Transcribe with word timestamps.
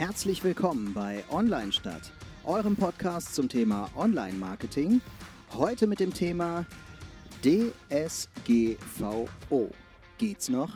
Herzlich 0.00 0.42
willkommen 0.42 0.94
bei 0.94 1.22
Online 1.28 1.70
Stadt, 1.72 2.10
eurem 2.44 2.74
Podcast 2.74 3.34
zum 3.34 3.50
Thema 3.50 3.90
Online-Marketing. 3.94 5.02
Heute 5.52 5.86
mit 5.86 6.00
dem 6.00 6.14
Thema 6.14 6.64
DSGVO. 7.44 8.78
Geht's 10.16 10.48
noch? 10.48 10.74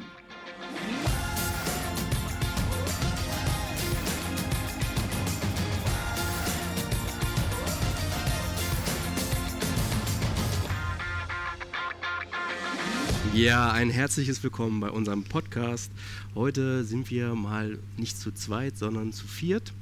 Ja, 13.34 13.72
ein 13.72 13.90
herzliches 13.90 14.44
Willkommen 14.44 14.78
bei 14.78 14.90
unserem 14.90 15.24
Podcast. 15.24 15.90
Heute 16.36 16.84
sind 16.84 17.10
wir 17.10 17.34
mal 17.34 17.80
nicht 17.96 18.16
zu 18.16 18.30
zweit, 18.30 18.78
sondern 18.78 19.12
zu 19.12 19.26
viert. 19.26 19.72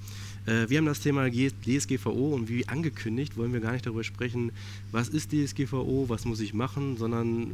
Äh, 0.46 0.70
wir 0.70 0.78
haben 0.78 0.86
das 0.86 1.00
Thema 1.00 1.28
DSGVO 1.30 2.34
und 2.34 2.48
wie 2.48 2.66
angekündigt 2.66 3.36
wollen 3.36 3.52
wir 3.52 3.60
gar 3.60 3.72
nicht 3.72 3.84
darüber 3.84 4.04
sprechen, 4.04 4.52
was 4.90 5.10
ist 5.10 5.32
DSGVO, 5.32 6.06
was 6.08 6.24
muss 6.24 6.40
ich 6.40 6.54
machen, 6.54 6.96
sondern 6.96 7.52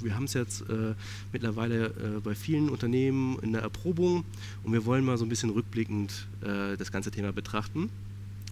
wir 0.00 0.14
haben 0.14 0.26
es 0.26 0.34
jetzt 0.34 0.60
äh, 0.70 0.94
mittlerweile 1.32 1.86
äh, 1.86 2.20
bei 2.22 2.36
vielen 2.36 2.68
Unternehmen 2.68 3.36
in 3.42 3.52
der 3.52 3.62
Erprobung 3.62 4.22
und 4.62 4.72
wir 4.72 4.84
wollen 4.84 5.04
mal 5.04 5.18
so 5.18 5.24
ein 5.24 5.28
bisschen 5.28 5.50
rückblickend 5.50 6.28
äh, 6.42 6.76
das 6.76 6.92
ganze 6.92 7.10
Thema 7.10 7.32
betrachten. 7.32 7.90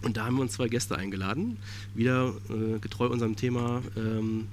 Und 0.01 0.17
da 0.17 0.25
haben 0.25 0.35
wir 0.35 0.41
uns 0.41 0.51
zwei 0.51 0.67
Gäste 0.67 0.97
eingeladen, 0.97 1.55
wieder 1.95 2.33
äh, 2.49 2.79
getreu 2.79 3.07
unserem 3.07 3.37
Thema. 3.37 3.83
Ähm, 3.95 4.47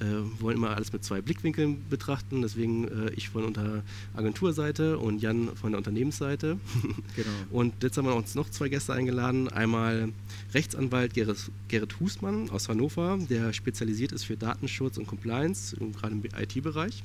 äh, 0.00 0.40
wollen 0.40 0.56
immer 0.56 0.74
alles 0.74 0.92
mit 0.92 1.04
zwei 1.04 1.20
Blickwinkeln 1.20 1.84
betrachten. 1.88 2.42
Deswegen 2.42 2.88
äh, 2.88 3.10
ich 3.16 3.28
von 3.28 3.44
unter 3.44 3.82
Agenturseite 4.14 4.98
und 4.98 5.20
Jan 5.20 5.56
von 5.56 5.72
der 5.72 5.78
Unternehmensseite. 5.78 6.58
Genau. 7.16 7.30
Und 7.50 7.82
jetzt 7.82 7.96
haben 7.96 8.06
wir 8.06 8.14
uns 8.14 8.34
noch 8.34 8.48
zwei 8.50 8.68
Gäste 8.68 8.92
eingeladen. 8.92 9.48
Einmal 9.48 10.10
Rechtsanwalt 10.54 11.14
Gerrit, 11.14 11.50
Gerrit 11.68 11.98
Husmann 12.00 12.50
aus 12.50 12.68
Hannover, 12.68 13.18
der 13.28 13.52
spezialisiert 13.52 14.12
ist 14.12 14.24
für 14.24 14.36
Datenschutz 14.36 14.98
und 14.98 15.06
Compliance, 15.06 15.76
gerade 15.76 16.14
im 16.14 16.22
IT-Bereich. 16.24 17.02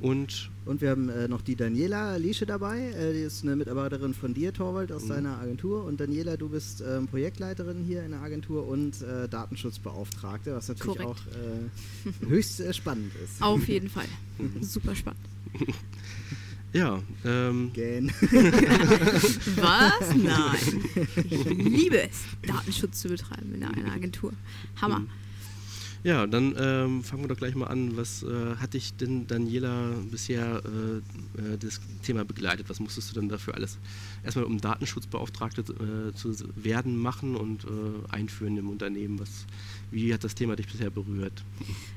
Und, 0.00 0.50
und 0.64 0.80
wir 0.80 0.90
haben 0.90 1.08
äh, 1.08 1.26
noch 1.26 1.42
die 1.42 1.56
Daniela 1.56 2.16
Liesche 2.16 2.46
dabei, 2.46 2.90
äh, 2.90 3.12
die 3.12 3.20
ist 3.20 3.42
eine 3.42 3.56
Mitarbeiterin 3.56 4.14
von 4.14 4.32
dir, 4.32 4.52
Torwald, 4.52 4.92
aus 4.92 5.04
mhm. 5.04 5.08
deiner 5.08 5.38
Agentur. 5.38 5.84
Und 5.84 6.00
Daniela, 6.00 6.36
du 6.36 6.48
bist 6.48 6.82
ähm, 6.86 7.08
Projektleiterin 7.08 7.82
hier 7.84 8.04
in 8.04 8.12
der 8.12 8.20
Agentur 8.20 8.68
und 8.68 9.02
äh, 9.02 9.28
Datenschutzbeauftragte, 9.28 10.54
was 10.54 10.68
natürlich 10.68 10.98
Korrekt. 10.98 11.20
auch 11.20 12.26
äh, 12.26 12.28
höchst 12.28 12.60
äh, 12.60 12.72
spannend 12.72 13.12
ist. 13.24 13.42
Auf 13.42 13.66
jeden 13.66 13.88
Fall. 13.88 14.06
Super 14.60 14.94
spannend. 14.94 15.20
Ja. 16.72 17.02
Ähm. 17.24 17.70
Gähn. 17.72 18.12
Was? 18.20 20.14
Nein. 20.14 20.84
Ich 21.28 21.44
liebe 21.44 22.02
es, 22.02 22.24
Datenschutz 22.46 23.00
zu 23.00 23.08
betreiben 23.08 23.54
in 23.54 23.64
einer 23.64 23.92
Agentur. 23.92 24.32
Hammer. 24.80 25.00
Mhm. 25.00 25.08
Ja, 26.04 26.26
dann 26.26 26.54
ähm, 26.58 27.02
fangen 27.02 27.24
wir 27.24 27.28
doch 27.28 27.36
gleich 27.36 27.54
mal 27.54 27.66
an. 27.66 27.96
Was 27.96 28.22
äh, 28.22 28.56
hat 28.56 28.74
dich 28.74 28.94
denn, 28.94 29.26
Daniela, 29.26 29.92
bisher 30.10 30.62
äh, 30.64 31.52
äh, 31.54 31.58
das 31.58 31.80
Thema 32.02 32.24
begleitet? 32.24 32.68
Was 32.68 32.78
musstest 32.78 33.10
du 33.10 33.20
denn 33.20 33.28
dafür 33.28 33.54
alles 33.54 33.78
erstmal, 34.22 34.44
um 34.44 34.60
Datenschutzbeauftragte 34.60 35.62
äh, 35.62 36.14
zu 36.14 36.34
werden, 36.54 36.96
machen 36.96 37.34
und 37.34 37.64
äh, 37.64 37.68
einführen 38.10 38.56
im 38.56 38.70
Unternehmen? 38.70 39.18
Was, 39.18 39.46
wie 39.90 40.14
hat 40.14 40.22
das 40.22 40.34
Thema 40.34 40.54
dich 40.54 40.68
bisher 40.68 40.90
berührt? 40.90 41.44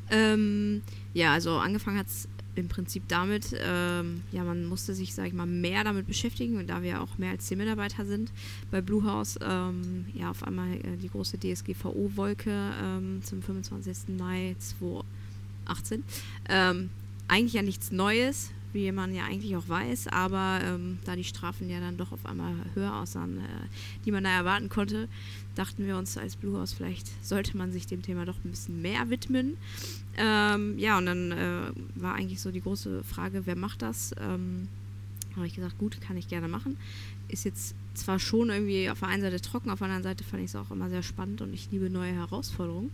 Ähm, 0.09 0.81
ja, 1.13 1.33
also 1.33 1.57
angefangen 1.57 1.99
hat 1.99 2.07
es 2.07 2.27
im 2.55 2.67
Prinzip 2.67 3.03
damit, 3.07 3.55
ähm, 3.63 4.21
ja, 4.31 4.43
man 4.43 4.65
musste 4.65 4.93
sich, 4.93 5.13
sag 5.13 5.27
ich 5.27 5.33
mal, 5.33 5.45
mehr 5.45 5.83
damit 5.83 6.07
beschäftigen 6.07 6.57
und 6.57 6.67
da 6.67 6.81
wir 6.83 7.01
auch 7.01 7.17
mehr 7.17 7.31
als 7.31 7.45
zehn 7.45 7.57
Mitarbeiter 7.57 8.05
sind 8.05 8.31
bei 8.71 8.81
Bluehouse, 8.81 9.39
ähm, 9.41 10.05
ja, 10.13 10.29
auf 10.29 10.43
einmal 10.43 10.73
äh, 10.73 10.97
die 11.01 11.09
große 11.09 11.37
DSGVO-Wolke 11.39 12.51
ähm, 12.83 13.21
zum 13.23 13.41
25. 13.41 14.17
Mai 14.17 14.55
2018. 14.59 16.03
Ähm, 16.49 16.89
eigentlich 17.27 17.53
ja 17.53 17.61
nichts 17.61 17.91
Neues, 17.91 18.51
wie 18.73 18.91
man 18.91 19.13
ja 19.13 19.25
eigentlich 19.25 19.55
auch 19.55 19.67
weiß, 19.67 20.07
aber 20.07 20.59
ähm, 20.63 20.99
da 21.05 21.15
die 21.15 21.23
Strafen 21.23 21.69
ja 21.69 21.79
dann 21.79 21.97
doch 21.97 22.11
auf 22.11 22.25
einmal 22.25 22.53
höher 22.73 22.95
aussahen, 22.95 23.37
äh, 23.37 23.67
die 24.05 24.11
man 24.11 24.23
da 24.23 24.31
erwarten 24.31 24.69
konnte, 24.69 25.07
dachten 25.55 25.85
wir 25.85 25.97
uns 25.97 26.17
als 26.17 26.35
Blue 26.35 26.57
House, 26.57 26.73
vielleicht 26.73 27.07
sollte 27.25 27.57
man 27.57 27.71
sich 27.71 27.87
dem 27.87 28.01
Thema 28.01 28.25
doch 28.25 28.37
ein 28.43 28.51
bisschen 28.51 28.81
mehr 28.81 29.09
widmen. 29.09 29.57
Ähm, 30.17 30.77
ja, 30.77 30.97
und 30.97 31.05
dann 31.05 31.31
äh, 31.31 31.71
war 31.95 32.15
eigentlich 32.15 32.41
so 32.41 32.51
die 32.51 32.61
große 32.61 33.03
Frage, 33.03 33.45
wer 33.45 33.55
macht 33.55 33.81
das? 33.81 34.13
Ähm, 34.19 34.67
habe 35.35 35.47
ich 35.47 35.55
gesagt, 35.55 35.77
gut, 35.77 35.99
kann 36.01 36.17
ich 36.17 36.27
gerne 36.27 36.47
machen. 36.47 36.77
Ist 37.27 37.45
jetzt 37.45 37.75
zwar 37.93 38.19
schon 38.19 38.49
irgendwie 38.49 38.89
auf 38.89 38.99
der 38.99 39.09
einen 39.09 39.21
Seite 39.21 39.39
trocken, 39.39 39.69
auf 39.69 39.79
der 39.79 39.87
anderen 39.87 40.03
Seite 40.03 40.23
fand 40.23 40.43
ich 40.43 40.49
es 40.49 40.55
auch 40.55 40.71
immer 40.71 40.89
sehr 40.89 41.03
spannend 41.03 41.41
und 41.41 41.53
ich 41.53 41.69
liebe 41.71 41.89
neue 41.89 42.13
Herausforderungen. 42.13 42.91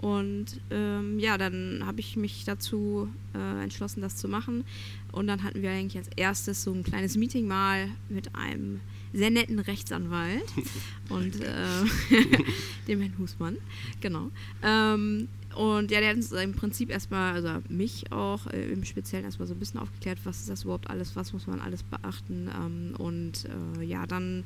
Und 0.00 0.60
ähm, 0.70 1.18
ja, 1.18 1.38
dann 1.38 1.82
habe 1.84 2.00
ich 2.00 2.16
mich 2.16 2.44
dazu 2.44 3.08
äh, 3.34 3.62
entschlossen, 3.62 4.00
das 4.00 4.16
zu 4.16 4.28
machen. 4.28 4.64
Und 5.10 5.26
dann 5.26 5.42
hatten 5.42 5.62
wir 5.62 5.70
eigentlich 5.70 5.98
als 5.98 6.08
erstes 6.16 6.62
so 6.62 6.72
ein 6.72 6.84
kleines 6.84 7.16
Meeting 7.16 7.48
mal 7.48 7.88
mit 8.08 8.34
einem 8.34 8.80
sehr 9.12 9.30
netten 9.30 9.58
Rechtsanwalt 9.58 10.44
und 11.08 11.40
äh, 11.40 11.84
dem 12.88 13.00
Herrn 13.00 13.18
Husmann, 13.18 13.56
genau. 14.00 14.30
Ähm, 14.62 15.28
und 15.56 15.90
ja, 15.90 16.00
der 16.00 16.10
hat 16.10 16.16
uns 16.16 16.30
im 16.30 16.52
Prinzip 16.52 16.90
erstmal, 16.90 17.34
also 17.34 17.62
mich 17.68 18.12
auch 18.12 18.46
äh, 18.48 18.70
im 18.70 18.84
Speziellen 18.84 19.24
erstmal 19.24 19.48
so 19.48 19.54
ein 19.54 19.58
bisschen 19.58 19.80
aufgeklärt, 19.80 20.18
was 20.24 20.40
ist 20.40 20.50
das 20.50 20.64
überhaupt 20.64 20.90
alles, 20.90 21.16
was 21.16 21.32
muss 21.32 21.46
man 21.46 21.60
alles 21.60 21.82
beachten. 21.82 22.48
Ähm, 22.54 22.94
und 22.98 23.46
äh, 23.80 23.82
ja, 23.82 24.06
dann 24.06 24.44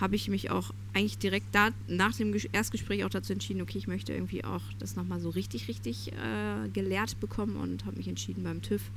habe 0.00 0.16
ich 0.16 0.28
mich 0.28 0.50
auch 0.50 0.72
eigentlich 0.92 1.18
direkt 1.18 1.54
da 1.54 1.70
nach 1.86 2.14
dem 2.14 2.34
Erstgespräch 2.52 3.04
auch 3.04 3.10
dazu 3.10 3.32
entschieden, 3.32 3.62
okay, 3.62 3.78
ich 3.78 3.86
möchte 3.86 4.12
irgendwie 4.12 4.44
auch 4.44 4.62
das 4.78 4.96
nochmal 4.96 5.20
so 5.20 5.30
richtig, 5.30 5.68
richtig 5.68 6.12
äh, 6.12 6.68
gelehrt 6.72 7.20
bekommen 7.20 7.56
und 7.56 7.84
habe 7.84 7.96
mich 7.96 8.08
entschieden, 8.08 8.42
beim 8.44 8.62
TÜV 8.62 8.90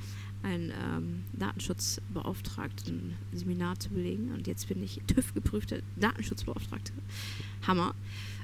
ein 0.43 0.71
ähm, 0.71 1.23
Datenschutzbeauftragten 1.33 3.15
Seminar 3.33 3.79
zu 3.79 3.89
belegen. 3.89 4.31
Und 4.33 4.47
jetzt 4.47 4.67
bin 4.67 4.83
ich 4.83 5.01
TÜV-geprüfte 5.07 5.83
Datenschutzbeauftragte. 5.95 6.93
Hammer 7.65 7.95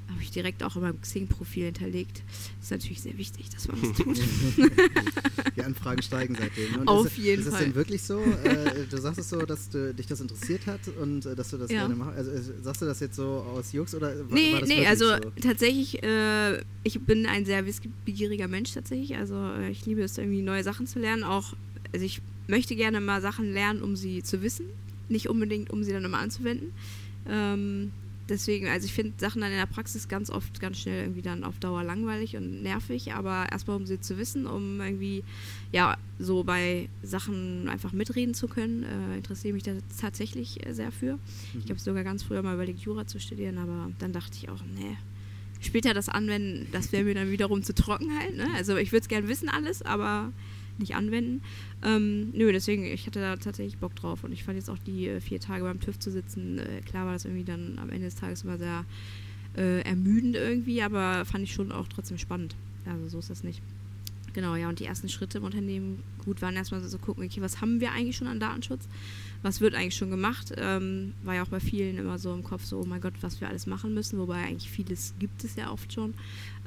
habe 0.09 0.22
ich 0.22 0.31
direkt 0.31 0.64
auch 0.64 0.75
in 0.75 0.81
meinem 0.81 1.02
Xing-Profil 1.02 1.66
hinterlegt. 1.66 2.24
Ist 2.62 2.72
natürlich 2.72 3.02
sehr 3.02 3.18
wichtig, 3.18 3.50
dass 3.50 3.68
man 3.68 3.81
das 3.81 3.94
tut. 3.94 4.18
Die 5.56 5.64
Anfragen 5.64 6.02
steigen 6.02 6.36
seitdem. 6.36 6.81
Und 6.81 6.88
Auf 6.88 7.06
ist, 7.06 7.18
jeden 7.18 7.41
ist 7.41 7.50
Fall. 7.50 7.53
Ist 7.53 7.53
das 7.53 7.59
denn 7.62 7.75
wirklich 7.75 8.03
so? 8.03 8.19
Äh, 8.19 8.86
du 8.90 8.97
sagst 8.97 9.19
es 9.19 9.30
so, 9.30 9.42
dass 9.42 9.69
du, 9.69 9.94
dich 9.94 10.08
das 10.08 10.22
interessiert 10.22 10.68
hat 10.68 10.81
und 11.02 11.25
äh, 11.25 11.36
dass 11.36 11.50
du 11.50 11.58
das 11.58 11.72
ja. 11.72 11.80
gerne 11.80 11.96
machst. 11.96 12.18
Also, 12.18 12.31
äh, 12.31 12.42
sagst 12.62 12.81
du 12.81 12.86
das 12.86 13.00
jetzt 13.00 13.16
so 13.16 13.25
aus 13.25 13.72
Jux 13.72 13.96
oder 13.96 14.08
war, 14.08 14.38
nee, 14.38 14.53
war 14.53 14.59
das 14.62 14.69
Nee, 14.69 14.86
also 14.86 15.06
so? 15.06 15.31
tatsächlich, 15.42 16.03
äh, 16.03 16.62
ich 16.84 17.00
bin 17.02 17.25
ein 17.25 17.46
sehr 17.46 17.66
wissbegieriger 17.66 18.47
Mensch 18.47 18.74
tatsächlich. 18.74 19.16
Also 19.16 19.36
äh, 19.36 19.72
ich 19.72 19.86
liebe 19.86 20.02
es 20.02 20.18
irgendwie 20.18 20.42
neue 20.42 20.63
Sachen 20.63 20.88
zu 20.88 21.00
lernen. 21.00 21.24
Auch, 21.24 21.53
also 21.94 22.06
ich 22.06 22.22
möchte 22.47 22.75
gerne 22.75 23.02
mal 23.02 23.22
Sachen 23.22 23.53
lernen, 23.53 23.81
um 23.81 23.96
sie 23.96 24.24
zu 24.24 24.42
wissen. 24.42 24.66
Nicht 25.09 25.30
unbedingt, 25.30 25.69
um 25.69 25.84
sie 25.84 25.92
dann 25.92 26.03
immer 26.03 26.19
anzuwenden. 26.19 26.74
Ähm, 27.28 27.92
deswegen, 28.29 28.67
also 28.67 28.85
ich 28.85 28.94
finde 28.94 29.13
Sachen 29.17 29.41
dann 29.41 29.51
in 29.51 29.57
der 29.57 29.66
Praxis 29.66 30.07
ganz 30.07 30.29
oft 30.29 30.59
ganz 30.59 30.79
schnell 30.79 31.03
irgendwie 31.03 31.22
dann 31.22 31.44
auf 31.44 31.59
Dauer 31.59 31.84
langweilig 31.84 32.35
und 32.35 32.61
nervig, 32.63 33.13
aber 33.13 33.47
erstmal 33.51 33.78
um 33.78 33.85
sie 33.85 34.00
zu 34.00 34.17
wissen, 34.17 34.45
um 34.45 34.79
irgendwie 34.81 35.23
ja 35.72 35.97
so 36.19 36.44
bei 36.44 36.89
Sachen 37.01 37.67
einfach 37.69 37.91
mitreden 37.91 38.33
zu 38.33 38.47
können, 38.47 38.83
äh, 38.83 39.17
interessiere 39.17 39.53
mich 39.53 39.63
da 39.63 39.73
tatsächlich 40.00 40.66
äh, 40.66 40.73
sehr 40.73 40.91
für. 40.91 41.13
Mhm. 41.13 41.62
Ich 41.63 41.69
habe 41.69 41.79
sogar 41.79 42.03
ganz 42.03 42.23
früher 42.23 42.41
mal 42.41 42.53
überlegt, 42.53 42.79
Jura 42.79 43.07
zu 43.07 43.19
studieren, 43.19 43.57
aber 43.57 43.91
dann 44.00 44.13
dachte 44.13 44.38
ich 44.38 44.50
auch, 44.50 44.62
nee, 44.75 44.97
später 45.59 45.94
das 45.94 46.09
anwenden, 46.09 46.67
das 46.72 46.91
wäre 46.91 47.03
mir 47.03 47.16
dann 47.16 47.31
wiederum 47.31 47.63
zu 47.63 47.73
trocken 47.73 48.17
halt. 48.19 48.35
Ne? 48.38 48.47
Also 48.56 48.78
ich 48.78 48.91
würde 48.91 49.03
es 49.03 49.07
gerne 49.07 49.28
wissen 49.28 49.50
alles, 49.50 49.81
aber 49.81 50.31
nicht 50.79 50.95
anwenden. 50.95 51.41
Ähm, 51.84 52.31
nö, 52.31 52.51
deswegen, 52.51 52.85
ich 52.85 53.06
hatte 53.06 53.19
da 53.19 53.36
tatsächlich 53.36 53.77
Bock 53.77 53.95
drauf 53.95 54.24
und 54.24 54.31
ich 54.31 54.44
fand 54.44 54.57
jetzt 54.57 54.69
auch 54.69 54.77
die 54.80 55.07
äh, 55.07 55.19
vier 55.19 55.39
Tage 55.39 55.63
beim 55.63 55.80
TÜV 55.80 56.00
zu 56.00 56.12
sitzen, 56.12 56.59
äh, 56.59 56.81
klar 56.81 57.06
war 57.06 57.13
das 57.13 57.25
irgendwie 57.25 57.44
dann 57.44 57.77
am 57.80 57.89
Ende 57.89 58.06
des 58.06 58.15
Tages 58.15 58.44
immer 58.44 58.57
sehr 58.57 58.86
äh, 59.56 59.81
ermüdend 59.81 60.36
irgendwie, 60.36 60.81
aber 60.81 61.25
fand 61.25 61.44
ich 61.44 61.53
schon 61.53 61.71
auch 61.71 61.88
trotzdem 61.88 62.18
spannend. 62.18 62.56
Also 62.86 63.09
so 63.09 63.19
ist 63.19 63.30
das 63.30 63.44
nicht. 63.44 63.62
Genau, 64.33 64.56
ja, 64.56 64.68
und 64.68 64.80
die 64.80 64.85
ersten 64.85 65.09
Schritte 65.09 65.38
im 65.38 65.44
Unternehmen, 65.44 66.03
gut, 66.25 66.41
waren 66.41 66.56
erstmal 66.56 66.81
so 66.81 66.97
gucken, 66.97 67.24
okay, 67.24 67.41
was 67.41 67.62
haben 67.62 67.80
wir 67.80 67.91
eigentlich 67.91 68.18
schon 68.18 68.27
an 68.27 68.39
Datenschutz? 68.39 68.88
Was 69.44 69.62
wird 69.62 69.75
eigentlich 69.75 69.95
schon 69.95 70.09
gemacht? 70.09 70.53
Ähm, 70.57 71.13
war 71.24 71.35
ja 71.35 71.44
auch 71.44 71.50
bei 71.50 71.59
vielen 71.59 71.97
immer 71.97 72.18
so 72.18 72.33
im 72.33 72.44
Kopf 72.44 72.63
so, 72.65 72.80
oh 72.80 72.85
mein 72.85 73.01
Gott, 73.01 73.13
was 73.21 73.41
wir 73.41 73.50
alles 73.50 73.68
machen 73.68 73.94
müssen, 73.94 74.18
wobei 74.18 74.41
eigentlich 74.41 74.71
vieles 74.71 75.13
gibt 75.19 75.44
es 75.44 75.56
ja 75.56 75.71
oft 75.71 75.94
schon. 75.94 76.13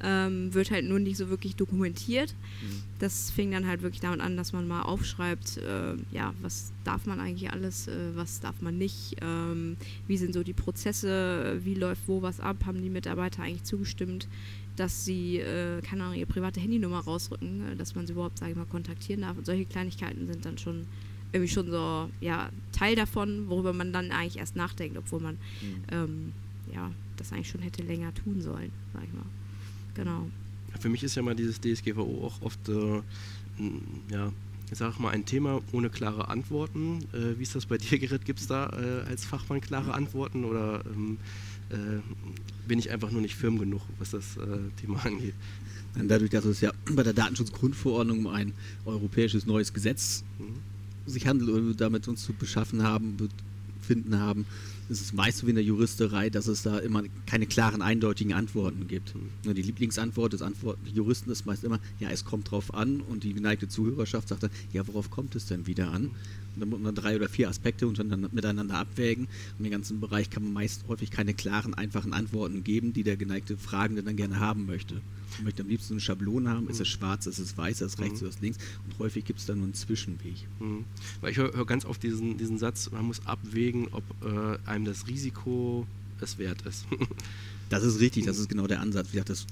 Ähm, 0.03 0.53
wird 0.53 0.71
halt 0.71 0.85
nur 0.85 0.99
nicht 0.99 1.17
so 1.17 1.29
wirklich 1.29 1.57
dokumentiert. 1.57 2.35
Mhm. 2.63 2.83
Das 2.99 3.31
fing 3.31 3.51
dann 3.51 3.67
halt 3.67 3.83
wirklich 3.83 4.01
damit 4.01 4.21
an, 4.21 4.37
dass 4.37 4.53
man 4.53 4.69
mal 4.69 4.83
aufschreibt, 4.83 5.57
äh, 5.57 5.95
ja, 6.13 6.35
was 6.43 6.73
darf 6.85 7.07
man 7.07 7.19
eigentlich 7.19 7.51
alles, 7.51 7.89
äh, 7.89 8.15
was 8.15 8.41
darf 8.41 8.61
man 8.61 8.77
nicht, 8.79 9.17
ähm, 9.23 9.77
wie 10.07 10.19
sind 10.19 10.35
so 10.35 10.43
die 10.43 10.53
Prozesse, 10.53 11.61
wie 11.65 11.75
läuft 11.75 12.03
wo 12.07 12.23
was 12.23 12.41
ab, 12.41 12.59
haben 12.67 12.83
die 12.83 12.91
Mitarbeiter 12.91 13.43
eigentlich 13.43 13.65
zugestimmt, 13.65 14.29
dass 14.77 15.05
sie, 15.05 15.39
äh, 15.39 15.81
keine 15.83 16.05
Ahnung, 16.05 16.19
ihre 16.19 16.27
private 16.27 16.61
Handynummer 16.61 17.01
rausrücken, 17.01 17.73
äh, 17.73 17.77
dass 17.77 17.95
man 17.95 18.07
sie 18.07 18.13
überhaupt, 18.13 18.39
sage 18.39 18.53
ich 18.53 18.57
mal, 18.57 18.67
kontaktieren 18.67 19.23
darf. 19.23 19.37
Und 19.37 19.47
solche 19.47 19.65
Kleinigkeiten 19.65 20.27
sind 20.27 20.45
dann 20.45 20.59
schon 20.59 20.87
irgendwie 21.33 21.53
schon 21.53 21.71
so, 21.71 22.09
ja, 22.21 22.51
Teil 22.73 22.97
davon, 22.97 23.49
worüber 23.49 23.73
man 23.73 23.93
dann 23.93 24.11
eigentlich 24.11 24.39
erst 24.39 24.57
nachdenkt, 24.57 24.97
obwohl 24.97 25.21
man, 25.21 25.35
mhm. 25.35 25.83
ähm, 25.91 26.33
ja, 26.73 26.91
das 27.17 27.33
eigentlich 27.33 27.49
schon 27.49 27.63
hätte 27.63 27.83
länger 27.83 28.15
tun 28.15 28.41
sollen, 28.41 28.71
sag 28.93 29.05
ich 29.05 29.13
mal. 29.13 29.27
Genau. 29.95 30.29
Für 30.79 30.89
mich 30.89 31.03
ist 31.03 31.15
ja 31.15 31.23
mal 31.23 31.35
dieses 31.35 31.61
DSGVO 31.61 32.27
auch 32.27 32.43
oft, 32.43 32.69
äh, 32.69 33.03
ja, 34.11 34.33
ich 34.71 34.79
sag 34.79 34.99
mal, 34.99 35.11
ein 35.11 35.25
Thema 35.25 35.63
ohne 35.73 35.91
klare 35.91 36.29
Antworten. 36.29 37.07
Äh, 37.13 37.39
wie 37.39 37.43
ist 37.43 37.55
das 37.55 37.67
bei 37.67 37.79
dir, 37.79 37.99
Gerrit? 37.99 38.25
Gibt 38.25 38.41
es 38.41 38.47
da 38.47 38.69
äh, 38.71 39.09
als 39.09 39.25
Fachmann 39.25 39.61
klare 39.61 39.95
Antworten 39.95 40.45
oder 40.45 40.85
ähm, 40.87 41.19
äh, 41.19 41.21
bin 42.67 42.79
ich 42.79 42.91
einfach 42.91 43.11
nur 43.11 43.21
nicht 43.21 43.35
firm 43.35 43.59
genug, 43.59 43.83
was 43.99 44.11
das 44.11 44.37
äh, 44.37 44.59
Thema 44.81 45.05
angeht? 45.05 45.35
Dadurch, 45.95 46.31
dass 46.31 46.45
es 46.45 46.61
ja 46.61 46.73
bei 46.93 47.03
der 47.03 47.15
Datenschutzgrundverordnung 47.15 48.19
um 48.19 48.27
ein 48.27 48.53
europäisches 48.85 49.47
neues 49.47 49.73
Gesetz 49.73 50.25
mhm. 50.39 51.11
sich 51.11 51.27
handelt 51.27 51.51
oder 51.51 51.67
wir 51.67 51.75
damit 51.75 52.07
uns 52.07 52.23
zu 52.23 52.35
beschaffen 52.35 52.83
haben, 52.83 53.17
befinden 53.81 54.19
haben, 54.19 54.45
ist 54.89 55.01
es 55.01 55.13
meist 55.13 55.39
so 55.39 55.47
wie 55.47 55.51
in 55.51 55.57
der 55.57 55.65
Juristerei, 55.65 56.31
dass 56.31 56.47
es 56.47 56.63
da 56.63 56.79
immer 56.79 57.03
keine 57.27 57.47
klaren, 57.47 57.83
eindeutigen 57.83 58.35
Antworten 58.35 58.87
gibt. 58.89 59.15
Mhm. 59.15 59.55
Die 59.55 59.63
Lieblingsantwort 59.63 60.35
des 60.35 60.43
Antwort 60.43 60.79
Juristen 60.93 61.31
ist 61.31 61.47
meist 61.47 61.65
immer, 61.65 61.81
ja, 61.99 62.11
es 62.11 62.25
kommt 62.25 62.51
drauf 62.51 62.75
an 62.75 63.01
und 63.01 63.25
die 63.25 63.33
geneigte 63.33 63.69
Zuhörerschaft 63.69 64.29
sagt 64.29 64.43
dann, 64.43 64.51
ja, 64.73 64.87
worauf 64.87 65.11
kommt 65.11 65.35
es 65.35 65.47
denn 65.47 65.67
wieder 65.67 65.91
an? 65.91 66.11
Dann 66.57 66.69
muss 66.69 66.81
man 66.81 66.95
drei 66.95 67.17
oder 67.17 67.29
vier 67.29 67.49
Aspekte 67.49 67.87
miteinander 67.87 68.79
abwägen. 68.79 69.29
Und 69.59 69.65
im 69.65 69.71
ganzen 69.71 70.01
Bereich 70.01 70.31
kann 70.31 70.43
man 70.43 70.53
meist 70.53 70.85
häufig 70.89 71.11
keine 71.11 71.35
klaren, 71.35 71.75
einfachen 71.75 72.13
Antworten 72.13 72.65
geben, 72.65 72.93
die 72.93 73.03
der 73.03 73.17
geneigte 73.17 73.57
Fragende 73.57 74.03
dann 74.03 74.17
gerne 74.17 74.41
haben 74.41 74.67
möchte. 74.67 74.95
Man 75.37 75.45
möchte 75.45 75.63
am 75.63 75.69
liebsten 75.69 75.95
eine 75.95 76.01
Schablone 76.01 76.49
haben, 76.51 76.69
ist 76.69 76.81
es 76.81 76.89
schwarz, 76.89 77.27
ist 77.27 77.39
es 77.39 77.57
weiß, 77.57 77.81
ist 77.83 77.95
es 77.95 77.99
rechts, 77.99 78.21
mhm. 78.21 78.29
ist 78.29 78.37
es 78.37 78.41
links. 78.41 78.59
Und 78.85 78.99
häufig 78.99 79.25
gibt 79.25 79.41
es 79.41 79.47
dann 79.47 79.59
nur 79.59 79.67
einen 79.67 79.75
Zwischenweg. 79.75 80.47
Mhm. 80.61 80.85
Weil 81.21 81.33
ich 81.33 81.37
höre 81.37 81.53
hör 81.55 81.67
ganz 81.67 81.85
oft 81.85 82.03
diesen, 82.03 82.39
diesen 82.39 82.59
Satz, 82.59 82.91
man 82.91 83.05
muss 83.05 83.27
abwägen, 83.27 83.89
ob 83.93 84.05
äh, 84.25 84.59
einem 84.69 84.85
das 84.85 85.07
Risiko 85.07 85.87
es 86.21 86.39
wert 86.39 86.63
ist. 86.63 86.87
das 87.69 87.85
ist 87.85 88.01
richtig, 88.01 88.25
das 88.25 88.39
ist 88.39 88.49
genau 88.49 88.67
der 88.67 88.81
Ansatz. 88.81 89.09
Wie 89.09 89.13
gesagt, 89.13 89.31
das 89.31 89.47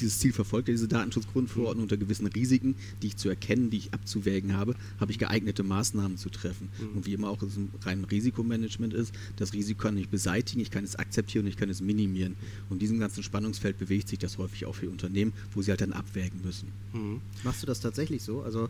dieses 0.00 0.18
Ziel 0.18 0.32
verfolgt 0.32 0.68
ja 0.68 0.72
diese 0.72 0.88
Datenschutzgrundverordnung 0.88 1.84
unter 1.84 1.96
gewissen 1.96 2.26
Risiken, 2.26 2.76
die 3.02 3.08
ich 3.08 3.16
zu 3.16 3.28
erkennen, 3.28 3.70
die 3.70 3.78
ich 3.78 3.94
abzuwägen 3.94 4.56
habe, 4.56 4.74
habe 5.00 5.12
ich 5.12 5.18
geeignete 5.18 5.62
Maßnahmen 5.62 6.16
zu 6.16 6.30
treffen. 6.30 6.68
Mhm. 6.78 6.96
Und 6.96 7.06
wie 7.06 7.12
immer 7.12 7.28
auch 7.28 7.42
ein 7.42 7.70
rein 7.82 8.04
Risikomanagement 8.04 8.94
ist, 8.94 9.14
das 9.36 9.52
Risiko 9.52 9.82
kann 9.82 9.96
ich 9.96 10.08
beseitigen, 10.08 10.60
ich 10.60 10.70
kann 10.70 10.84
es 10.84 10.96
akzeptieren 10.96 11.44
und 11.44 11.50
ich 11.50 11.56
kann 11.56 11.68
es 11.68 11.80
minimieren. 11.80 12.36
Und 12.68 12.76
in 12.76 12.80
diesem 12.80 12.98
ganzen 12.98 13.22
Spannungsfeld 13.22 13.78
bewegt 13.78 14.08
sich 14.08 14.18
das 14.18 14.38
häufig 14.38 14.66
auch 14.66 14.74
für 14.74 14.90
Unternehmen, 14.90 15.32
wo 15.54 15.62
sie 15.62 15.70
halt 15.70 15.80
dann 15.80 15.92
abwägen 15.92 16.40
müssen. 16.44 16.68
Mhm. 16.92 17.20
Machst 17.44 17.62
du 17.62 17.66
das 17.66 17.80
tatsächlich 17.80 18.22
so? 18.22 18.42
Also 18.42 18.68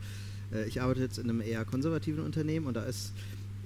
äh, 0.52 0.66
ich 0.66 0.80
arbeite 0.80 1.00
jetzt 1.00 1.18
in 1.18 1.28
einem 1.28 1.40
eher 1.40 1.64
konservativen 1.64 2.25
Unternehmen 2.25 2.66
und 2.66 2.75
da 2.75 2.84
ist 2.84 3.12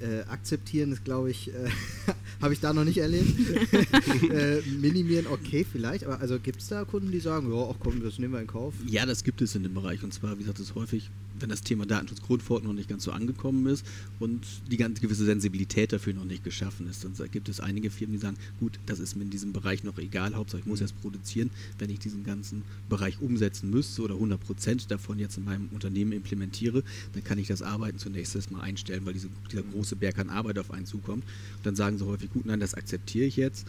äh, 0.01 0.21
akzeptieren 0.29 0.93
ist, 0.93 1.05
glaube 1.05 1.31
ich, 1.31 1.49
äh, 1.49 1.71
habe 2.41 2.53
ich 2.53 2.61
da 2.61 2.73
noch 2.73 2.85
nicht 2.85 2.99
erlebt. 2.99 3.39
äh, 4.31 4.61
minimieren, 4.81 5.27
okay, 5.27 5.65
vielleicht, 5.71 6.05
aber 6.05 6.21
also 6.21 6.39
gibt 6.39 6.61
es 6.61 6.69
da 6.69 6.85
Kunden, 6.85 7.11
die 7.11 7.21
sagen, 7.21 7.53
ja, 7.55 7.75
komm, 7.81 8.03
das 8.03 8.19
nehmen 8.19 8.35
wir 8.35 8.41
in 8.41 8.47
Kauf? 8.47 8.75
Ja, 8.87 9.07
das 9.07 9.25
gibt 9.25 9.41
es 9.43 9.55
in 9.55 9.63
dem 9.63 9.75
Bereich. 9.75 10.03
Und 10.03 10.13
zwar, 10.13 10.37
wie 10.37 10.43
gesagt, 10.43 10.61
das 10.61 10.75
häufig 10.75 11.11
wenn 11.41 11.49
das 11.49 11.63
Thema 11.63 11.87
Datenschutzgrundverordnung 11.87 12.73
noch 12.73 12.79
nicht 12.79 12.89
ganz 12.89 13.05
so 13.05 13.13
angekommen 13.13 13.67
ist 13.67 13.85
und 14.19 14.45
die 14.71 14.77
ganz 14.77 15.01
gewisse 15.01 15.25
Sensibilität 15.25 15.93
dafür 15.93 16.15
noch 16.15 16.25
nicht 16.25 16.45
geschaffen 16.45 16.89
ist. 16.89 17.05
Dann 17.05 17.13
gibt 17.31 17.49
es 17.49 17.61
einige 17.61 17.91
Firmen, 17.91 18.15
die 18.15 18.23
sagen, 18.23 18.37
gut, 18.61 18.79
das 18.87 18.99
ist 18.99 19.17
mir 19.17 19.23
in 19.23 19.31
diesem 19.31 19.53
Bereich 19.53 19.85
noch 19.85 19.99
egal, 19.99 20.35
Hauptsache 20.35 20.61
ich 20.61 20.67
muss 20.67 20.81
mhm. 20.81 20.85
erst 20.85 21.01
produzieren. 21.01 21.51
Wenn 21.79 21.91
ich 21.91 21.99
diesen 21.99 22.25
ganzen 22.25 22.63
Bereich 22.89 23.21
umsetzen 23.21 23.71
müsste 23.71 24.03
oder 24.03 24.15
100 24.15 24.41
Prozent 24.41 24.91
davon 24.91 25.19
jetzt 25.19 25.37
in 25.39 25.45
meinem 25.45 25.69
Unternehmen 25.73 26.13
implementiere, 26.13 26.83
dann 27.13 27.25
kann 27.25 27.39
ich 27.39 27.49
das 27.49 27.63
Arbeiten 27.63 27.99
zunächst 27.99 28.35
erstmal 28.35 28.63
einstellen, 28.63 29.05
weil 29.05 29.13
diese, 29.13 29.29
dieser 29.51 29.63
mhm. 29.63 29.73
große 29.73 29.97
Berg 29.97 30.19
an 30.19 30.31
Arbeit 30.31 30.59
auf 30.59 30.71
einen 30.71 30.87
zukommt. 30.87 31.25
Und 31.59 31.67
dann 31.67 31.77
sagen 31.77 31.99
sie 31.99 32.07
häufig, 32.07 32.31
gut, 32.33 32.47
nein, 32.47 32.61
das 32.61 32.75
akzeptiere 32.75 33.27
ich 33.27 33.37
jetzt? 33.37 33.67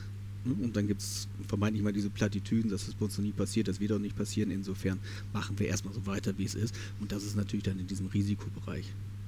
Und 0.52 0.76
dann 0.76 0.88
gibt 0.88 1.02
es 1.02 1.28
vermeintlich 1.48 1.84
mal 1.84 1.94
diese 1.94 2.10
Plattitüden, 2.10 2.70
dass 2.70 2.86
das 2.86 2.96
bei 2.96 3.06
uns 3.06 3.18
noch 3.18 3.26
nie 3.26 3.32
passiert, 3.32 3.68
das 3.68 3.80
wird 3.80 3.92
auch 3.92 4.00
nicht 4.00 4.16
passieren. 4.16 4.52
Insofern 4.52 5.00
machen 5.34 5.58
wir 5.60 5.68
erstmal 5.68 5.94
so 5.94 6.06
weiter, 6.06 6.38
wie 6.38 6.46
es 6.46 6.56
ist. 6.56 6.76
Und 7.00 7.12
das 7.12 7.24
ist 7.24 7.36
natürlich 7.36 7.64
dann 7.64 7.80
in 7.80 7.88
diesem 7.88 8.08
Risikobereich. 8.08 8.86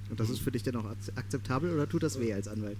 Und 0.09 0.19
das 0.19 0.29
ist 0.29 0.39
für 0.39 0.51
dich 0.51 0.63
dann 0.63 0.75
auch 0.75 0.85
akzeptabel 1.15 1.71
oder 1.71 1.87
tut 1.87 2.03
das 2.03 2.19
weh 2.19 2.33
als 2.33 2.47
Anwalt? 2.47 2.77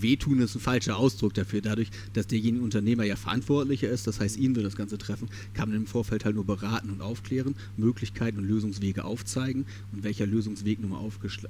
Wehtun 0.00 0.40
ist 0.40 0.54
ein 0.54 0.60
falscher 0.60 0.96
Ausdruck 0.96 1.34
dafür. 1.34 1.60
Dadurch, 1.60 1.90
dass 2.12 2.26
derjenige 2.26 2.64
Unternehmer 2.64 3.04
ja 3.04 3.16
verantwortlicher 3.16 3.88
ist, 3.90 4.06
das 4.06 4.20
heißt, 4.20 4.36
ihn 4.36 4.54
wird 4.56 4.64
das 4.64 4.76
Ganze 4.76 4.98
treffen, 4.98 5.28
kann 5.54 5.68
man 5.68 5.76
im 5.76 5.86
Vorfeld 5.86 6.24
halt 6.24 6.36
nur 6.36 6.46
beraten 6.46 6.90
und 6.90 7.02
aufklären, 7.02 7.54
Möglichkeiten 7.76 8.38
und 8.38 8.44
Lösungswege 8.44 9.04
aufzeigen 9.04 9.66
und 9.92 10.04
welcher 10.04 10.26
Lösungsweg 10.26 10.80
nun 10.80 10.90
mal 10.90 11.02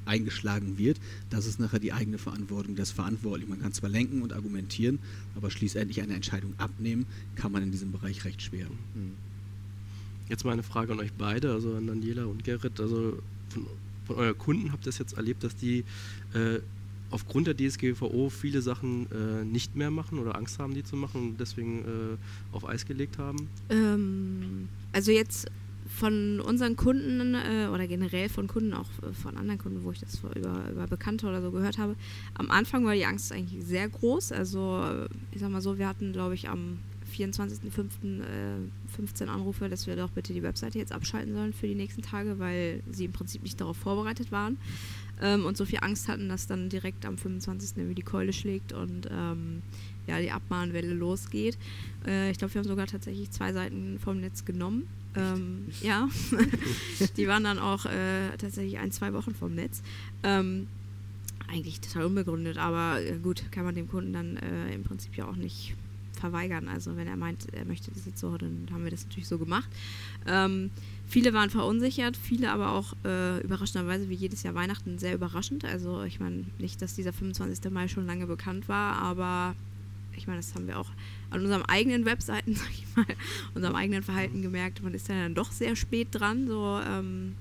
eingeschlagen 0.06 0.78
wird, 0.78 0.98
das 1.30 1.46
ist 1.46 1.60
nachher 1.60 1.78
die 1.78 1.92
eigene 1.92 2.18
Verantwortung 2.18 2.74
des 2.74 2.90
Verantwortlichen. 2.90 3.50
Man 3.50 3.60
kann 3.60 3.72
zwar 3.72 3.90
lenken 3.90 4.22
und 4.22 4.32
argumentieren, 4.32 4.98
aber 5.36 5.50
schließlich 5.50 6.00
eine 6.00 6.14
Entscheidung 6.14 6.54
abnehmen, 6.58 7.06
kann 7.36 7.52
man 7.52 7.62
in 7.62 7.70
diesem 7.70 7.92
Bereich 7.92 8.24
recht 8.24 8.42
schwer. 8.42 8.66
Mhm. 8.94 9.12
Jetzt 10.28 10.44
mal 10.44 10.52
eine 10.52 10.62
Frage 10.62 10.92
an 10.92 11.00
euch 11.00 11.12
beide, 11.12 11.52
also 11.52 11.74
an 11.74 11.86
Daniela 11.86 12.24
und 12.24 12.44
Gerrit. 12.44 12.80
Also 12.80 13.18
von, 13.50 13.66
von 14.06 14.16
euren 14.16 14.38
Kunden 14.38 14.72
habt 14.72 14.84
ihr 14.84 14.86
das 14.86 14.98
jetzt 14.98 15.14
erlebt, 15.14 15.44
dass 15.44 15.56
die 15.56 15.84
äh, 16.32 16.60
aufgrund 17.12 17.46
der 17.46 17.56
DSGVO 17.56 18.30
viele 18.30 18.62
Sachen 18.62 19.06
äh, 19.12 19.44
nicht 19.44 19.76
mehr 19.76 19.90
machen 19.90 20.18
oder 20.18 20.36
Angst 20.36 20.58
haben, 20.58 20.74
die 20.74 20.82
zu 20.82 20.96
machen 20.96 21.30
und 21.30 21.40
deswegen 21.40 21.80
äh, 21.80 22.54
auf 22.56 22.68
Eis 22.68 22.84
gelegt 22.86 23.18
haben? 23.18 23.48
Ähm, 23.68 24.68
also 24.92 25.12
jetzt 25.12 25.48
von 25.88 26.40
unseren 26.40 26.76
Kunden 26.76 27.34
äh, 27.34 27.68
oder 27.72 27.86
generell 27.86 28.28
von 28.28 28.46
Kunden, 28.46 28.72
auch 28.72 28.88
äh, 29.02 29.12
von 29.12 29.36
anderen 29.36 29.58
Kunden, 29.58 29.84
wo 29.84 29.92
ich 29.92 30.00
das 30.00 30.20
über, 30.34 30.70
über 30.70 30.86
Bekannte 30.86 31.26
oder 31.26 31.42
so 31.42 31.50
gehört 31.50 31.78
habe, 31.78 31.96
am 32.34 32.50
Anfang 32.50 32.84
war 32.84 32.94
die 32.94 33.04
Angst 33.04 33.30
eigentlich 33.32 33.64
sehr 33.64 33.88
groß. 33.88 34.32
Also 34.32 35.06
ich 35.32 35.40
sag 35.40 35.50
mal 35.50 35.60
so, 35.60 35.78
wir 35.78 35.88
hatten, 35.88 36.12
glaube 36.12 36.34
ich, 36.34 36.48
am 36.48 36.78
24.05. 37.14 38.22
Äh, 38.22 38.68
15 38.96 39.28
Anrufe, 39.28 39.68
dass 39.68 39.86
wir 39.86 39.96
doch 39.96 40.10
bitte 40.10 40.34
die 40.34 40.42
Webseite 40.42 40.78
jetzt 40.78 40.92
abschalten 40.92 41.32
sollen 41.34 41.52
für 41.52 41.66
die 41.66 41.74
nächsten 41.74 42.02
Tage, 42.02 42.38
weil 42.38 42.82
sie 42.90 43.06
im 43.06 43.12
Prinzip 43.12 43.42
nicht 43.42 43.58
darauf 43.60 43.76
vorbereitet 43.76 44.30
waren 44.30 44.58
ähm, 45.22 45.46
und 45.46 45.56
so 45.56 45.64
viel 45.64 45.78
Angst 45.80 46.08
hatten, 46.08 46.28
dass 46.28 46.46
dann 46.46 46.68
direkt 46.68 47.06
am 47.06 47.16
25. 47.16 47.76
irgendwie 47.76 47.94
die 47.94 48.02
Keule 48.02 48.32
schlägt 48.32 48.72
und 48.72 49.08
ähm, 49.10 49.62
ja, 50.06 50.20
die 50.20 50.30
Abmahnwelle 50.30 50.92
losgeht. 50.92 51.56
Äh, 52.06 52.30
ich 52.30 52.38
glaube, 52.38 52.52
wir 52.54 52.60
haben 52.60 52.68
sogar 52.68 52.86
tatsächlich 52.86 53.30
zwei 53.30 53.52
Seiten 53.52 53.98
vom 54.02 54.20
Netz 54.20 54.44
genommen. 54.44 54.88
Ähm, 55.14 55.66
ja, 55.82 56.08
die 57.16 57.28
waren 57.28 57.44
dann 57.44 57.58
auch 57.58 57.86
äh, 57.86 58.36
tatsächlich 58.38 58.78
ein, 58.78 58.92
zwei 58.92 59.12
Wochen 59.12 59.34
vom 59.34 59.54
Netz. 59.54 59.82
Ähm, 60.22 60.66
eigentlich 61.48 61.80
total 61.80 62.06
unbegründet, 62.06 62.58
aber 62.58 63.00
äh, 63.00 63.18
gut, 63.18 63.44
kann 63.52 63.64
man 63.64 63.74
dem 63.74 63.88
Kunden 63.88 64.12
dann 64.12 64.36
äh, 64.38 64.74
im 64.74 64.84
Prinzip 64.84 65.16
ja 65.16 65.26
auch 65.28 65.36
nicht 65.36 65.74
verweigern. 66.18 66.68
Also 66.68 66.96
wenn 66.96 67.06
er 67.06 67.16
meint, 67.16 67.52
er 67.52 67.64
möchte 67.64 67.90
das 67.90 68.06
jetzt 68.06 68.20
so, 68.20 68.36
dann 68.36 68.66
haben 68.72 68.84
wir 68.84 68.90
das 68.90 69.04
natürlich 69.04 69.28
so 69.28 69.38
gemacht. 69.38 69.68
Ähm, 70.26 70.70
viele 71.06 71.32
waren 71.32 71.50
verunsichert, 71.50 72.16
viele 72.16 72.50
aber 72.50 72.72
auch 72.72 72.94
äh, 73.04 73.40
überraschenderweise 73.40 74.08
wie 74.08 74.14
jedes 74.14 74.42
Jahr 74.42 74.54
Weihnachten 74.54 74.98
sehr 74.98 75.14
überraschend. 75.14 75.64
Also 75.64 76.02
ich 76.02 76.20
meine 76.20 76.44
nicht, 76.58 76.80
dass 76.82 76.94
dieser 76.94 77.12
25. 77.12 77.70
Mai 77.70 77.88
schon 77.88 78.06
lange 78.06 78.26
bekannt 78.26 78.68
war, 78.68 78.96
aber 78.96 79.54
ich 80.16 80.26
meine, 80.26 80.38
das 80.38 80.54
haben 80.54 80.66
wir 80.66 80.78
auch 80.78 80.90
an 81.30 81.40
unserem 81.40 81.62
eigenen 81.62 82.04
Webseiten, 82.04 82.54
sag 82.56 82.70
ich 82.70 82.86
mal, 82.96 83.06
unserem 83.54 83.74
eigenen 83.74 84.02
Verhalten 84.02 84.42
gemerkt. 84.42 84.82
Man 84.82 84.94
ist 84.94 85.08
ja 85.08 85.14
dann 85.14 85.34
doch 85.34 85.52
sehr 85.52 85.76
spät 85.76 86.08
dran, 86.12 86.46
so 86.46 86.80
ähm, 86.86 87.34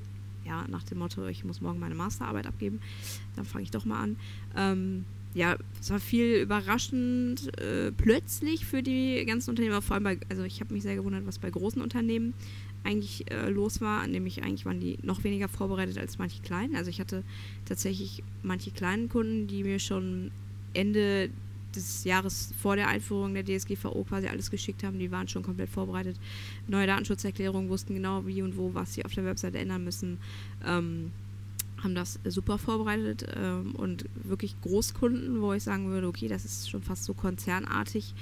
ja, 0.46 0.65
nach 0.68 0.84
dem 0.84 1.00
Motto, 1.00 1.27
ich 1.27 1.44
muss 1.44 1.62
morgen 1.62 1.80
meine 1.80 1.96
Masterarbeit 1.96 2.48
abgeben, 2.48 2.82
dann 3.36 3.46
fange 3.46 3.63
ich 3.63 3.72
doch 3.72 3.86
mal 3.86 4.01
an. 4.01 4.15
Ähm, 4.56 5.06
ja, 5.34 5.56
es 5.80 5.89
war 5.89 6.00
viel 6.00 6.41
überraschend 6.41 7.58
äh, 7.60 7.91
plötzlich 7.91 8.65
für 8.65 8.84
die 8.84 9.24
ganzen 9.25 9.51
Unternehmer, 9.51 9.82
vor 9.82 9.96
allem 9.96 10.03
bei, 10.03 10.20
also 10.30 10.44
ich 10.44 10.60
habe 10.60 10.74
mich 10.74 10.84
sehr 10.84 10.96
gewundert, 10.96 11.25
was 11.25 11.39
bei 11.39 11.50
großen 11.50 11.82
Unternehmen 11.82 12.34
eigentlich 12.83 13.29
äh, 13.31 13.50
los 13.50 13.81
war, 13.81 14.05
nämlich 14.07 14.43
eigentlich 14.43 14.65
waren 14.65 14.79
die 14.79 14.97
noch 15.03 15.23
weniger 15.23 15.47
vorbereitet 15.47 15.97
als 15.97 16.17
manche 16.17 16.41
kleinen. 16.41 16.75
Also 16.75 16.89
ich 16.89 17.00
hatte 17.00 17.23
tatsächlich 17.65 18.23
manche 18.41 18.71
kleinen 18.71 19.09
Kunden, 19.09 19.47
die 19.47 19.63
mir 19.63 19.79
schon 19.79 20.31
Ende 20.73 21.29
des 21.75 22.03
Jahres 22.03 22.53
vor 22.59 22.75
der 22.75 22.88
Einführung 22.88 23.33
der 23.33 23.45
DSGVO 23.45 24.03
quasi 24.03 24.27
alles 24.27 24.51
geschickt 24.51 24.83
haben, 24.83 25.00
die 25.00 25.11
waren 25.11 25.27
schon 25.27 25.43
komplett 25.43 25.69
vorbereitet. 25.69 26.17
Neue 26.67 26.88
Datenschutzerklärungen 26.88 27.69
wussten 27.69 27.93
genau 27.93 28.25
wie 28.25 28.41
und 28.41 28.57
wo, 28.57 28.73
was 28.73 28.93
sie 28.93 29.05
auf 29.05 29.13
der 29.13 29.25
Webseite 29.25 29.57
ändern 29.57 29.83
müssen. 29.83 30.17
Ähm, 30.65 31.11
haben 31.83 31.95
das 31.95 32.19
super 32.25 32.57
vorbereitet 32.57 33.25
ähm, 33.35 33.73
und 33.75 34.05
wirklich 34.23 34.55
Großkunden, 34.61 35.41
wo 35.41 35.53
ich 35.53 35.63
sagen 35.63 35.89
würde, 35.89 36.07
okay, 36.07 36.27
das 36.27 36.45
ist 36.45 36.69
schon 36.69 36.83
fast 36.83 37.05
so 37.05 37.13
konzernartig, 37.13 38.13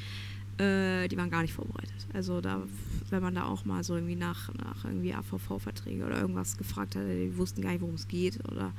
äh, 0.60 1.08
die 1.08 1.18
waren 1.18 1.30
gar 1.30 1.42
nicht 1.42 1.54
vorbereitet. 1.54 2.08
Also 2.14 2.42
da, 2.42 2.62
wenn 3.10 3.22
man 3.22 3.36
da 3.36 3.46
auch 3.46 3.66
mal 3.66 3.84
so 3.84 3.96
irgendwie 3.96 4.16
nach, 4.16 4.54
nach 4.56 4.84
irgendwie 4.86 5.14
AVV-Verträge 5.14 6.06
oder 6.06 6.20
irgendwas 6.20 6.58
gefragt 6.58 6.96
hat, 6.96 7.04
die 7.04 7.36
wussten 7.38 7.62
gar 7.62 7.72
nicht, 7.72 7.82
worum 7.82 7.96
es 7.96 8.08
geht 8.08 8.40
oder 8.52 8.74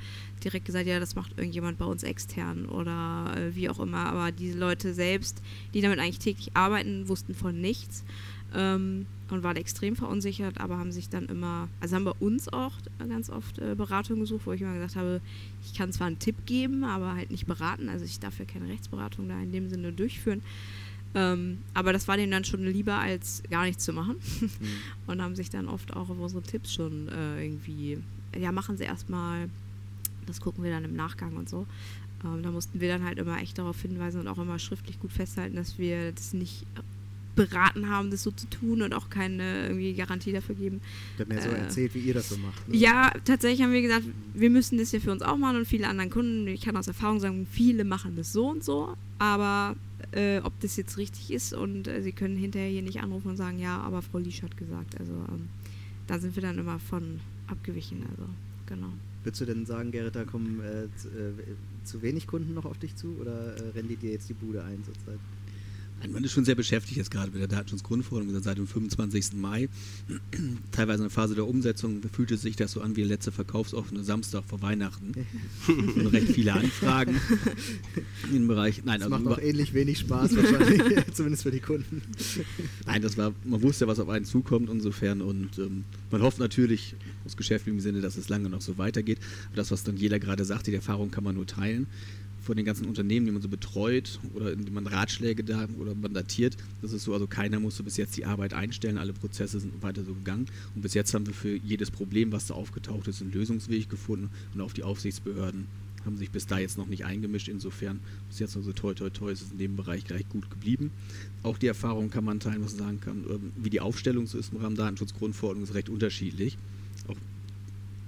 direkt 0.44 0.66
gesagt, 0.66 0.86
ja, 0.86 1.00
das 1.00 1.14
macht 1.14 1.32
irgendjemand 1.38 1.78
bei 1.78 1.84
uns 1.84 2.02
extern 2.02 2.66
oder 2.66 3.32
äh, 3.36 3.54
wie 3.54 3.68
auch 3.68 3.80
immer. 3.80 4.06
Aber 4.06 4.32
diese 4.32 4.58
Leute 4.58 4.94
selbst, 4.94 5.42
die 5.74 5.80
damit 5.80 5.98
eigentlich 5.98 6.18
täglich 6.18 6.50
arbeiten, 6.54 7.08
wussten 7.08 7.34
von 7.34 7.60
nichts. 7.60 8.04
ähm, 8.54 9.06
und 9.30 9.44
waren 9.44 9.56
extrem 9.56 9.94
verunsichert, 9.94 10.60
aber 10.60 10.78
haben 10.78 10.90
sich 10.90 11.08
dann 11.08 11.26
immer, 11.26 11.68
also 11.80 11.94
haben 11.94 12.04
bei 12.04 12.14
uns 12.18 12.52
auch 12.52 12.72
ganz 12.98 13.30
oft 13.30 13.58
äh, 13.58 13.74
Beratung 13.76 14.20
gesucht, 14.20 14.42
wo 14.44 14.52
ich 14.52 14.60
immer 14.60 14.74
gesagt 14.74 14.96
habe, 14.96 15.20
ich 15.64 15.74
kann 15.74 15.92
zwar 15.92 16.08
einen 16.08 16.18
Tipp 16.18 16.34
geben, 16.46 16.82
aber 16.84 17.14
halt 17.14 17.30
nicht 17.30 17.46
beraten, 17.46 17.88
also 17.88 18.04
ich 18.04 18.18
darf 18.18 18.38
ja 18.38 18.44
keine 18.44 18.68
Rechtsberatung 18.68 19.28
da 19.28 19.40
in 19.40 19.52
dem 19.52 19.68
Sinne 19.68 19.92
durchführen. 19.92 20.42
Ähm, 21.14 21.58
aber 21.74 21.92
das 21.92 22.06
war 22.06 22.16
denen 22.16 22.30
dann 22.30 22.44
schon 22.44 22.64
lieber, 22.64 22.94
als 22.98 23.42
gar 23.50 23.64
nichts 23.64 23.84
zu 23.84 23.92
machen. 23.92 24.16
Mhm. 24.40 24.50
Und 25.06 25.22
haben 25.22 25.36
sich 25.36 25.50
dann 25.50 25.68
oft 25.68 25.94
auch 25.94 26.08
auf 26.08 26.18
unsere 26.18 26.42
Tipps 26.42 26.72
schon 26.72 27.08
äh, 27.08 27.44
irgendwie, 27.44 27.98
ja, 28.38 28.52
machen 28.52 28.76
sie 28.76 28.84
erstmal, 28.84 29.48
das 30.26 30.40
gucken 30.40 30.62
wir 30.62 30.70
dann 30.70 30.84
im 30.84 30.94
Nachgang 30.94 31.36
und 31.36 31.48
so. 31.48 31.66
Ähm, 32.24 32.42
da 32.42 32.50
mussten 32.50 32.80
wir 32.80 32.88
dann 32.88 33.04
halt 33.04 33.18
immer 33.18 33.38
echt 33.40 33.58
darauf 33.58 33.80
hinweisen 33.80 34.20
und 34.20 34.28
auch 34.28 34.38
immer 34.38 34.58
schriftlich 34.58 35.00
gut 35.00 35.12
festhalten, 35.12 35.56
dass 35.56 35.78
wir 35.78 36.12
das 36.12 36.32
nicht 36.32 36.64
beraten 37.40 37.88
haben, 37.88 38.10
das 38.10 38.22
so 38.22 38.30
zu 38.30 38.46
tun 38.48 38.82
und 38.82 38.92
auch 38.94 39.08
keine 39.08 39.68
irgendwie 39.68 39.94
Garantie 39.94 40.32
dafür 40.32 40.54
geben. 40.54 40.80
Der 41.18 41.26
mir 41.26 41.38
äh, 41.38 41.42
so 41.42 41.48
erzählt, 41.48 41.94
wie 41.94 42.00
ihr 42.00 42.14
das 42.14 42.28
so 42.28 42.36
macht. 42.36 42.68
Ne? 42.68 42.76
Ja, 42.76 43.12
tatsächlich 43.24 43.62
haben 43.62 43.72
wir 43.72 43.82
gesagt, 43.82 44.04
wir 44.34 44.50
müssen 44.50 44.78
das 44.78 44.90
hier 44.90 45.00
für 45.00 45.12
uns 45.12 45.22
auch 45.22 45.36
machen 45.36 45.56
und 45.56 45.66
viele 45.66 45.88
anderen 45.88 46.10
Kunden, 46.10 46.46
ich 46.48 46.62
kann 46.62 46.76
aus 46.76 46.86
Erfahrung 46.86 47.20
sagen, 47.20 47.46
viele 47.50 47.84
machen 47.84 48.16
das 48.16 48.32
so 48.32 48.50
und 48.50 48.62
so, 48.62 48.94
aber 49.18 49.76
äh, 50.12 50.40
ob 50.40 50.58
das 50.60 50.76
jetzt 50.76 50.98
richtig 50.98 51.30
ist 51.30 51.54
und 51.54 51.88
äh, 51.88 52.02
sie 52.02 52.12
können 52.12 52.36
hinterher 52.36 52.68
hier 52.68 52.82
nicht 52.82 53.00
anrufen 53.00 53.28
und 53.28 53.36
sagen, 53.36 53.58
ja, 53.58 53.78
aber 53.78 54.02
Frau 54.02 54.18
Liesch 54.18 54.42
hat 54.42 54.56
gesagt. 54.56 54.98
Also 54.98 55.12
ähm, 55.12 55.48
da 56.06 56.18
sind 56.18 56.34
wir 56.34 56.42
dann 56.42 56.58
immer 56.58 56.78
von 56.78 57.20
abgewichen. 57.46 58.04
Also 58.10 58.28
genau. 58.66 58.92
Würdest 59.22 59.40
du 59.40 59.44
denn 59.46 59.66
sagen, 59.66 59.90
Gerrit, 59.90 60.16
da 60.16 60.24
kommen 60.24 60.60
äh, 60.60 60.88
zu, 60.96 61.08
äh, 61.08 61.32
zu, 61.84 62.02
wenig 62.02 62.26
Kunden 62.26 62.54
noch 62.54 62.64
auf 62.64 62.78
dich 62.78 62.96
zu 62.96 63.16
oder 63.20 63.56
äh, 63.56 63.68
rennen 63.74 63.88
die 63.88 63.96
dir 63.96 64.12
jetzt 64.12 64.28
die 64.28 64.34
Bude 64.34 64.64
ein 64.64 64.82
zurzeit? 64.84 65.18
Man 66.08 66.24
ist 66.24 66.32
schon 66.32 66.44
sehr 66.44 66.54
beschäftigt 66.54 66.96
jetzt 66.96 67.10
gerade 67.10 67.30
mit 67.30 67.40
der 67.40 67.48
Datenschutzgrundverordnung 67.48 68.42
seit 68.42 68.56
dem 68.56 68.66
25. 68.66 69.34
Mai. 69.34 69.68
Teilweise 70.72 70.98
in 70.98 71.08
der 71.08 71.10
Phase 71.10 71.34
der 71.34 71.46
Umsetzung 71.46 72.00
fühlte 72.12 72.36
sich 72.36 72.56
das 72.56 72.72
so 72.72 72.80
an 72.80 72.96
wie 72.96 73.00
der 73.00 73.10
letzte 73.10 73.32
verkaufsoffene 73.32 74.02
Samstag 74.02 74.44
vor 74.44 74.62
Weihnachten. 74.62 75.12
und 75.68 76.06
recht 76.06 76.28
viele 76.28 76.54
Anfragen 76.54 77.20
im 78.32 78.48
Bereich. 78.48 78.82
Nein, 78.84 79.00
das 79.00 79.12
also 79.12 79.24
macht 79.24 79.38
auch 79.38 79.42
ähnlich 79.42 79.74
wenig 79.74 79.98
Spaß 79.98 80.36
wahrscheinlich, 80.36 81.04
zumindest 81.12 81.42
für 81.42 81.50
die 81.50 81.60
Kunden. 81.60 82.02
Nein, 82.86 83.02
das 83.02 83.18
war, 83.18 83.32
man 83.44 83.62
wusste 83.62 83.84
ja, 83.84 83.88
was 83.88 84.00
auf 84.00 84.08
einen 84.08 84.24
zukommt 84.24 84.70
insofern 84.70 85.20
und 85.20 85.58
ähm, 85.58 85.84
man 86.10 86.22
hofft 86.22 86.38
natürlich 86.38 86.94
aus 87.26 87.36
geschäftlichem 87.36 87.80
Sinne, 87.80 88.00
dass 88.00 88.16
es 88.16 88.28
lange 88.28 88.48
noch 88.48 88.62
so 88.62 88.78
weitergeht. 88.78 89.18
Aber 89.48 89.56
das, 89.56 89.70
was 89.70 89.84
dann 89.84 89.96
jeder 89.96 90.18
gerade 90.18 90.44
sagte, 90.44 90.70
die 90.70 90.76
Erfahrung 90.76 91.10
kann 91.10 91.24
man 91.24 91.34
nur 91.34 91.46
teilen 91.46 91.86
von 92.50 92.56
den 92.56 92.66
ganzen 92.66 92.86
Unternehmen, 92.86 93.26
die 93.26 93.30
man 93.30 93.42
so 93.42 93.48
betreut 93.48 94.18
oder 94.34 94.52
in 94.52 94.64
die 94.64 94.72
man 94.72 94.84
Ratschläge 94.88 95.44
da 95.44 95.68
oder 95.78 95.94
mandatiert. 95.94 96.56
Das 96.82 96.92
ist 96.92 97.04
so, 97.04 97.12
also 97.12 97.28
keiner 97.28 97.60
musste 97.60 97.84
bis 97.84 97.96
jetzt 97.96 98.16
die 98.16 98.24
Arbeit 98.26 98.54
einstellen, 98.54 98.98
alle 98.98 99.12
Prozesse 99.12 99.60
sind 99.60 99.80
weiter 99.84 100.02
so 100.02 100.14
gegangen. 100.14 100.46
Und 100.74 100.82
bis 100.82 100.94
jetzt 100.94 101.14
haben 101.14 101.28
wir 101.28 101.32
für 101.32 101.54
jedes 101.54 101.92
Problem, 101.92 102.32
was 102.32 102.48
da 102.48 102.54
aufgetaucht 102.54 103.06
ist, 103.06 103.22
einen 103.22 103.30
Lösungsweg 103.30 103.88
gefunden 103.88 104.30
und 104.52 104.62
auch 104.62 104.72
die 104.72 104.82
Aufsichtsbehörden 104.82 105.68
haben 106.04 106.16
sich 106.16 106.32
bis 106.32 106.46
da 106.46 106.58
jetzt 106.58 106.76
noch 106.76 106.88
nicht 106.88 107.04
eingemischt. 107.04 107.46
Insofern 107.46 108.00
bis 108.28 108.40
jetzt 108.40 108.56
also 108.56 108.72
toi 108.72 108.94
toi 108.94 109.10
toi 109.10 109.30
ist 109.30 109.42
es 109.42 109.52
in 109.52 109.58
dem 109.58 109.76
Bereich 109.76 110.04
gleich 110.04 110.28
gut 110.28 110.50
geblieben. 110.50 110.90
Auch 111.44 111.56
die 111.56 111.68
Erfahrung 111.68 112.10
kann 112.10 112.24
man 112.24 112.40
teilen, 112.40 112.64
was 112.64 112.74
man 112.74 112.84
sagen 112.84 113.00
kann, 113.00 113.24
ähm, 113.30 113.52
wie 113.62 113.70
die 113.70 113.80
Aufstellung 113.80 114.26
so 114.26 114.38
ist 114.38 114.52
im 114.52 114.58
Rahmen 114.58 114.74
Datenschutzgrundverordnung 114.74 115.62
ist 115.62 115.74
recht 115.74 115.88
unterschiedlich. 115.88 116.58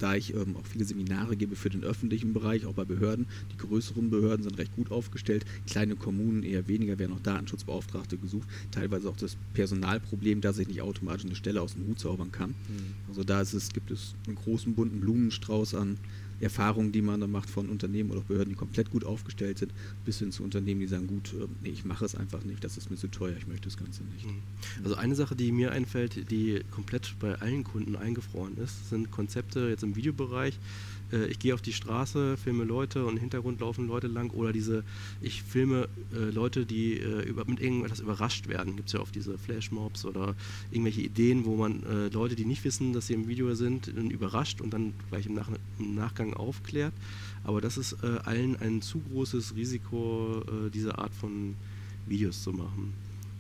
Da 0.03 0.17
ich 0.17 0.35
ähm, 0.35 0.57
auch 0.57 0.67
viele 0.67 0.85
Seminare 0.85 1.37
gebe 1.37 1.55
für 1.55 1.71
den 1.71 1.85
öffentlichen 1.85 2.33
Bereich, 2.33 2.67
auch 2.67 2.75
bei 2.75 2.85
Behörden. 2.85 3.27
Die 3.53 3.57
größeren 3.57 4.11
Behörden 4.11 4.43
sind 4.43 4.59
recht 4.59 4.75
gut 4.75 4.91
aufgestellt, 4.91 5.47
kleine 5.69 5.95
Kommunen 5.95 6.43
eher 6.43 6.67
weniger, 6.67 6.99
werden 6.99 7.13
auch 7.13 7.23
Datenschutzbeauftragte 7.23 8.17
gesucht. 8.17 8.49
Teilweise 8.73 9.09
auch 9.09 9.17
das 9.17 9.37
Personalproblem, 9.55 10.41
dass 10.41 10.59
ich 10.59 10.67
nicht 10.67 10.83
automatisch 10.83 11.27
eine 11.27 11.37
Stelle 11.37 11.63
aus 11.63 11.75
dem 11.75 11.87
Hut 11.87 12.01
zaubern 12.01 12.33
kann. 12.33 12.51
Mhm. 12.51 12.95
Also 13.09 13.23
da 13.23 13.43
ist 13.43 13.53
es, 13.53 13.73
gibt 13.73 13.93
es 13.93 14.17
einen 14.27 14.35
großen 14.35 14.75
bunten 14.75 14.99
Blumenstrauß 14.99 15.77
an 15.77 15.99
Erfahrungen, 16.43 16.93
die 16.93 17.03
man 17.03 17.21
da 17.21 17.27
macht 17.27 17.49
von 17.49 17.69
Unternehmen 17.69 18.11
oder 18.11 18.21
Behörden, 18.21 18.51
die 18.51 18.59
komplett 18.59 18.91
gut 18.91 19.05
aufgestellt 19.05 19.59
sind, 19.59 19.73
bis 20.05 20.19
hin 20.19 20.33
zu 20.33 20.43
Unternehmen, 20.43 20.81
die 20.81 20.87
sagen, 20.87 21.07
gut, 21.07 21.35
äh, 21.35 21.47
nee, 21.63 21.71
ich 21.71 21.85
mache 21.85 22.05
es 22.05 22.15
einfach 22.15 22.45
nicht, 22.45 22.65
das 22.65 22.77
ist 22.77 22.91
mir 22.91 22.97
zu 22.97 23.09
teuer, 23.09 23.37
ich 23.37 23.47
möchte 23.47 23.69
das 23.69 23.77
Ganze 23.77 24.03
nicht. 24.05 24.27
Mhm. 24.27 24.43
Also 24.85 24.97
eine 24.97 25.15
Sache, 25.15 25.37
die 25.37 25.53
mir 25.53 25.73
einfällt, 25.73 26.31
die 26.31 26.61
komplett 26.71 27.15
bei 27.19 27.35
allen 27.37 27.65
Kunden 27.65 27.97
eingefroren 27.97 28.57
ist, 28.57 28.91
sind 28.91 29.11
Konzepte 29.11 29.69
jetzt 29.69 29.83
im 29.83 29.97
Videobereich, 29.97 30.59
äh, 31.13 31.27
ich 31.27 31.39
gehe 31.39 31.55
auf 31.55 31.63
die 31.63 31.73
Straße, 31.73 32.37
filme 32.37 32.65
Leute 32.65 33.05
und 33.05 33.15
im 33.15 33.21
Hintergrund 33.21 33.61
laufen 33.61 33.87
Leute 33.87 34.07
lang 34.07 34.31
oder 34.31 34.53
diese, 34.53 34.85
ich 35.21 35.43
filme 35.43 35.89
äh, 36.15 36.31
Leute, 36.31 36.67
die 36.67 36.99
äh, 36.99 37.23
über, 37.23 37.45
mit 37.45 37.61
irgendetwas 37.61 38.01
überrascht 38.01 38.49
werden. 38.49 38.77
Gibt 38.77 38.89
es 38.89 38.95
ja 38.95 39.01
oft 39.01 39.15
diese 39.15 39.39
Flashmobs 39.39 40.05
oder 40.05 40.35
irgendwelche 40.71 41.03
Ideen, 41.03 41.45
wo 41.45 41.57
man 41.57 41.83
äh, 41.85 42.09
Leute, 42.09 42.35
die 42.35 42.45
nicht 42.45 42.65
wissen, 42.65 42.93
dass 42.93 43.07
sie 43.07 43.15
im 43.15 43.29
Video 43.29 43.55
sind, 43.55 43.89
überrascht 43.89 44.61
und 44.61 44.73
dann 44.73 44.95
gleich 45.11 45.27
im, 45.27 45.35
Nach 45.35 45.49
im 45.79 45.95
Nachgang 45.95 46.35
aufklärt. 46.35 46.93
Aber 47.45 47.61
das 47.61 47.77
ist 47.77 47.97
äh, 48.03 48.19
allen 48.25 48.57
ein 48.57 48.83
zu 48.83 49.01
großes 49.01 49.57
Risiko, 49.57 50.43
äh, 50.47 50.71
diese 50.71 50.99
Art 50.99 51.13
von 51.15 51.55
Videos 52.07 52.43
zu 52.43 52.53
machen. 52.53 52.93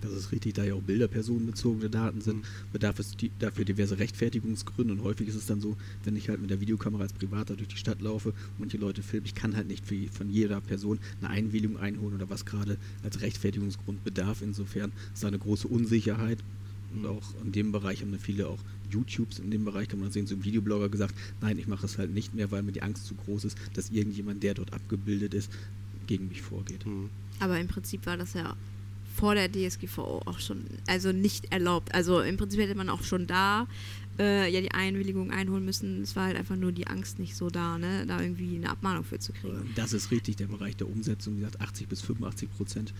Das 0.02 0.12
ist 0.12 0.32
richtig, 0.32 0.54
da 0.54 0.64
ja 0.64 0.74
auch 0.74 0.82
Bilder 0.82 1.08
personenbezogene 1.08 1.88
Daten 1.88 2.20
sind, 2.20 2.44
bedarf 2.72 2.98
es 2.98 3.16
die, 3.16 3.30
dafür 3.38 3.64
diverse 3.64 3.98
Rechtfertigungsgründe 3.98 4.92
und 4.92 5.02
häufig 5.02 5.28
ist 5.28 5.36
es 5.36 5.46
dann 5.46 5.60
so, 5.60 5.76
wenn 6.04 6.16
ich 6.16 6.28
halt 6.28 6.40
mit 6.40 6.50
der 6.50 6.60
Videokamera 6.60 7.04
als 7.04 7.12
Privater 7.12 7.56
durch 7.56 7.68
die 7.68 7.76
Stadt 7.76 8.02
laufe 8.02 8.34
und 8.58 8.72
die 8.72 8.76
Leute 8.76 9.02
filmen, 9.02 9.26
ich 9.26 9.34
kann 9.34 9.56
halt 9.56 9.68
nicht 9.68 9.86
für, 9.86 9.96
von 10.08 10.28
jeder 10.28 10.60
Person 10.60 10.98
eine 11.20 11.30
Einwilligung 11.30 11.78
einholen 11.78 12.16
oder 12.16 12.28
was 12.28 12.44
gerade 12.44 12.76
als 13.02 13.20
Rechtfertigungsgrund 13.20 14.04
bedarf. 14.04 14.42
Insofern 14.42 14.92
ist 15.14 15.22
da 15.22 15.28
eine 15.28 15.38
große 15.38 15.68
Unsicherheit 15.68 16.38
und 16.94 17.06
auch 17.06 17.22
in 17.44 17.52
dem 17.52 17.72
Bereich 17.72 18.02
haben 18.02 18.16
viele 18.18 18.48
auch 18.48 18.58
YouTubes 18.90 19.38
in 19.38 19.50
dem 19.50 19.64
Bereich, 19.64 19.88
kann 19.88 20.00
man 20.00 20.10
sehen, 20.10 20.26
so 20.26 20.34
ein 20.34 20.44
Videoblogger 20.44 20.88
gesagt, 20.88 21.14
nein, 21.40 21.58
ich 21.58 21.66
mache 21.66 21.86
es 21.86 21.96
halt 21.96 22.12
nicht 22.12 22.34
mehr, 22.34 22.50
weil 22.50 22.62
mir 22.62 22.72
die 22.72 22.82
Angst 22.82 23.06
zu 23.06 23.14
groß 23.14 23.44
ist, 23.44 23.58
dass 23.74 23.90
irgendjemand, 23.90 24.42
der 24.42 24.54
dort 24.54 24.72
abgebildet 24.72 25.32
ist, 25.32 25.50
gegen 26.06 26.28
mich 26.28 26.42
vorgeht. 26.42 26.84
Mhm. 26.84 27.08
Aber 27.40 27.58
im 27.58 27.68
Prinzip 27.68 28.04
war 28.06 28.16
das 28.16 28.34
ja 28.34 28.54
vor 29.22 29.36
der 29.36 29.48
DSGVO 29.48 30.22
auch 30.26 30.40
schon, 30.40 30.64
also 30.88 31.12
nicht 31.12 31.52
erlaubt. 31.52 31.94
Also 31.94 32.22
im 32.22 32.36
Prinzip 32.36 32.58
hätte 32.58 32.74
man 32.74 32.88
auch 32.88 33.04
schon 33.04 33.28
da 33.28 33.68
äh, 34.18 34.52
ja 34.52 34.60
die 34.60 34.72
Einwilligung 34.72 35.30
einholen 35.30 35.64
müssen. 35.64 36.02
Es 36.02 36.16
war 36.16 36.24
halt 36.24 36.36
einfach 36.36 36.56
nur 36.56 36.72
die 36.72 36.88
Angst 36.88 37.20
nicht 37.20 37.36
so 37.36 37.48
da, 37.48 37.78
ne, 37.78 38.04
da 38.04 38.20
irgendwie 38.20 38.56
eine 38.56 38.68
Abmahnung 38.68 39.04
für 39.04 39.20
zu 39.20 39.32
kriegen. 39.32 39.70
Das 39.76 39.92
ist 39.92 40.10
richtig, 40.10 40.34
der 40.34 40.48
Bereich 40.48 40.76
der 40.76 40.88
Umsetzung, 40.88 41.36
wie 41.36 41.42
gesagt, 41.42 41.60
80 41.60 41.86
bis 41.86 42.00
85 42.00 42.50
Prozent 42.50 42.94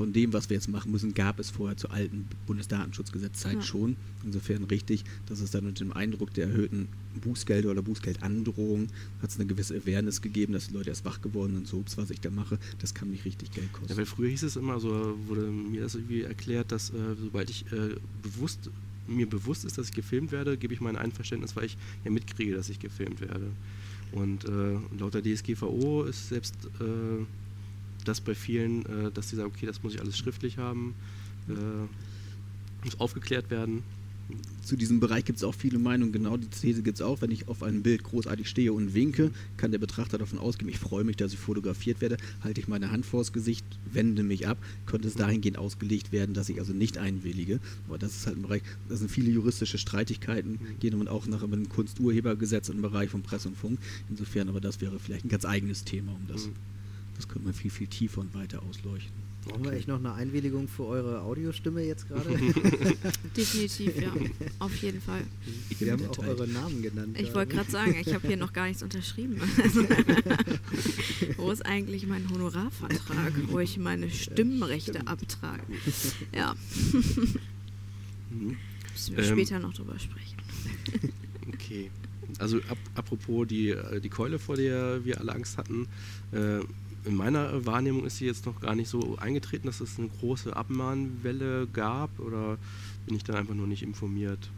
von 0.00 0.14
dem, 0.14 0.32
was 0.32 0.48
wir 0.48 0.54
jetzt 0.54 0.70
machen 0.70 0.92
müssen, 0.92 1.12
gab 1.12 1.38
es 1.38 1.50
vorher 1.50 1.76
zur 1.76 1.92
alten 1.92 2.26
Bundesdatenschutzgesetzzeit 2.46 3.56
ja. 3.56 3.60
schon. 3.60 3.96
Insofern 4.24 4.64
richtig, 4.64 5.04
dass 5.26 5.40
es 5.40 5.50
dann 5.50 5.66
unter 5.66 5.84
dem 5.84 5.92
Eindruck 5.92 6.32
der 6.32 6.46
erhöhten 6.46 6.88
Bußgelder 7.22 7.70
oder 7.70 7.82
Bußgeldandrohung 7.82 8.88
hat 9.20 9.28
es 9.28 9.36
eine 9.36 9.44
gewisse 9.44 9.76
Awareness 9.76 10.22
gegeben, 10.22 10.54
dass 10.54 10.68
die 10.68 10.72
Leute 10.72 10.88
erst 10.88 11.04
wach 11.04 11.20
geworden 11.20 11.52
sind, 11.54 11.68
so, 11.68 11.76
ups, 11.76 11.98
was 11.98 12.08
ich 12.08 12.18
da 12.18 12.30
mache, 12.30 12.58
das 12.78 12.94
kann 12.94 13.10
mich 13.10 13.26
richtig 13.26 13.50
Geld 13.50 13.70
kosten. 13.74 13.90
Ja, 13.90 13.98
weil 13.98 14.06
früher 14.06 14.30
hieß 14.30 14.42
es 14.44 14.56
immer, 14.56 14.80
so 14.80 15.18
wurde 15.26 15.42
mir 15.42 15.82
das 15.82 15.96
irgendwie 15.96 16.22
erklärt, 16.22 16.72
dass 16.72 16.88
äh, 16.88 17.14
sobald 17.20 17.50
ich 17.50 17.70
äh, 17.70 17.96
bewusst 18.22 18.70
mir 19.06 19.28
bewusst 19.28 19.66
ist, 19.66 19.76
dass 19.76 19.88
ich 19.88 19.94
gefilmt 19.94 20.32
werde, 20.32 20.56
gebe 20.56 20.72
ich 20.72 20.80
mein 20.80 20.96
Einverständnis, 20.96 21.56
weil 21.56 21.64
ich 21.64 21.76
ja 22.06 22.10
mitkriege, 22.10 22.54
dass 22.54 22.70
ich 22.70 22.78
gefilmt 22.78 23.20
werde. 23.20 23.50
Und 24.12 24.46
äh, 24.46 24.78
laut 24.98 25.12
der 25.12 25.22
DSGVO 25.22 26.04
ist 26.04 26.30
selbst 26.30 26.54
äh, 26.80 27.26
das 28.04 28.20
bei 28.20 28.34
vielen, 28.34 28.84
äh, 28.86 29.10
dass 29.12 29.30
sie 29.30 29.36
sagen, 29.36 29.50
okay, 29.54 29.66
das 29.66 29.82
muss 29.82 29.94
ich 29.94 30.00
alles 30.00 30.16
schriftlich 30.16 30.58
haben, 30.58 30.94
äh, 31.48 31.52
muss 32.84 32.98
aufgeklärt 32.98 33.50
werden. 33.50 33.82
Zu 34.64 34.76
diesem 34.76 35.00
Bereich 35.00 35.24
gibt 35.24 35.38
es 35.38 35.44
auch 35.44 35.54
viele 35.54 35.78
Meinungen. 35.78 36.12
Genau 36.12 36.36
die 36.36 36.46
These 36.46 36.82
gibt 36.82 36.98
es 36.98 37.02
auch. 37.02 37.20
Wenn 37.20 37.32
ich 37.32 37.48
auf 37.48 37.64
einem 37.64 37.82
Bild 37.82 38.04
großartig 38.04 38.48
stehe 38.48 38.72
und 38.72 38.94
winke, 38.94 39.32
kann 39.56 39.72
der 39.72 39.78
Betrachter 39.78 40.18
davon 40.18 40.38
ausgehen, 40.38 40.68
ich 40.68 40.78
freue 40.78 41.02
mich, 41.02 41.16
dass 41.16 41.32
ich 41.32 41.38
fotografiert 41.38 42.00
werde, 42.00 42.16
halte 42.44 42.60
ich 42.60 42.68
meine 42.68 42.92
Hand 42.92 43.06
vors 43.06 43.32
Gesicht, 43.32 43.64
wende 43.92 44.22
mich 44.22 44.46
ab, 44.46 44.58
könnte 44.86 45.08
es 45.08 45.14
dahingehend 45.14 45.58
ausgelegt 45.58 46.12
werden, 46.12 46.34
dass 46.34 46.48
ich 46.48 46.60
also 46.60 46.72
nicht 46.72 46.98
einwillige. 46.98 47.58
Aber 47.88 47.98
das 47.98 48.14
ist 48.14 48.26
halt 48.26 48.36
ein 48.36 48.42
Bereich, 48.42 48.62
da 48.88 48.96
sind 48.96 49.10
viele 49.10 49.30
juristische 49.30 49.78
Streitigkeiten, 49.78 50.52
mhm. 50.52 50.78
gehen 50.78 50.94
und 50.94 51.08
auch 51.08 51.26
nach 51.26 51.40
dem 51.40 51.68
Kunsturhebergesetz 51.68 52.68
im 52.68 52.82
Bereich 52.82 53.10
von 53.10 53.22
Presse 53.22 53.48
und 53.48 53.56
Funk. 53.56 53.80
Insofern, 54.08 54.48
aber 54.48 54.60
das 54.60 54.80
wäre 54.80 54.98
vielleicht 55.00 55.24
ein 55.24 55.30
ganz 55.30 55.44
eigenes 55.44 55.84
Thema, 55.84 56.12
um 56.12 56.28
das. 56.28 56.46
Mhm 56.46 56.52
das 57.20 57.28
könnte 57.28 57.44
man 57.44 57.54
viel, 57.54 57.70
viel 57.70 57.86
tiefer 57.86 58.22
und 58.22 58.34
weiter 58.34 58.62
ausleuchten. 58.62 59.12
Brauchen 59.44 59.60
okay. 59.60 59.70
wir 59.70 59.76
echt 59.76 59.88
noch 59.88 59.98
eine 59.98 60.14
Einwilligung 60.14 60.68
für 60.68 60.84
eure 60.84 61.20
Audiostimme 61.20 61.82
jetzt 61.82 62.08
gerade? 62.08 62.30
Definitiv, 63.36 64.00
ja. 64.00 64.12
Auf 64.58 64.74
jeden 64.76 65.02
Fall. 65.02 65.22
Wir 65.78 65.92
haben 65.92 66.06
auch 66.08 66.18
eure 66.18 66.48
Namen 66.48 66.80
genannt. 66.82 67.18
Ich 67.20 67.34
wollte 67.34 67.54
gerade 67.54 67.70
sagen, 67.70 67.94
ich 67.98 68.14
habe 68.14 68.26
hier 68.26 68.38
noch 68.38 68.54
gar 68.54 68.68
nichts 68.68 68.82
unterschrieben. 68.82 69.38
wo 71.36 71.50
ist 71.50 71.64
eigentlich 71.64 72.06
mein 72.06 72.28
Honorarvertrag, 72.30 73.32
wo 73.48 73.58
ich 73.58 73.78
meine 73.78 74.10
Stimmrechte 74.10 74.92
Stimmt. 74.92 75.08
abtrage? 75.08 75.62
Ja. 76.34 76.54
Mhm. 78.30 78.56
Müssen 78.92 79.16
wir 79.16 79.24
ähm, 79.24 79.30
später 79.30 79.58
noch 79.58 79.74
drüber 79.74 79.98
sprechen. 79.98 80.38
okay. 81.48 81.90
Also 82.38 82.58
ap 82.68 82.78
apropos 82.94 83.46
die, 83.46 83.70
äh, 83.70 84.00
die 84.00 84.08
Keule, 84.08 84.38
vor 84.38 84.56
der 84.56 85.04
wir 85.04 85.20
alle 85.20 85.34
Angst 85.34 85.58
hatten, 85.58 85.88
äh, 86.32 86.60
in 87.04 87.14
meiner 87.14 87.64
Wahrnehmung 87.66 88.04
ist 88.04 88.18
sie 88.18 88.26
jetzt 88.26 88.46
noch 88.46 88.60
gar 88.60 88.74
nicht 88.74 88.88
so 88.88 89.16
eingetreten, 89.18 89.66
dass 89.66 89.80
es 89.80 89.98
eine 89.98 90.08
große 90.08 90.54
Abmahnwelle 90.54 91.66
gab 91.72 92.18
oder 92.20 92.58
bin 93.06 93.16
ich 93.16 93.24
da 93.24 93.34
einfach 93.34 93.54
nur 93.54 93.66
nicht 93.66 93.82
informiert? 93.82 94.50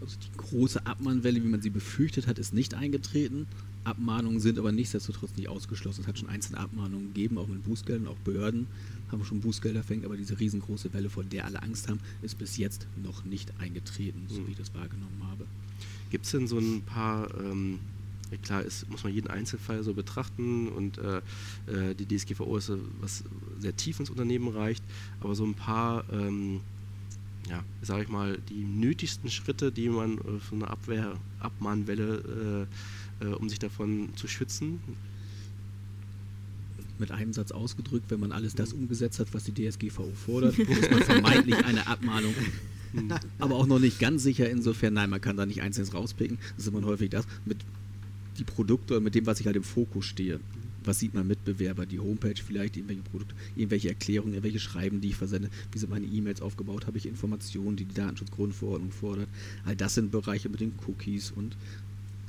Also 0.00 0.16
die 0.20 0.36
große 0.36 0.86
Abmahnwelle, 0.86 1.42
wie 1.42 1.48
man 1.48 1.60
sie 1.60 1.70
befürchtet 1.70 2.26
hat, 2.26 2.38
ist 2.38 2.54
nicht 2.54 2.74
eingetreten. 2.74 3.46
Abmahnungen 3.84 4.38
sind 4.38 4.58
aber 4.58 4.70
nichtsdestotrotz 4.70 5.36
nicht 5.36 5.48
ausgeschlossen. 5.48 6.02
Es 6.02 6.06
hat 6.06 6.18
schon 6.18 6.28
einzelne 6.28 6.58
Abmahnungen 6.58 7.14
gegeben, 7.14 7.38
auch 7.38 7.48
mit 7.48 7.64
Bußgeldern, 7.64 8.06
auch 8.06 8.18
Behörden 8.18 8.66
haben 9.10 9.24
schon 9.24 9.40
Bußgelder 9.40 9.82
verhängt, 9.82 10.04
aber 10.04 10.16
diese 10.16 10.38
riesengroße 10.38 10.92
Welle, 10.92 11.10
vor 11.10 11.24
der 11.24 11.46
alle 11.46 11.62
Angst 11.62 11.88
haben, 11.88 12.00
ist 12.22 12.38
bis 12.38 12.56
jetzt 12.56 12.86
noch 13.02 13.24
nicht 13.24 13.52
eingetreten, 13.58 14.26
so 14.28 14.46
wie 14.46 14.52
ich 14.52 14.56
das 14.56 14.74
wahrgenommen 14.74 15.22
habe. 15.30 15.46
Gibt 16.10 16.24
es 16.26 16.32
denn 16.32 16.46
so 16.46 16.58
ein 16.58 16.82
paar, 16.82 17.28
ähm, 17.38 17.78
klar, 18.36 18.62
ist, 18.62 18.88
muss 18.90 19.04
man 19.04 19.12
jeden 19.12 19.28
Einzelfall 19.28 19.82
so 19.82 19.94
betrachten 19.94 20.68
und 20.68 20.98
äh, 20.98 21.18
äh, 21.66 21.94
die 21.94 22.06
DSGVO 22.06 22.56
ist, 22.56 22.68
äh, 22.68 22.76
was 23.00 23.24
sehr 23.58 23.74
tief 23.76 23.98
ins 24.00 24.10
Unternehmen 24.10 24.48
reicht, 24.48 24.84
aber 25.20 25.34
so 25.34 25.44
ein 25.44 25.54
paar, 25.54 26.04
ähm, 26.12 26.60
ja, 27.48 27.64
sage 27.80 28.02
ich 28.02 28.08
mal, 28.08 28.38
die 28.50 28.64
nötigsten 28.64 29.30
Schritte, 29.30 29.72
die 29.72 29.88
man 29.88 30.18
äh, 30.18 30.38
für 30.40 30.56
eine 30.56 30.68
Abwehr, 30.68 31.16
Abmahnwelle, 31.40 32.66
äh, 33.20 33.24
äh, 33.24 33.34
um 33.34 33.48
sich 33.48 33.58
davon 33.58 34.10
zu 34.16 34.28
schützen, 34.28 34.80
mit 36.98 37.12
einem 37.12 37.32
Satz 37.32 37.52
ausgedrückt, 37.52 38.10
wenn 38.10 38.20
man 38.20 38.32
alles 38.32 38.54
das 38.54 38.72
umgesetzt 38.72 39.20
hat, 39.20 39.32
was 39.32 39.44
die 39.44 39.54
DSGVO 39.54 40.10
fordert, 40.14 40.58
ist 40.58 40.90
man 40.90 41.02
vermeintlich 41.02 41.64
eine 41.64 41.86
Abmahnung. 41.86 42.34
Aber 43.38 43.56
auch 43.56 43.66
noch 43.66 43.78
nicht 43.78 43.98
ganz 44.00 44.22
sicher 44.22 44.48
insofern, 44.48 44.94
nein, 44.94 45.10
man 45.10 45.20
kann 45.20 45.36
da 45.36 45.46
nicht 45.46 45.62
einzelnes 45.62 45.94
rauspicken. 45.94 46.38
Das 46.56 46.66
ist 46.66 46.72
immer 46.72 46.84
häufig 46.86 47.10
das, 47.10 47.26
mit 47.44 47.58
die 48.38 48.44
Produkte 48.44 49.00
mit 49.00 49.14
dem, 49.14 49.26
was 49.26 49.40
ich 49.40 49.46
halt 49.46 49.56
im 49.56 49.62
Fokus 49.62 50.06
stehe. 50.06 50.40
Was 50.84 51.00
sieht 51.00 51.12
man 51.12 51.26
Mitbewerber, 51.26 51.84
die 51.84 51.98
Homepage 51.98 52.40
vielleicht, 52.42 52.76
irgendwelche 52.76 53.02
Produkte, 53.02 53.34
irgendwelche 53.56 53.88
Erklärungen, 53.88 54.32
irgendwelche 54.32 54.60
Schreiben, 54.60 55.00
die 55.00 55.08
ich 55.08 55.16
versende, 55.16 55.50
wie 55.72 55.78
sind 55.78 55.90
meine 55.90 56.06
E-Mails 56.06 56.40
aufgebaut, 56.40 56.86
habe 56.86 56.96
ich 56.96 57.06
Informationen, 57.06 57.76
die 57.76 57.84
die 57.84 57.94
Datenschutzgrundverordnung 57.94 58.90
fordert. 58.90 59.28
All 59.64 59.76
das 59.76 59.94
sind 59.94 60.10
Bereiche 60.10 60.48
mit 60.48 60.60
den 60.60 60.72
Cookies 60.86 61.30
und 61.32 61.56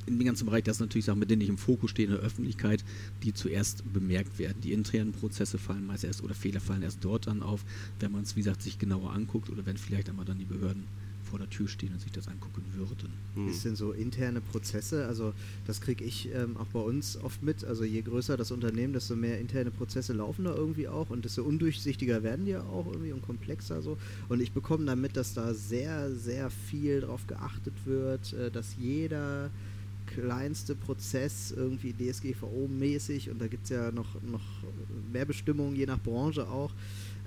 in 0.07 0.17
dem 0.17 0.25
ganzen 0.25 0.45
Bereich, 0.45 0.63
das 0.63 0.77
sind 0.77 0.87
natürlich 0.87 1.05
Sachen, 1.05 1.19
mit 1.19 1.29
denen 1.29 1.43
ich 1.43 1.49
im 1.49 1.57
Fokus 1.57 1.91
stehe 1.91 2.07
in 2.07 2.15
der 2.15 2.23
Öffentlichkeit, 2.23 2.83
die 3.23 3.33
zuerst 3.33 3.83
bemerkt 3.93 4.39
werden. 4.39 4.59
Die 4.63 4.73
internen 4.73 5.11
Prozesse 5.11 5.59
fallen 5.59 5.85
meist 5.85 6.03
erst 6.03 6.23
oder 6.23 6.33
Fehler 6.33 6.59
fallen 6.59 6.81
erst 6.81 7.05
dort 7.05 7.27
dann 7.27 7.43
auf, 7.43 7.63
wenn 7.99 8.11
man 8.11 8.23
es, 8.23 8.35
wie 8.35 8.39
gesagt, 8.39 8.63
sich 8.63 8.79
genauer 8.79 9.13
anguckt 9.13 9.49
oder 9.49 9.65
wenn 9.67 9.77
vielleicht 9.77 10.09
einmal 10.09 10.25
dann 10.25 10.39
die 10.39 10.45
Behörden 10.45 10.85
vor 11.29 11.39
der 11.39 11.49
Tür 11.49 11.67
stehen 11.67 11.93
und 11.93 12.01
sich 12.01 12.11
das 12.11 12.27
angucken 12.27 12.63
würden. 12.73 13.13
Hm. 13.35 13.47
Ist 13.47 13.65
denn 13.65 13.75
so 13.75 13.91
interne 13.91 14.41
Prozesse? 14.41 15.07
Also 15.07 15.33
das 15.65 15.81
kriege 15.81 16.03
ich 16.03 16.29
ähm, 16.33 16.57
auch 16.57 16.67
bei 16.67 16.79
uns 16.79 17.17
oft 17.17 17.43
mit. 17.43 17.63
Also 17.63 17.83
je 17.83 18.01
größer 18.01 18.37
das 18.37 18.51
Unternehmen, 18.51 18.93
desto 18.93 19.15
mehr 19.15 19.39
interne 19.39 19.71
Prozesse 19.71 20.13
laufen 20.13 20.45
da 20.45 20.55
irgendwie 20.55 20.87
auch 20.87 21.09
und 21.09 21.25
desto 21.25 21.43
undurchsichtiger 21.43 22.23
werden 22.23 22.45
die 22.45 22.51
ja 22.51 22.63
auch 22.63 22.87
irgendwie 22.87 23.11
und 23.11 23.21
komplexer 23.21 23.81
so. 23.81 23.97
Und 24.27 24.41
ich 24.41 24.51
bekomme 24.51 24.85
damit, 24.85 25.15
dass 25.15 25.33
da 25.33 25.53
sehr, 25.53 26.11
sehr 26.11 26.49
viel 26.49 27.01
drauf 27.01 27.27
geachtet 27.27 27.73
wird, 27.85 28.33
äh, 28.33 28.51
dass 28.51 28.75
jeder 28.79 29.49
kleinste 30.09 30.75
Prozess 30.75 31.51
irgendwie 31.55 31.93
DSGVO-mäßig 31.93 33.29
und 33.29 33.39
da 33.39 33.47
gibt 33.47 33.65
es 33.65 33.69
ja 33.69 33.91
noch, 33.91 34.21
noch 34.23 34.41
mehr 35.11 35.25
Bestimmungen, 35.25 35.75
je 35.75 35.85
nach 35.85 36.01
Branche 36.01 36.47
auch, 36.47 36.71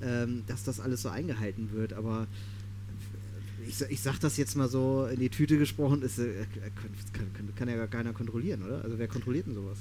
ähm, 0.03 0.43
dass 0.47 0.65
das 0.65 0.81
alles 0.81 1.03
so 1.03 1.09
eingehalten 1.09 1.71
wird. 1.73 1.93
Aber 1.93 2.27
ich, 3.73 3.91
ich 3.91 4.01
sag 4.01 4.19
das 4.19 4.37
jetzt 4.37 4.57
mal 4.57 4.69
so 4.69 5.07
in 5.07 5.21
die 5.21 5.31
Tüte 5.31 5.59
gesprochen, 5.59 6.03
ist, 6.03 6.19
äh, 6.19 6.47
kann, 6.75 7.27
kann, 7.33 7.55
kann 7.55 7.69
ja 7.69 7.77
gar 7.77 7.89
keiner 7.89 8.13
kontrollieren, 8.13 8.63
oder? 8.63 8.83
Also 8.85 8.99
wer 8.99 9.09
kontrolliert 9.09 9.47
denn 9.47 9.55
sowas? 9.55 9.79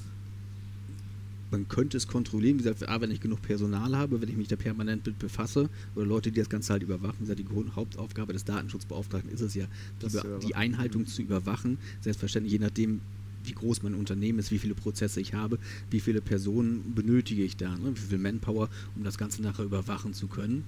man 1.52 1.68
könnte 1.68 1.98
es 1.98 2.08
kontrollieren, 2.08 2.60
wie 2.60 2.64
gesagt, 2.64 2.88
A, 2.88 3.02
wenn 3.02 3.12
ich 3.12 3.20
genug 3.20 3.42
Personal 3.42 3.96
habe, 3.96 4.22
wenn 4.22 4.30
ich 4.30 4.38
mich 4.38 4.48
da 4.48 4.56
permanent 4.56 5.06
mit 5.06 5.20
befasse 5.20 5.70
oder 5.96 6.06
Leute, 6.06 6.32
die 6.32 6.40
das 6.40 6.50
Ganze 6.50 6.72
halt 6.72 6.82
überwachen, 6.82 7.18
wie 7.20 7.26
gesagt, 7.26 7.40
die 7.40 7.76
Hauptaufgabe 7.76 8.34
des 8.34 8.46
Datenschutzbeauftragten 8.46 9.30
ist 9.32 9.42
es 9.42 9.54
ja, 9.54 9.66
die, 10.02 10.48
die 10.48 10.56
Einhaltung 10.56 11.06
zu 11.06 11.22
überwachen, 11.22 11.78
selbstverständlich 12.00 12.54
je 12.54 12.60
nachdem, 12.60 13.02
wie 13.44 13.52
groß 13.52 13.84
mein 13.84 13.96
Unternehmen 13.96 14.40
ist, 14.40 14.52
wie 14.52 14.60
viele 14.60 14.76
Prozesse 14.76 15.20
ich 15.20 15.34
habe, 15.34 15.60
wie 15.90 16.00
viele 16.00 16.22
Personen 16.22 16.94
benötige 16.96 17.44
ich 17.44 17.58
da, 17.58 17.76
ne? 17.76 17.92
wie 17.96 18.00
viel 18.00 18.18
Manpower, 18.18 18.70
um 18.96 19.04
das 19.04 19.18
Ganze 19.18 19.42
nachher 19.42 19.66
überwachen 19.66 20.14
zu 20.14 20.28
können. 20.28 20.64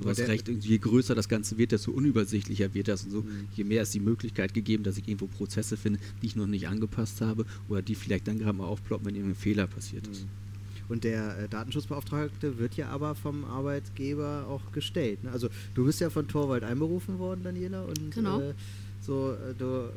Du 0.00 0.08
hast 0.08 0.20
recht, 0.20 0.48
je 0.48 0.78
größer 0.78 1.14
das 1.14 1.28
Ganze 1.28 1.58
wird, 1.58 1.72
desto 1.72 1.90
unübersichtlicher 1.90 2.74
wird 2.74 2.88
das 2.88 3.04
und 3.04 3.10
so. 3.10 3.22
Mhm. 3.22 3.48
Je 3.54 3.64
mehr 3.64 3.82
ist 3.82 3.94
die 3.94 4.00
Möglichkeit 4.00 4.54
gegeben, 4.54 4.84
dass 4.84 4.96
ich 4.96 5.08
irgendwo 5.08 5.26
Prozesse 5.26 5.76
finde, 5.76 5.98
die 6.22 6.26
ich 6.26 6.36
noch 6.36 6.46
nicht 6.46 6.68
angepasst 6.68 7.20
habe 7.20 7.46
oder 7.68 7.82
die 7.82 7.94
vielleicht 7.94 8.28
dann 8.28 8.38
gerade 8.38 8.56
mal 8.56 8.66
aufploppen, 8.66 9.06
wenn 9.06 9.14
irgendein 9.14 9.36
Fehler 9.40 9.66
passiert 9.66 10.06
ist. 10.06 10.24
Mhm. 10.24 10.44
Und 10.88 11.04
der 11.04 11.38
äh, 11.38 11.48
Datenschutzbeauftragte 11.48 12.58
wird 12.58 12.74
ja 12.74 12.88
aber 12.88 13.14
vom 13.14 13.44
Arbeitgeber 13.44 14.46
auch 14.48 14.72
gestellt. 14.72 15.24
Ne? 15.24 15.30
Also 15.30 15.48
du 15.74 15.84
bist 15.84 16.00
ja 16.00 16.10
von 16.10 16.28
Torwald 16.28 16.62
einberufen 16.62 17.18
worden, 17.18 17.42
Daniela, 17.42 17.84
und 17.84 18.10
genau. 18.10 18.40
äh, 18.40 18.54
so, 19.00 19.32
äh, 19.32 19.54
du, 19.56 19.64
äh, 19.64 19.90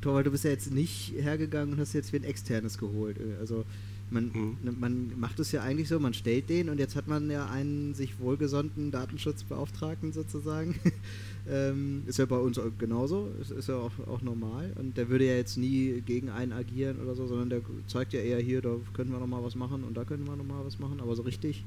Torwald, 0.00 0.26
du 0.26 0.30
bist 0.30 0.44
ja 0.44 0.50
jetzt 0.50 0.72
nicht 0.72 1.12
hergegangen 1.18 1.74
und 1.74 1.80
hast 1.80 1.92
jetzt 1.92 2.12
wie 2.12 2.16
ein 2.16 2.24
externes 2.24 2.78
geholt. 2.78 3.18
Äh, 3.18 3.38
also 3.40 3.64
man, 4.10 4.30
mhm. 4.32 4.56
Ne, 4.62 4.72
man 4.72 5.18
macht 5.18 5.40
es 5.40 5.52
ja 5.52 5.62
eigentlich 5.62 5.88
so, 5.88 5.98
man 5.98 6.14
stellt 6.14 6.48
den 6.48 6.68
und 6.68 6.78
jetzt 6.78 6.96
hat 6.96 7.08
man 7.08 7.30
ja 7.30 7.46
einen 7.46 7.94
sich 7.94 8.18
wohlgesonnten 8.20 8.90
Datenschutzbeauftragten 8.90 10.12
sozusagen. 10.12 10.76
ähm, 11.50 12.02
ist 12.06 12.18
ja 12.18 12.26
bei 12.26 12.38
uns 12.38 12.60
genauso, 12.78 13.30
ist, 13.40 13.50
ist 13.50 13.68
ja 13.68 13.76
auch, 13.76 13.92
auch 14.06 14.22
normal 14.22 14.72
und 14.76 14.96
der 14.96 15.08
würde 15.08 15.26
ja 15.26 15.34
jetzt 15.34 15.56
nie 15.56 16.02
gegen 16.04 16.30
einen 16.30 16.52
agieren 16.52 17.00
oder 17.00 17.14
so, 17.14 17.26
sondern 17.26 17.50
der 17.50 17.60
zeigt 17.86 18.12
ja 18.12 18.20
eher 18.20 18.40
hier, 18.40 18.62
da 18.62 18.76
können 18.94 19.10
wir 19.10 19.18
nochmal 19.18 19.42
was 19.42 19.54
machen 19.54 19.84
und 19.84 19.96
da 19.96 20.04
können 20.04 20.24
wir 20.24 20.36
nochmal 20.36 20.64
was 20.64 20.78
machen, 20.78 21.00
aber 21.00 21.16
so 21.16 21.22
richtig 21.22 21.64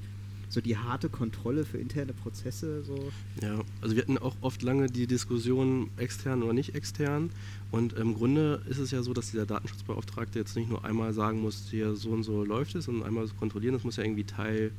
so 0.49 0.61
die 0.61 0.77
harte 0.77 1.09
Kontrolle 1.09 1.63
für 1.63 1.77
interne 1.77 2.13
Prozesse. 2.13 2.83
So. 2.83 3.11
Ja, 3.41 3.59
also 3.81 3.95
wir 3.95 4.01
hatten 4.01 4.17
auch 4.17 4.35
oft 4.41 4.61
lange 4.63 4.87
die 4.87 5.07
Diskussion 5.07 5.89
extern 5.97 6.43
oder 6.43 6.53
nicht 6.53 6.75
extern. 6.75 7.29
Und 7.71 7.93
im 7.93 8.15
Grunde 8.15 8.61
ist 8.67 8.79
es 8.79 8.91
ja 8.91 9.03
so, 9.03 9.13
dass 9.13 9.29
dieser 9.29 9.45
Datenschutzbeauftragte 9.45 10.39
jetzt 10.39 10.55
nicht 10.55 10.69
nur 10.69 10.83
einmal 10.83 11.13
sagen 11.13 11.41
muss, 11.41 11.67
hier 11.69 11.95
so 11.95 12.09
und 12.09 12.23
so 12.23 12.43
läuft 12.43 12.75
es 12.75 12.87
und 12.87 13.03
einmal 13.03 13.27
kontrollieren, 13.39 13.73
das 13.73 13.83
muss 13.83 13.97
ja 13.97 14.03
irgendwie 14.03 14.23
Teil 14.23 14.71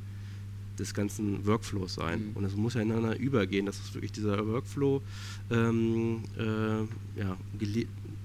des 0.79 0.93
ganzen 0.93 1.47
Workflows 1.47 1.95
sein. 1.95 2.31
Mhm. 2.31 2.37
Und 2.37 2.45
es 2.45 2.57
muss 2.57 2.75
ja 2.75 2.81
ineinander 2.81 3.17
übergehen, 3.17 3.67
dass 3.67 3.79
es 3.79 3.95
wirklich 3.95 4.13
dieser 4.13 4.47
Workflow, 4.47 5.03
ähm, 5.51 6.25
äh, 6.37 7.21
ja, 7.21 7.37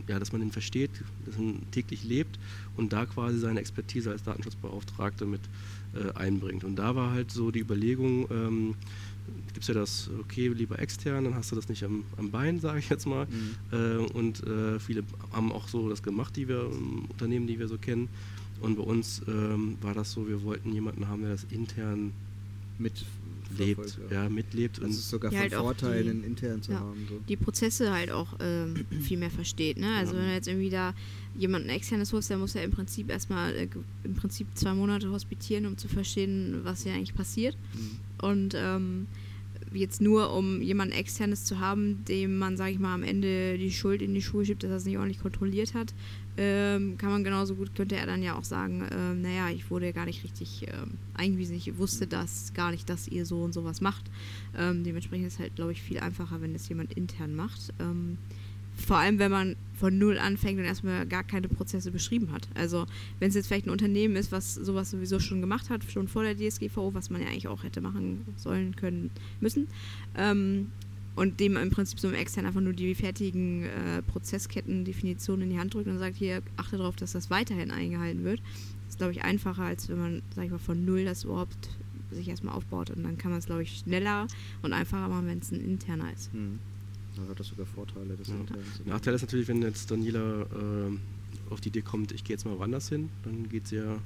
ja, 0.07 0.19
dass 0.19 0.31
man 0.31 0.41
den 0.41 0.51
versteht, 0.51 0.91
dass 1.25 1.37
man 1.37 1.61
täglich 1.71 2.03
lebt 2.03 2.39
und 2.77 2.93
da 2.93 3.05
quasi 3.05 3.39
seine 3.39 3.59
Expertise 3.59 4.11
als 4.11 4.23
Datenschutzbeauftragte 4.23 5.25
mit 5.25 5.41
äh, 5.95 6.17
einbringt. 6.17 6.63
Und 6.63 6.75
da 6.75 6.95
war 6.95 7.11
halt 7.11 7.31
so 7.31 7.51
die 7.51 7.59
Überlegung, 7.59 8.27
ähm, 8.31 8.75
gibt 9.47 9.61
es 9.61 9.67
ja 9.67 9.73
das, 9.73 10.09
okay, 10.19 10.49
lieber 10.49 10.79
extern, 10.79 11.23
dann 11.23 11.35
hast 11.35 11.51
du 11.51 11.55
das 11.55 11.69
nicht 11.69 11.83
am, 11.83 12.03
am 12.17 12.31
Bein, 12.31 12.59
sage 12.61 12.79
ich 12.79 12.89
jetzt 12.89 13.05
mal. 13.05 13.25
Mhm. 13.25 13.77
Äh, 13.77 13.97
und 14.13 14.45
äh, 14.45 14.79
viele 14.79 15.03
haben 15.31 15.51
auch 15.51 15.67
so 15.67 15.89
das 15.89 16.03
gemacht, 16.03 16.35
die 16.35 16.47
wir, 16.47 16.69
Unternehmen, 17.09 17.47
die 17.47 17.59
wir 17.59 17.67
so 17.67 17.77
kennen. 17.77 18.09
Und 18.61 18.77
bei 18.77 18.83
uns 18.83 19.21
ähm, 19.27 19.77
war 19.81 19.93
das 19.93 20.11
so, 20.11 20.27
wir 20.27 20.43
wollten 20.43 20.73
jemanden 20.73 21.07
haben, 21.07 21.21
der 21.21 21.31
das 21.31 21.45
intern 21.49 22.13
mit 22.77 23.05
lebt, 23.57 23.99
ja. 24.09 24.29
mitlebt. 24.29 24.81
Das 24.81 24.91
ist 24.91 25.09
sogar 25.09 25.31
ja, 25.31 25.41
von 25.41 25.51
halt 25.51 25.61
Vorteil, 25.61 26.09
einen 26.09 26.23
intern 26.23 26.61
zu 26.61 26.71
ja, 26.71 26.79
haben. 26.79 27.05
So. 27.09 27.19
Die 27.27 27.35
Prozesse 27.35 27.91
halt 27.91 28.11
auch 28.11 28.35
ähm, 28.39 28.85
viel 29.01 29.17
mehr 29.17 29.31
versteht. 29.31 29.77
Ne? 29.77 29.95
Also 29.97 30.15
wenn 30.15 30.23
du 30.23 30.33
jetzt 30.33 30.47
irgendwie 30.47 30.69
da 30.69 30.93
jemanden 31.37 31.69
externes 31.69 32.13
holst, 32.13 32.29
der 32.29 32.37
muss 32.37 32.53
ja 32.53 32.61
im 32.61 32.71
Prinzip 32.71 33.09
erstmal 33.09 33.53
äh, 33.55 33.67
im 34.03 34.15
Prinzip 34.15 34.47
zwei 34.55 34.73
Monate 34.73 35.09
hospitieren, 35.11 35.65
um 35.65 35.77
zu 35.77 35.87
verstehen, 35.87 36.61
was 36.63 36.83
hier 36.83 36.93
eigentlich 36.93 37.15
passiert. 37.15 37.57
Mhm. 37.73 38.25
Und 38.25 38.53
ähm, 38.55 39.07
jetzt 39.73 40.01
nur, 40.01 40.33
um 40.33 40.61
jemanden 40.61 40.93
externes 40.93 41.43
zu 41.43 41.59
haben, 41.59 42.03
dem 42.05 42.37
man, 42.37 42.57
sage 42.57 42.71
ich 42.71 42.79
mal, 42.79 42.93
am 42.93 43.03
Ende 43.03 43.57
die 43.57 43.71
Schuld 43.71 44.01
in 44.01 44.13
die 44.13 44.21
Schuhe 44.21 44.45
schiebt, 44.45 44.63
dass 44.63 44.71
er 44.71 44.77
es 44.77 44.85
nicht 44.85 44.97
ordentlich 44.97 45.21
kontrolliert 45.21 45.73
hat, 45.73 45.93
ähm, 46.37 46.97
kann 46.97 47.11
man 47.11 47.23
genauso 47.23 47.55
gut, 47.55 47.75
könnte 47.75 47.95
er 47.95 48.05
dann 48.05 48.21
ja 48.21 48.35
auch 48.37 48.43
sagen, 48.43 48.87
ähm, 48.91 49.21
naja, 49.21 49.49
ich 49.49 49.69
wurde 49.69 49.93
gar 49.93 50.05
nicht 50.05 50.23
richtig 50.23 50.67
ähm, 50.67 50.97
eingewiesen, 51.13 51.55
ich 51.55 51.77
wusste 51.77 52.07
das 52.07 52.53
gar 52.53 52.71
nicht, 52.71 52.89
dass 52.89 53.07
ihr 53.07 53.25
so 53.25 53.41
und 53.41 53.53
sowas 53.53 53.81
macht. 53.81 54.03
Ähm, 54.57 54.83
dementsprechend 54.83 55.27
ist 55.27 55.33
es 55.35 55.39
halt, 55.39 55.55
glaube 55.55 55.71
ich, 55.71 55.81
viel 55.81 55.99
einfacher, 55.99 56.41
wenn 56.41 56.53
das 56.53 56.67
jemand 56.67 56.93
intern 56.93 57.35
macht. 57.35 57.73
Ähm, 57.79 58.17
vor 58.75 58.97
allem, 58.97 59.19
wenn 59.19 59.31
man 59.31 59.55
von 59.73 59.97
null 59.97 60.17
anfängt 60.17 60.59
und 60.59 60.65
erstmal 60.65 61.05
gar 61.05 61.23
keine 61.23 61.47
Prozesse 61.47 61.91
beschrieben 61.91 62.31
hat. 62.31 62.47
Also, 62.55 62.85
wenn 63.19 63.29
es 63.29 63.35
jetzt 63.35 63.47
vielleicht 63.47 63.67
ein 63.67 63.71
Unternehmen 63.71 64.15
ist, 64.15 64.31
was 64.31 64.55
sowas 64.55 64.91
sowieso 64.91 65.19
schon 65.19 65.41
gemacht 65.41 65.69
hat, 65.69 65.83
schon 65.89 66.07
vor 66.07 66.23
der 66.23 66.35
DSGVO, 66.35 66.93
was 66.93 67.09
man 67.09 67.21
ja 67.21 67.27
eigentlich 67.27 67.47
auch 67.47 67.63
hätte 67.63 67.81
machen 67.81 68.25
sollen, 68.35 68.75
können, 68.75 69.11
müssen, 69.39 69.67
ähm, 70.17 70.71
und 71.15 71.39
dem 71.39 71.55
im 71.57 71.69
Prinzip 71.69 71.99
so 71.99 72.09
im 72.09 72.13
Extern 72.13 72.45
einfach 72.45 72.61
nur 72.61 72.73
die 72.73 72.93
fertigen 72.93 73.63
äh, 73.63 74.01
Prozesskettendefinitionen 74.01 75.43
in 75.43 75.49
die 75.51 75.59
Hand 75.59 75.73
drückt 75.73 75.87
und 75.87 75.97
sagt, 75.97 76.17
hier, 76.17 76.41
achte 76.57 76.77
darauf, 76.77 76.95
dass 76.95 77.13
das 77.13 77.29
weiterhin 77.29 77.71
eingehalten 77.71 78.23
wird. 78.23 78.39
Das 78.39 78.95
ist, 78.95 78.97
glaube 78.97 79.13
ich, 79.13 79.23
einfacher, 79.23 79.63
als 79.63 79.89
wenn 79.89 79.99
man, 79.99 80.21
sag 80.35 80.45
ich 80.45 80.51
mal, 80.51 80.59
von 80.59 80.83
null 80.85 81.05
das 81.05 81.23
überhaupt 81.23 81.69
sich 82.11 82.27
erstmal 82.27 82.55
aufbaut. 82.55 82.89
Und 82.91 83.03
dann 83.03 83.17
kann 83.17 83.31
man 83.31 83.39
es, 83.39 83.45
glaube 83.45 83.63
ich, 83.63 83.77
schneller 83.77 84.27
und 84.61 84.73
einfacher 84.73 85.07
machen, 85.07 85.27
wenn 85.27 85.39
es 85.39 85.51
ein 85.51 85.61
interner 85.61 86.11
ist. 86.13 86.31
Hm. 86.33 86.59
Da 87.15 87.29
hat 87.29 87.39
das 87.39 87.47
sogar 87.47 87.65
Vorteile. 87.65 88.15
Das 88.17 88.27
ja. 88.27 88.35
Nachteil 88.85 89.13
ist 89.13 89.21
natürlich, 89.21 89.47
wenn 89.47 89.61
jetzt 89.61 89.89
Daniela 89.89 90.41
äh, 90.41 90.97
auf 91.49 91.61
die 91.61 91.69
Idee 91.69 91.81
kommt, 91.81 92.11
ich 92.11 92.23
gehe 92.23 92.35
jetzt 92.35 92.45
mal 92.45 92.57
woanders 92.57 92.89
hin, 92.89 93.09
dann 93.23 93.47
geht 93.47 93.67
sie 93.67 93.77
ja 93.77 93.97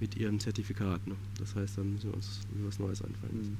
mit 0.00 0.16
ihrem 0.16 0.40
Zertifikat. 0.40 1.06
Ne? 1.06 1.14
Das 1.38 1.54
heißt, 1.54 1.76
dann 1.76 1.92
müssen 1.92 2.10
wir 2.10 2.14
uns 2.14 2.40
was 2.64 2.78
Neues 2.78 3.02
einfallen. 3.02 3.36
Mhm. 3.36 3.56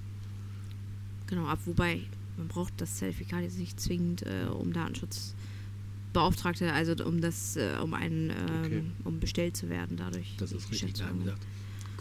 Genau, 1.27 1.47
ab, 1.47 1.59
wobei 1.67 2.01
man 2.39 2.49
braucht 2.49 2.73
das 2.81 2.97
Zertifikat 2.97 3.43
jetzt 3.43 3.59
nicht 3.59 3.79
zwingend, 3.81 4.23
äh, 4.23 4.47
um 4.47 4.73
Datenschutzbeauftragte, 4.73 6.73
also 6.73 7.05
um 7.05 7.21
das, 7.21 7.57
äh, 7.57 7.77
um 7.83 7.95
einen, 7.95 8.31
ähm, 8.31 8.37
Okay. 8.65 8.83
um 9.05 9.21
bestellt 9.21 9.57
zu 9.57 9.69
werden 9.69 9.97
dadurch. 9.97 10.35
Das 10.39 10.53
ist 10.53 10.71
richtig. 10.71 10.95
Da 10.95 11.07
haben 11.07 11.21
gesagt, 11.21 11.45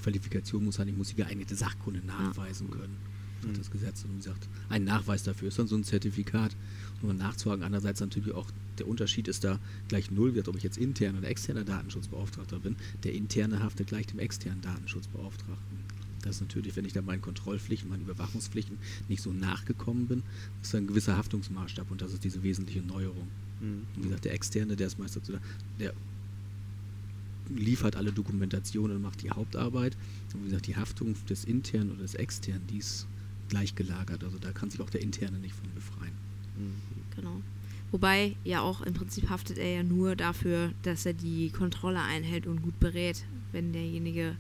Qualifikation 0.02 0.64
muss 0.64 0.80
halt, 0.80 0.90
ich 0.90 0.96
muss 0.96 1.10
die 1.10 1.16
geeignete 1.16 1.56
Sachkunde 1.56 2.02
nachweisen 2.06 2.70
können. 2.72 2.96
Sagt 3.42 3.54
Mhm. 3.54 3.58
das 3.60 3.72
Gesetz. 3.72 4.04
Und 4.06 4.18
gesagt, 4.18 4.48
ein 4.70 4.84
Nachweis 4.84 5.24
dafür 5.24 5.50
ist 5.50 5.60
dann 5.60 5.68
so 5.68 5.76
ein 5.76 5.84
Zertifikat, 5.84 6.56
um 7.02 7.10
dann 7.10 7.18
nachzuhaken. 7.18 7.64
Andererseits 7.64 8.00
natürlich 8.00 8.34
auch, 8.34 8.50
der 8.80 8.88
Unterschied 8.88 9.28
ist 9.28 9.44
da 9.44 9.60
gleich 9.90 10.10
null, 10.12 10.34
wird, 10.34 10.48
ob 10.48 10.56
ich 10.56 10.64
jetzt 10.64 10.78
intern 10.78 11.18
oder 11.18 11.28
externer 11.30 11.64
Datenschutzbeauftragter 11.64 12.60
bin. 12.60 12.76
Der 13.04 13.14
interne 13.14 13.62
haftet 13.62 13.88
gleich 13.88 14.08
dem 14.08 14.20
externen 14.20 14.62
Datenschutzbeauftragten. 14.62 15.78
Das 16.22 16.36
ist 16.36 16.42
natürlich, 16.42 16.76
wenn 16.76 16.86
ich 16.86 16.94
da 16.94 17.02
meinen 17.02 17.22
Kontrollpflichten, 17.22 17.90
meinen 17.90 18.02
Überwachungspflichten 18.02 18.78
nicht 19.08 19.22
so 19.22 19.32
nachgekommen 19.32 20.08
bin, 20.08 20.24
ist 20.62 20.74
da 20.74 20.80
ein 20.80 20.88
gewisser 20.88 21.18
Haftungsmaßstab 21.18 21.90
und 21.92 22.02
das 22.02 22.14
ist 22.14 22.24
diese 22.24 22.44
wesentliche 22.44 22.82
Neuerung. 22.82 23.28
Mhm. 23.62 23.86
Und 23.96 24.04
wie 24.04 24.08
gesagt, 24.08 24.26
der 24.26 24.34
Externe, 24.34 24.76
der 24.76 24.88
ist 24.88 25.00
meist 25.00 25.16
dazu 25.16 25.34
da, 25.34 25.40
der 25.80 25.94
liefert 27.50 27.96
alle 27.96 28.12
Dokumentationen 28.12 28.98
und 28.98 29.04
macht 29.04 29.22
die 29.22 29.32
Hauptarbeit. 29.32 29.96
Und 30.34 30.42
wie 30.42 30.46
gesagt, 30.50 30.68
die 30.68 30.76
Haftung 30.76 31.16
des 31.30 31.46
Internen 31.46 31.92
oder 31.92 32.02
des 32.02 32.16
Externen, 32.16 32.66
die 32.68 32.78
ist 32.78 33.08
gleich 33.50 33.76
gelagert. 33.76 34.24
Also 34.24 34.38
da 34.38 34.52
kann 34.52 34.70
sich 34.70 34.82
auch 34.82 34.90
der 34.90 35.02
Interne 35.02 35.40
nicht 35.40 35.56
von 35.56 35.70
befreien. 35.74 36.14
Mhm. 36.58 37.16
Genau. 37.16 37.42
Wobei 37.92 38.36
ja 38.44 38.62
auch 38.62 38.82
im 38.82 38.94
Prinzip 38.94 39.30
haftet 39.30 39.58
er 39.58 39.76
ja 39.76 39.84
nur 39.84 40.16
dafür, 40.16 40.74
dass 40.84 41.06
er 41.06 41.14
die 41.14 41.50
Kontrolle 41.52 42.02
einhält 42.02 42.46
und 42.46 42.62
gut 42.62 42.78
berät. 42.80 43.24
Wenn 43.54 43.72
derjenige 43.72 44.36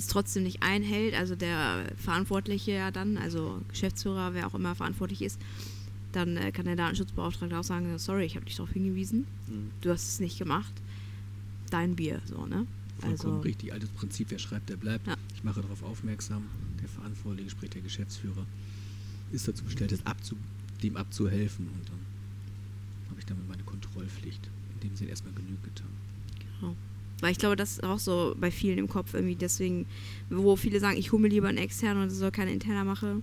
das 0.00 0.08
trotzdem 0.08 0.42
nicht 0.44 0.62
einhält, 0.62 1.14
also 1.14 1.34
der 1.36 1.84
Verantwortliche 1.96 2.72
ja 2.72 2.90
dann, 2.90 3.16
also 3.16 3.60
Geschäftsführer, 3.68 4.34
wer 4.34 4.46
auch 4.46 4.54
immer 4.54 4.74
verantwortlich 4.74 5.22
ist, 5.22 5.38
dann 6.12 6.36
äh, 6.36 6.50
kann 6.52 6.64
der 6.64 6.76
Datenschutzbeauftragte 6.76 7.58
auch 7.58 7.64
sagen, 7.64 7.96
sorry, 7.98 8.24
ich 8.24 8.34
habe 8.36 8.44
dich 8.46 8.56
darauf 8.56 8.70
hingewiesen, 8.72 9.26
Mhm. 9.48 9.70
du 9.80 9.90
hast 9.90 10.08
es 10.08 10.20
nicht 10.20 10.38
gemacht, 10.38 10.72
dein 11.70 11.94
Bier, 11.96 12.20
so, 12.26 12.46
ne? 12.46 12.66
Vollkommen 12.98 13.12
Also, 13.12 13.40
richtig. 13.40 13.72
Altes 13.72 13.88
Prinzip, 13.90 14.30
wer 14.30 14.38
schreibt, 14.38 14.68
der 14.68 14.76
bleibt. 14.76 15.06
Ja. 15.06 15.14
Ich 15.34 15.42
mache 15.44 15.62
darauf 15.62 15.82
aufmerksam. 15.82 16.44
Der 16.82 16.88
Verantwortliche, 16.88 17.48
sprich 17.50 17.70
der 17.70 17.80
Geschäftsführer, 17.82 18.44
ist 19.32 19.46
dazu 19.48 19.64
bestellt, 19.64 19.92
das 19.92 20.04
abzu, 20.04 20.36
dem 20.82 20.96
abzuhelfen. 20.96 21.66
Und 21.66 21.88
dann 21.88 21.98
habe 23.08 23.20
ich 23.20 23.26
damit 23.26 23.48
meine 23.48 23.62
Kontrollpflicht 23.62 24.50
in 24.74 24.88
dem 24.88 24.96
Sinne 24.96 25.10
erstmal 25.10 25.32
genügend 25.32 25.62
getan. 25.64 25.88
Genau. 26.60 26.76
Weil 27.20 27.32
ich 27.32 27.38
glaube, 27.38 27.56
das 27.56 27.72
ist 27.72 27.84
auch 27.84 27.98
so 27.98 28.34
bei 28.38 28.50
vielen 28.50 28.78
im 28.78 28.88
Kopf 28.88 29.14
irgendwie. 29.14 29.34
Deswegen, 29.34 29.86
wo 30.30 30.56
viele 30.56 30.80
sagen, 30.80 30.96
ich 30.96 31.12
hole 31.12 31.22
mir 31.22 31.28
lieber 31.28 31.48
einen 31.48 31.58
externen 31.58 32.02
und 32.02 32.08
es 32.08 32.18
soll 32.18 32.30
keine 32.30 32.52
interner 32.52 32.84
machen. 32.84 33.22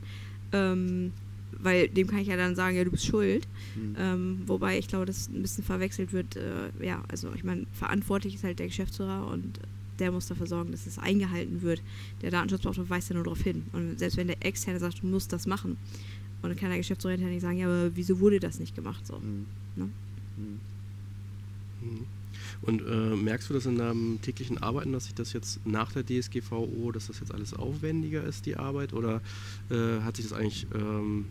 Ähm, 0.52 1.12
weil 1.60 1.88
dem 1.88 2.08
kann 2.08 2.20
ich 2.20 2.28
ja 2.28 2.38
dann 2.38 2.56
sagen, 2.56 2.76
ja, 2.78 2.84
du 2.84 2.92
bist 2.92 3.06
schuld. 3.06 3.48
Mhm. 3.76 3.96
Ähm, 3.98 4.42
wobei 4.46 4.78
ich 4.78 4.88
glaube, 4.88 5.06
das 5.06 5.30
ein 5.30 5.42
bisschen 5.42 5.64
verwechselt 5.64 6.14
wird. 6.14 6.36
Äh, 6.36 6.86
ja, 6.86 7.04
also 7.08 7.32
ich 7.34 7.44
meine, 7.44 7.66
verantwortlich 7.74 8.36
ist 8.36 8.44
halt 8.44 8.60
der 8.60 8.68
Geschäftsführer 8.68 9.28
und 9.28 9.60
der 10.00 10.12
muss 10.12 10.28
dafür 10.28 10.46
sorgen, 10.46 10.72
dass 10.72 10.86
es 10.86 11.00
eingehalten 11.00 11.64
wird. 11.64 11.82
Der 12.22 12.30
Datenschutzbeauftragte 12.30 12.90
weist 12.92 13.10
ja 13.10 13.16
nur 13.16 13.24
darauf 13.24 13.42
hin. 13.42 13.64
Und 13.74 13.98
selbst 13.98 14.18
wenn 14.18 14.28
der 14.28 14.46
Externe 14.46 14.80
sagt, 14.80 15.02
du 15.02 15.08
musst 15.08 15.34
das 15.34 15.48
machen, 15.48 15.78
und 16.42 16.50
dann 16.50 16.58
kann 16.58 16.70
der 16.70 16.78
Geschäftsführer 16.78 17.14
hinterher 17.14 17.34
nicht 17.34 17.42
sagen, 17.42 17.58
ja, 17.58 17.66
aber 17.66 17.96
wieso 17.96 18.20
wurde 18.20 18.40
das 18.40 18.60
nicht 18.60 18.76
gemacht? 18.76 19.06
So. 19.08 19.18
Mhm. 19.18 19.46
Ne? 19.76 19.90
Mhm. 20.38 20.60
Und 22.62 22.82
äh, 22.82 23.16
merkst 23.16 23.50
du 23.50 23.54
das 23.54 23.66
in 23.66 23.78
deinem 23.78 24.20
täglichen 24.22 24.58
Arbeiten, 24.58 24.92
dass 24.92 25.06
sich 25.06 25.16
das 25.16 25.34
jetzt 25.34 25.66
nach 25.66 25.92
der 25.92 26.06
DSGVO, 26.06 26.92
dass 26.92 27.08
das 27.08 27.20
jetzt 27.20 27.34
alles 27.34 27.54
aufwendiger 27.54 28.24
ist, 28.24 28.46
die 28.46 28.58
Arbeit? 28.58 28.94
Oder 28.94 29.22
äh, 29.70 30.02
hat 30.02 30.18
sich 30.18 30.28
das 30.28 30.38
eigentlich, 30.38 30.68
ähm, 30.74 31.26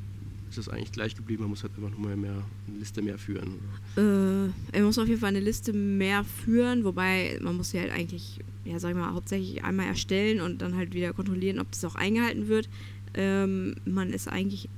ist 0.48 0.58
das 0.58 0.68
eigentlich 0.68 0.92
gleich 0.92 1.16
geblieben? 1.16 1.42
Man 1.42 1.50
muss 1.50 1.62
halt 1.62 1.72
einfach 1.76 1.96
nur 1.96 2.16
mehr 2.16 2.30
eine 2.68 2.78
Liste 2.78 3.02
mehr 3.02 3.18
führen. 3.18 3.54
Äh, 3.96 4.76
er 4.76 4.84
muss 4.84 4.98
auf 4.98 5.08
jeden 5.08 5.20
Fall 5.20 5.30
eine 5.30 5.40
Liste 5.40 5.72
mehr 5.72 6.24
führen, 6.24 6.84
wobei 6.84 7.38
man 7.42 7.56
muss 7.56 7.70
sie 7.70 7.80
halt 7.80 7.90
eigentlich, 7.90 8.40
ja, 8.64 8.78
sag 8.78 8.90
ich 8.90 8.96
mal, 8.96 9.12
hauptsächlich 9.12 9.64
einmal 9.64 9.86
erstellen 9.86 10.40
und 10.40 10.62
dann 10.62 10.76
halt 10.76 10.94
wieder 10.94 11.12
kontrollieren, 11.12 11.58
ob 11.58 11.70
das 11.72 11.84
auch 11.84 11.96
eingehalten 11.96 12.48
wird. 12.48 12.68
Ähm, 13.14 13.74
man 13.84 14.12
ist 14.12 14.28
eigentlich, 14.28 14.68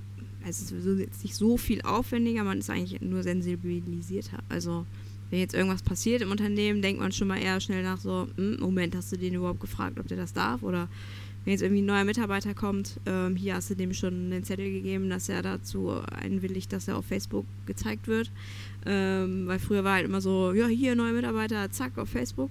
es 0.46 0.72
ist 0.72 0.98
jetzt 0.98 1.24
nicht 1.24 1.34
so 1.34 1.58
viel 1.58 1.82
aufwendiger, 1.82 2.44
man 2.44 2.58
ist 2.58 2.70
eigentlich 2.70 3.00
nur 3.02 3.22
sensibilisierter. 3.22 4.38
Also 4.48 4.86
wenn 5.30 5.40
jetzt 5.40 5.54
irgendwas 5.54 5.82
passiert 5.82 6.22
im 6.22 6.30
Unternehmen, 6.30 6.82
denkt 6.82 7.00
man 7.00 7.12
schon 7.12 7.28
mal 7.28 7.38
eher 7.38 7.60
schnell 7.60 7.82
nach 7.82 8.00
so, 8.00 8.28
hm, 8.36 8.58
Moment, 8.60 8.94
hast 8.94 9.12
du 9.12 9.16
den 9.16 9.34
überhaupt 9.34 9.60
gefragt, 9.60 9.98
ob 9.98 10.08
der 10.08 10.16
das 10.16 10.32
darf? 10.32 10.62
Oder 10.62 10.88
wenn 11.44 11.52
jetzt 11.52 11.62
irgendwie 11.62 11.82
ein 11.82 11.86
neuer 11.86 12.04
Mitarbeiter 12.04 12.54
kommt, 12.54 13.00
ähm, 13.06 13.36
hier 13.36 13.54
hast 13.54 13.70
du 13.70 13.74
dem 13.74 13.94
schon 13.94 14.30
den 14.30 14.44
Zettel 14.44 14.70
gegeben, 14.70 15.08
dass 15.08 15.28
er 15.28 15.42
dazu 15.42 15.92
einwilligt, 16.10 16.72
dass 16.72 16.88
er 16.88 16.96
auf 16.96 17.06
Facebook 17.06 17.46
gezeigt 17.66 18.06
wird. 18.06 18.30
Ähm, 18.84 19.46
weil 19.46 19.58
früher 19.58 19.84
war 19.84 19.94
halt 19.94 20.04
immer 20.04 20.20
so, 20.20 20.52
ja, 20.52 20.66
hier 20.66 20.94
neuer 20.94 21.12
Mitarbeiter, 21.12 21.70
zack, 21.70 21.96
auf 21.98 22.08
Facebook. 22.08 22.50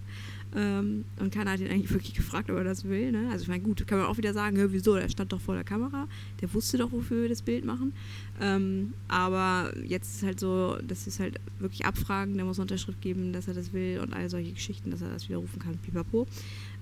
Ähm, 0.58 1.06
und 1.20 1.32
keiner 1.32 1.52
hat 1.52 1.60
ihn 1.60 1.70
eigentlich 1.70 1.92
wirklich 1.92 2.16
gefragt, 2.16 2.50
ob 2.50 2.58
er 2.58 2.64
das 2.64 2.84
will. 2.84 3.12
Ne? 3.12 3.30
Also 3.32 3.44
ich 3.44 3.48
meine, 3.48 3.62
gut, 3.62 3.86
kann 3.86 4.00
man 4.00 4.08
auch 4.08 4.18
wieder 4.18 4.34
sagen, 4.34 4.58
wieso, 4.72 4.96
der 4.96 5.08
stand 5.08 5.32
doch 5.32 5.40
vor 5.40 5.54
der 5.54 5.64
Kamera, 5.64 6.08
der 6.42 6.52
wusste 6.52 6.80
doch, 6.80 6.92
wofür 6.92 7.22
wir 7.22 7.30
das 7.30 7.44
Bild 7.44 7.64
machen. 7.64 7.94
Ähm, 8.42 8.94
aber 9.08 9.72
jetzt 9.86 10.16
ist 10.16 10.24
halt 10.24 10.40
so, 10.40 10.80
das 10.88 11.06
ist 11.06 11.20
halt 11.20 11.40
wirklich 11.60 11.86
abfragen, 11.86 12.36
der 12.38 12.46
muss 12.46 12.58
Unterschrift 12.58 13.02
geben, 13.02 13.34
dass 13.34 13.48
er 13.48 13.54
das 13.54 13.72
will 13.72 14.00
und 14.00 14.16
all 14.16 14.30
solche 14.30 14.52
Geschichten, 14.52 14.90
dass 14.90 15.02
er 15.02 15.10
das 15.10 15.30
widerrufen 15.30 15.60
kann, 15.60 15.78
pipapo. 15.78 16.26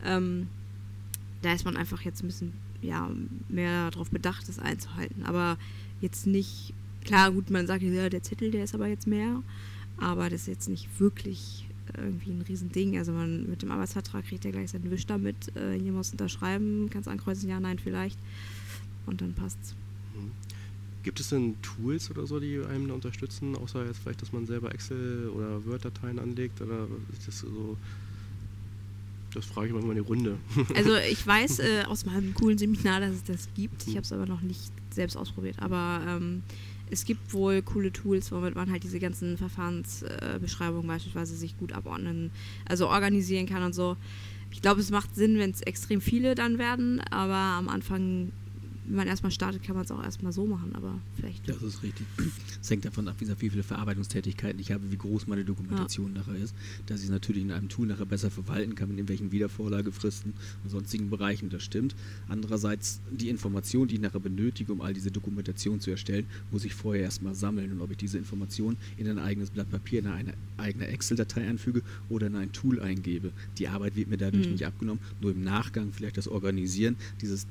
Ähm, 0.06 0.48
da 1.42 1.52
ist 1.52 1.66
man 1.66 1.76
einfach 1.76 2.02
jetzt 2.02 2.24
ein 2.24 2.28
bisschen 2.28 2.54
ja, 2.82 3.10
mehr 3.50 3.92
darauf 3.92 4.10
bedacht, 4.10 4.48
das 4.48 4.58
einzuhalten. 4.58 5.24
Aber 5.24 5.58
jetzt 6.00 6.28
nicht, 6.28 6.74
klar, 7.04 7.30
gut, 7.32 7.50
man 7.50 7.68
sagt, 7.68 7.84
ja, 7.84 8.08
der 8.08 8.24
Zettel, 8.24 8.52
der 8.52 8.64
ist 8.64 8.74
aber 8.74 8.88
jetzt 8.88 9.06
mehr, 9.06 9.44
aber 9.98 10.30
das 10.30 10.42
ist 10.42 10.48
jetzt 10.48 10.70
nicht 10.70 10.88
wirklich 10.98 11.66
irgendwie 11.98 12.32
ein 12.32 12.42
Riesending. 12.42 12.98
Also 12.98 13.12
man 13.12 13.50
mit 13.50 13.62
dem 13.62 13.72
Arbeitsvertrag 13.72 14.26
kriegt 14.26 14.46
er 14.46 14.52
gleich 14.52 14.72
seinen 14.72 14.90
Wisch 14.92 15.06
damit, 15.06 15.56
äh, 15.56 15.80
hier 15.80 15.92
muss 15.92 16.12
unterschreiben, 16.12 16.90
kannst 16.90 17.08
ankreuzen, 17.08 17.50
ja, 17.50 17.60
nein, 17.60 17.80
vielleicht. 17.80 18.18
Und 19.06 19.22
dann 19.22 19.34
passt's. 19.34 19.76
Mhm. 20.16 20.32
Gibt 21.04 21.20
es 21.20 21.30
denn 21.30 21.56
Tools 21.62 22.10
oder 22.10 22.26
so, 22.26 22.40
die 22.40 22.60
einem 22.60 22.88
da 22.88 22.96
unterstützen, 22.96 23.56
außer 23.56 23.86
jetzt 23.86 24.00
vielleicht, 24.00 24.24
dass 24.24 24.34
man 24.34 24.48
selber 24.48 24.74
Excel 24.74 25.30
oder 25.30 25.64
Word-Dateien 25.66 26.18
anlegt? 26.18 26.62
Oder 26.62 26.88
ist 27.14 27.28
das 27.28 27.40
so. 27.40 27.78
Das 29.36 29.46
frage 29.46 29.68
ich 29.68 29.74
mal 29.74 29.82
in 29.82 29.96
die 29.96 30.00
Runde. 30.00 30.38
Also 30.76 30.96
ich 30.96 31.28
weiß 31.28 31.60
äh, 31.60 31.84
aus 31.88 32.06
meinem 32.06 32.34
coolen 32.34 32.58
Seminar, 32.58 33.02
dass 33.02 33.12
es 33.12 33.24
das 33.24 33.50
gibt. 33.54 33.86
Ich 33.86 33.96
habe 33.96 34.02
es 34.02 34.12
aber 34.12 34.26
noch 34.26 34.42
nicht 34.42 34.72
selbst 34.92 35.16
ausprobiert. 35.16 35.58
Aber 35.60 36.02
ähm, 36.08 36.42
es 36.92 37.06
gibt 37.06 37.34
wohl 37.34 37.62
coole 37.62 37.92
Tools, 37.92 38.32
womit 38.32 38.56
man 38.56 38.72
halt 38.72 38.84
diese 38.84 39.00
ganzen 39.00 39.38
Verfahrensbeschreibungen 39.38 40.88
beispielsweise 40.88 41.36
sich 41.36 41.58
gut 41.58 41.74
abordnen, 41.74 42.32
also 42.66 42.88
organisieren 42.90 43.48
kann 43.48 43.64
und 43.64 43.74
so. 43.74 43.98
Ich 44.52 44.62
glaube, 44.62 44.82
es 44.82 44.92
macht 44.92 45.16
Sinn, 45.16 45.38
wenn 45.38 45.52
es 45.52 45.62
extrem 45.62 46.00
viele 46.00 46.36
dann 46.36 46.58
werden, 46.58 47.02
aber 47.12 47.36
am 47.36 47.68
Anfang, 47.68 48.32
wenn 48.88 48.96
man 48.98 49.08
erstmal 49.08 49.32
startet, 49.32 49.64
kann 49.64 49.76
man 49.76 49.86
es 49.86 49.92
auch 49.92 50.04
erstmal 50.04 50.32
so 50.32 50.46
machen, 50.46 50.76
aber 50.76 51.00
vielleicht. 51.16 51.48
Das 51.50 51.62
ist 51.62 51.84
richtig. 51.84 52.06
Es 52.62 52.70
hängt 52.70 52.86
davon 52.86 53.08
ab, 53.08 53.16
wie 53.20 53.50
viele 53.50 53.64
Verarbeitungstätigkeiten 53.64 54.60
ich 54.60 54.72
habe, 54.72 54.92
wie 54.92 54.98
groß 54.98 55.28
meine 55.28 55.44
Dokumentation 55.46 56.14
nachher 56.14 56.36
ist, 56.36 56.54
dass 56.86 57.00
ich 57.00 57.06
es 57.06 57.12
natürlich 57.12 57.44
in 57.44 57.52
einem 57.52 57.70
Tool 57.70 57.88
nachher 57.88 58.06
besser 58.06 58.30
verwalten 58.32 58.76
kann, 58.76 58.90
mit 58.90 58.98
irgendwelchen 58.98 59.32
Wiedervorlagefristen 59.32 60.34
und 60.64 60.70
sonstigen 60.70 61.10
Bereichen, 61.10 61.50
das 61.50 61.64
stimmt. 61.64 61.96
Andererseits, 62.28 63.00
die 63.12 63.30
Information, 63.30 63.88
die 63.88 63.96
ich 63.96 64.02
nachher 64.02 64.20
benötige, 64.20 64.72
um 64.74 64.82
all 64.82 64.94
diese 64.94 65.12
Dokumentation 65.12 65.80
zu 65.80 65.92
erstellen, 65.92 66.26
muss 66.52 66.66
ich 66.66 66.74
vorher 66.74 67.04
erstmal 67.04 67.36
sammeln 67.36 67.72
und 67.72 67.82
ob 67.82 67.92
ich 67.92 67.98
diese 67.98 68.18
Information 68.18 68.78
in 68.98 69.08
ein 69.08 69.20
eigenes 69.20 69.50
Blatt 69.50 69.70
Papier, 69.70 70.00
in 70.00 70.08
eine 70.08 70.34
eigene 70.58 70.88
Excel-Datei 70.88 71.48
einfüge 71.48 71.82
oder 72.10 72.28
in 72.28 72.36
ein 72.36 72.52
Tool 72.52 72.80
eingebe. 72.82 73.32
Die 73.58 73.68
Arbeit 73.68 73.96
wird 73.96 74.10
mir 74.10 74.18
dadurch 74.18 74.46
Mhm. 74.46 74.52
nicht 74.54 74.66
abgenommen, 74.66 75.02
nur 75.22 75.32
im 75.32 75.44
Nachgang 75.44 75.92
vielleicht 75.92 76.18
das 76.18 76.28
Organisieren, 76.28 76.96
dieses 77.22 77.50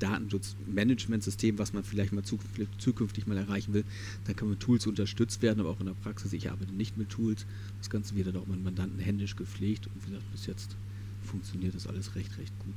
Datenschutzmanagementsystem, 1.25 1.59
was 1.59 1.73
man 1.73 1.85
vielleicht 1.85 2.13
mal 2.13 2.23
zuk- 2.23 2.41
zukünftig 2.79 3.27
mal 3.27 3.37
erreichen 3.37 3.75
will, 3.75 3.85
da 4.27 4.33
kann 4.35 4.51
mit 4.51 4.61
Tools 4.61 4.87
unterstützt 4.87 5.43
werden, 5.43 5.61
aber 5.61 5.71
auch 5.71 5.81
in 5.81 5.87
der 5.87 5.95
Praxis. 5.95 6.33
Ich 6.33 6.51
arbeite 6.51 6.73
nicht 6.73 6.97
mit 6.97 7.11
Tools. 7.11 7.47
Das 7.79 7.91
Ganze 7.91 8.15
wird 8.15 8.29
dann 8.29 8.37
auch 8.37 8.47
mit 8.47 8.63
Mandanten 8.63 8.99
händisch 8.99 9.37
gepflegt 9.37 9.87
und 9.87 9.95
wie 10.07 10.11
gesagt, 10.11 10.33
bis 10.33 10.47
jetzt 10.47 10.77
funktioniert 11.25 11.75
das 11.75 11.87
alles 11.87 12.15
recht, 12.15 12.37
recht 12.39 12.53
gut. 12.61 12.77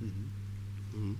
Mhm. 0.00 1.00
Mhm. 1.08 1.14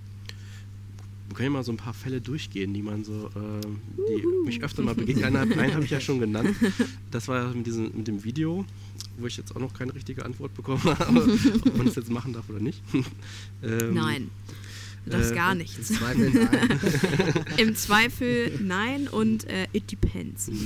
Wir 1.29 1.35
können 1.37 1.45
ja 1.47 1.51
mal 1.59 1.65
so 1.65 1.73
ein 1.73 1.77
paar 1.77 1.93
Fälle 1.93 2.23
durchgehen, 2.23 2.73
die 2.73 2.81
man 2.81 3.05
so, 3.05 3.27
äh, 3.27 3.67
die 3.99 4.47
mich 4.47 4.63
öfter 4.63 4.83
mal 4.83 4.95
begegnen. 4.95 5.25
Einen, 5.37 5.53
einen 5.59 5.75
habe 5.75 5.85
ich 5.85 5.91
ja 5.91 6.01
schon 6.01 6.21
genannt. 6.21 6.57
Das 7.11 7.27
war 7.27 7.55
mit, 7.55 7.67
diesem, 7.67 7.85
mit 7.97 8.07
dem 8.07 8.23
Video, 8.23 8.67
wo 9.19 9.27
ich 9.27 9.39
jetzt 9.39 9.57
auch 9.57 9.61
noch 9.61 9.73
keine 9.73 9.95
richtige 9.95 10.25
Antwort 10.27 10.55
bekommen 10.55 10.83
habe, 10.85 11.23
ob 11.65 11.77
man 11.77 11.87
das 11.87 11.97
jetzt 11.97 12.11
machen 12.11 12.35
darf 12.35 12.49
oder 12.51 12.61
nicht. 12.61 12.83
Ähm, 13.63 13.95
Nein. 13.95 14.31
Du 15.05 15.11
darfst 15.13 15.33
äh, 15.33 15.35
gar 15.35 15.53
Im 15.53 15.59
nichts. 15.59 15.89
Zweifel 15.89 16.31
nein. 16.31 16.81
Im 17.57 17.75
Zweifel 17.75 18.59
nein 18.61 19.09
und 19.09 19.45
äh, 19.49 19.67
it 19.73 19.91
depends. 19.91 20.51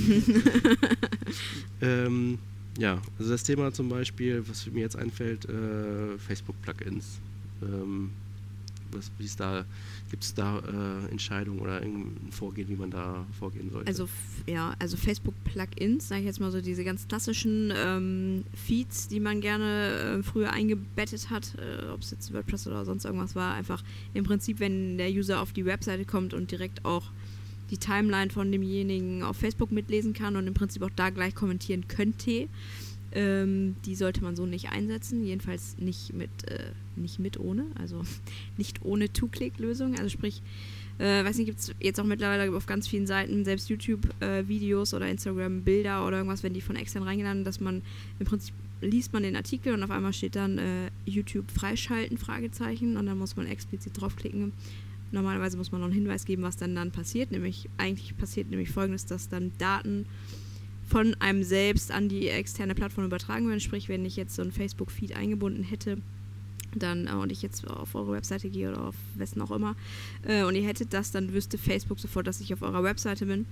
Ähm, 1.81 2.39
ja, 2.77 3.01
also 3.19 3.31
das 3.31 3.43
Thema 3.43 3.73
zum 3.73 3.89
Beispiel, 3.89 4.43
was 4.47 4.65
mir 4.67 4.79
jetzt 4.81 4.95
einfällt, 4.95 5.45
äh, 5.45 6.17
Facebook-Plugins. 6.17 7.19
Ähm, 7.61 8.11
was, 8.93 9.11
wie 9.17 9.25
ist 9.25 9.39
da, 9.39 9.65
gibt 10.09 10.23
es 10.23 10.33
da 10.33 10.59
äh, 10.59 11.11
Entscheidungen 11.11 11.59
oder 11.59 11.81
irgendein 11.81 12.31
Vorgehen, 12.31 12.69
wie 12.69 12.75
man 12.75 12.91
da 12.91 13.25
vorgehen 13.37 13.69
sollte? 13.69 13.87
Also 13.87 14.07
ja, 14.47 14.75
also 14.79 14.97
Facebook-Plugins, 14.97 16.07
sage 16.07 16.21
ich 16.21 16.27
jetzt 16.27 16.39
mal 16.39 16.51
so, 16.51 16.61
diese 16.61 16.83
ganz 16.83 17.07
klassischen 17.07 17.73
ähm, 17.75 18.43
Feeds, 18.53 19.07
die 19.07 19.19
man 19.19 19.41
gerne 19.41 20.19
äh, 20.19 20.23
früher 20.23 20.51
eingebettet 20.51 21.29
hat, 21.29 21.55
äh, 21.55 21.89
ob 21.89 22.01
es 22.01 22.11
jetzt 22.11 22.33
WordPress 22.33 22.67
oder 22.67 22.85
sonst 22.85 23.05
irgendwas 23.05 23.35
war, 23.35 23.53
einfach 23.53 23.83
im 24.13 24.23
Prinzip, 24.23 24.59
wenn 24.59 24.97
der 24.97 25.09
User 25.09 25.41
auf 25.41 25.53
die 25.53 25.65
Webseite 25.65 26.05
kommt 26.05 26.33
und 26.33 26.51
direkt 26.51 26.85
auch 26.85 27.11
die 27.69 27.77
Timeline 27.77 28.29
von 28.29 28.51
demjenigen 28.51 29.23
auf 29.23 29.37
Facebook 29.37 29.71
mitlesen 29.71 30.13
kann 30.13 30.35
und 30.35 30.47
im 30.47 30.53
Prinzip 30.53 30.83
auch 30.83 30.91
da 30.95 31.09
gleich 31.09 31.33
kommentieren 31.33 31.87
könnte. 31.87 32.47
Ähm, 33.15 33.75
die 33.85 33.95
sollte 33.95 34.23
man 34.23 34.35
so 34.35 34.45
nicht 34.45 34.71
einsetzen, 34.71 35.23
jedenfalls 35.23 35.77
nicht 35.77 36.13
mit, 36.13 36.31
äh, 36.47 36.71
nicht 36.95 37.19
mit 37.19 37.39
ohne, 37.39 37.65
also 37.75 38.01
nicht 38.57 38.83
ohne 38.83 39.11
Two-Click-Lösung. 39.13 39.95
Also 39.97 40.09
sprich, 40.09 40.41
äh, 40.97 41.23
weiß 41.23 41.37
nicht, 41.37 41.45
gibt 41.45 41.59
es 41.59 41.75
jetzt 41.79 41.99
auch 41.99 42.05
mittlerweile 42.05 42.55
auf 42.55 42.65
ganz 42.65 42.87
vielen 42.87 43.05
Seiten, 43.05 43.45
selbst 43.45 43.69
YouTube-Videos 43.69 44.93
äh, 44.93 44.95
oder 44.95 45.07
Instagram-Bilder 45.07 46.07
oder 46.07 46.17
irgendwas, 46.17 46.43
wenn 46.43 46.53
die 46.53 46.61
von 46.61 46.75
extern 46.75 47.03
reingeladen, 47.03 47.43
dass 47.43 47.59
man 47.59 47.81
im 48.19 48.25
Prinzip 48.25 48.53
liest 48.81 49.13
man 49.13 49.23
den 49.23 49.35
Artikel 49.35 49.73
und 49.73 49.83
auf 49.83 49.91
einmal 49.91 50.13
steht 50.13 50.35
dann 50.35 50.57
äh, 50.57 50.89
YouTube 51.05 51.49
freischalten, 51.49 52.17
Fragezeichen, 52.17 52.97
und 52.97 53.05
dann 53.05 53.17
muss 53.17 53.35
man 53.35 53.47
explizit 53.47 53.99
draufklicken. 53.99 54.51
Normalerweise 55.11 55.57
muss 55.57 55.71
man 55.71 55.81
noch 55.81 55.87
einen 55.87 55.95
Hinweis 55.95 56.25
geben, 56.25 56.41
was 56.43 56.57
dann 56.57 56.75
dann 56.75 56.91
passiert. 56.91 57.31
Nämlich, 57.31 57.69
eigentlich 57.77 58.17
passiert 58.17 58.49
nämlich 58.49 58.71
folgendes, 58.71 59.05
dass 59.05 59.29
dann 59.29 59.51
Daten 59.57 60.05
von 60.87 61.15
einem 61.19 61.43
selbst 61.43 61.91
an 61.91 62.09
die 62.09 62.27
externe 62.29 62.75
Plattform 62.75 63.05
übertragen 63.05 63.47
werden. 63.47 63.59
Sprich, 63.59 63.89
wenn 63.89 64.05
ich 64.05 64.15
jetzt 64.15 64.35
so 64.35 64.41
ein 64.41 64.51
Facebook-Feed 64.51 65.15
eingebunden 65.15 65.63
hätte, 65.63 65.97
dann 66.75 67.07
äh, 67.07 67.11
und 67.11 67.31
ich 67.31 67.41
jetzt 67.41 67.67
auf 67.67 67.95
eure 67.95 68.13
Webseite 68.13 68.49
gehe 68.49 68.69
oder 68.69 68.87
auf 68.87 68.95
wessen 69.15 69.41
auch 69.41 69.51
immer 69.51 69.75
äh, 70.27 70.43
und 70.43 70.55
ihr 70.55 70.63
hättet 70.63 70.93
das, 70.93 71.11
dann 71.11 71.33
wüsste 71.33 71.57
Facebook 71.57 71.99
sofort, 71.99 72.27
dass 72.27 72.41
ich 72.41 72.53
auf 72.53 72.61
eurer 72.61 72.83
Webseite 72.83 73.25
bin, 73.25 73.45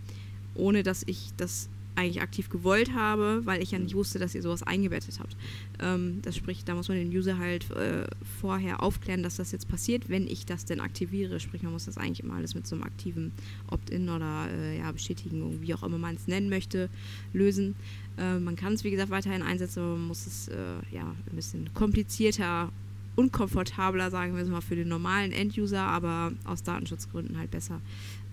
ohne 0.56 0.84
dass 0.84 1.04
ich 1.06 1.30
das 1.38 1.70
eigentlich 1.96 2.22
aktiv 2.22 2.50
gewollt 2.50 2.94
habe, 2.94 3.42
weil 3.46 3.62
ich 3.62 3.72
ja 3.72 3.80
nicht 3.80 3.96
wusste, 3.96 4.20
dass 4.20 4.36
ihr 4.36 4.42
sowas 4.42 4.64
eingebettet 4.64 5.20
habt. 5.20 5.36
Ähm, 5.80 6.20
das 6.22 6.36
spricht, 6.36 6.68
da 6.68 6.76
muss 6.76 6.88
man 6.88 6.98
den 6.98 7.10
User 7.10 7.38
halt 7.38 7.70
äh, 7.72 8.06
vorher 8.40 8.82
aufklären, 8.82 9.24
dass 9.24 9.36
das 9.36 9.52
jetzt 9.52 9.68
passiert, 9.68 10.10
wenn 10.10 10.28
ich 10.28 10.46
das 10.46 10.66
denn 10.66 10.80
aktiviere. 10.80 11.40
Sprich, 11.40 11.64
man 11.64 11.74
muss 11.74 11.86
das 11.86 11.98
eigentlich 11.98 12.22
immer 12.22 12.36
alles 12.36 12.56
mit 12.56 12.66
so 12.66 12.76
einem 12.76 12.84
aktiven 12.84 13.32
Opt-in 13.68 14.10
oder 14.10 14.48
äh, 14.52 14.80
ja, 14.80 14.92
Bestätigung, 14.92 15.62
wie 15.62 15.74
auch 15.74 15.84
immer 15.84 15.98
man 15.98 16.16
es 16.16 16.28
nennen 16.28 16.50
möchte, 16.50 16.90
lösen. 17.34 17.76
Äh, 18.18 18.40
man 18.40 18.56
kann 18.56 18.74
es, 18.74 18.84
wie 18.84 18.92
gesagt, 18.92 19.10
weiterhin 19.10 19.42
einsetzen, 19.42 19.80
aber 19.80 19.92
man 19.92 20.08
muss 20.08 20.26
es 20.26 20.48
äh, 20.48 20.56
ja 20.92 21.04
ein 21.04 21.36
bisschen 21.36 21.74
komplizierter 21.74 22.72
unkomfortabler, 23.16 24.10
sagen 24.10 24.36
wir 24.36 24.44
es 24.44 24.50
mal, 24.50 24.62
für 24.62 24.76
den 24.76 24.88
normalen 24.88 25.32
End-User, 25.32 25.82
aber 25.82 26.32
aus 26.46 26.64
Datenschutzgründen 26.64 27.38
halt 27.38 27.52
besser 27.52 27.82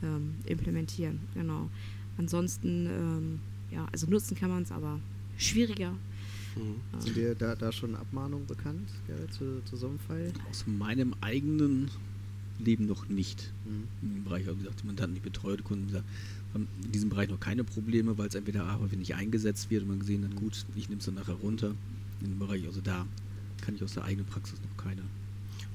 ähm, 0.03 0.37
implementieren. 0.47 1.21
Genau. 1.35 1.69
Ansonsten, 2.19 2.87
ähm, 2.87 3.41
ja, 3.71 3.87
also 3.93 4.07
nutzen 4.09 4.37
kann 4.37 4.51
man 4.51 4.65
es, 4.65 4.73
aber 4.73 5.01
schwieriger. 5.37 5.93
Mhm. 6.57 7.01
Sind 7.01 7.17
dir 7.17 7.35
da, 7.35 7.55
da 7.55 7.73
schon 7.73 7.95
Abmahnungen 7.95 8.47
bekannt 8.47 8.89
ja, 9.09 9.31
zu, 9.31 9.63
zu 9.65 9.77
so 9.77 9.89
einem 9.89 9.99
Fall? 10.01 10.33
Aus 10.51 10.65
meinem 10.67 11.15
eigenen 11.21 11.91
Leben 12.59 12.87
noch 12.87 13.09
nicht. 13.09 13.53
Mhm. 13.65 14.17
Im 14.17 14.25
Bereich, 14.25 14.47
also 14.47 14.59
wie 14.59 14.65
gesagt, 14.65 14.83
die 14.83 14.87
Mandanten, 14.87 15.15
die 15.15 15.21
betreute 15.21 15.63
Kunden, 15.63 15.87
gesagt, 15.87 16.05
haben 16.55 16.67
in 16.85 16.93
diesem 16.93 17.11
Bereich 17.11 17.29
noch 17.29 17.41
keine 17.41 17.63
Probleme, 17.63 18.19
weil 18.19 18.29
es 18.29 18.35
entweder 18.35 18.65
A, 18.65 18.79
häufig 18.79 18.99
nicht 18.99 19.15
eingesetzt 19.15 19.71
wird 19.71 19.83
und 19.83 19.89
man 19.89 19.99
gesehen 20.01 20.25
hat, 20.25 20.35
gut, 20.35 20.67
ich 20.75 20.89
nehme 20.89 20.99
es 20.99 21.07
dann 21.07 21.15
nachher 21.15 21.35
runter. 21.35 21.75
In 22.21 22.31
dem 22.31 22.39
Bereich, 22.39 22.67
also 22.67 22.81
da 22.81 23.07
kann 23.61 23.77
ich 23.77 23.83
aus 23.83 23.95
der 23.95 24.05
eigenen 24.05 24.27
Praxis 24.27 24.59
noch 24.61 24.85
keine 24.85 25.03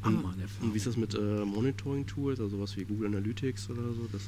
Abmahnerfahrung. 0.02 0.70
Und 0.70 0.74
wie 0.74 0.78
ist 0.78 0.88
das 0.88 0.98
mit 0.98 1.14
äh, 1.14 1.46
Monitoring-Tools, 1.46 2.40
also 2.40 2.58
sowas 2.58 2.76
wie 2.76 2.84
Google 2.84 3.08
Analytics 3.08 3.70
oder 3.70 3.84
so? 3.94 4.10
Das 4.12 4.24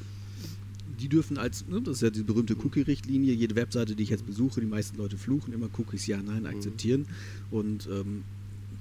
die 0.99 1.09
dürfen 1.09 1.37
als, 1.37 1.67
ne, 1.67 1.81
das 1.81 1.97
ist 1.97 2.01
ja 2.01 2.09
die 2.09 2.23
berühmte 2.23 2.55
Cookie-Richtlinie, 2.55 3.33
jede 3.33 3.55
Webseite, 3.55 3.95
die 3.95 4.03
ich 4.03 4.09
jetzt 4.09 4.25
besuche, 4.25 4.61
die 4.61 4.67
meisten 4.67 4.97
Leute 4.97 5.17
fluchen 5.17 5.53
immer 5.53 5.69
Cookies 5.77 6.07
ja, 6.07 6.21
nein, 6.21 6.45
akzeptieren. 6.45 7.01
Mhm. 7.51 7.57
Und 7.57 7.87
ähm, 7.91 8.23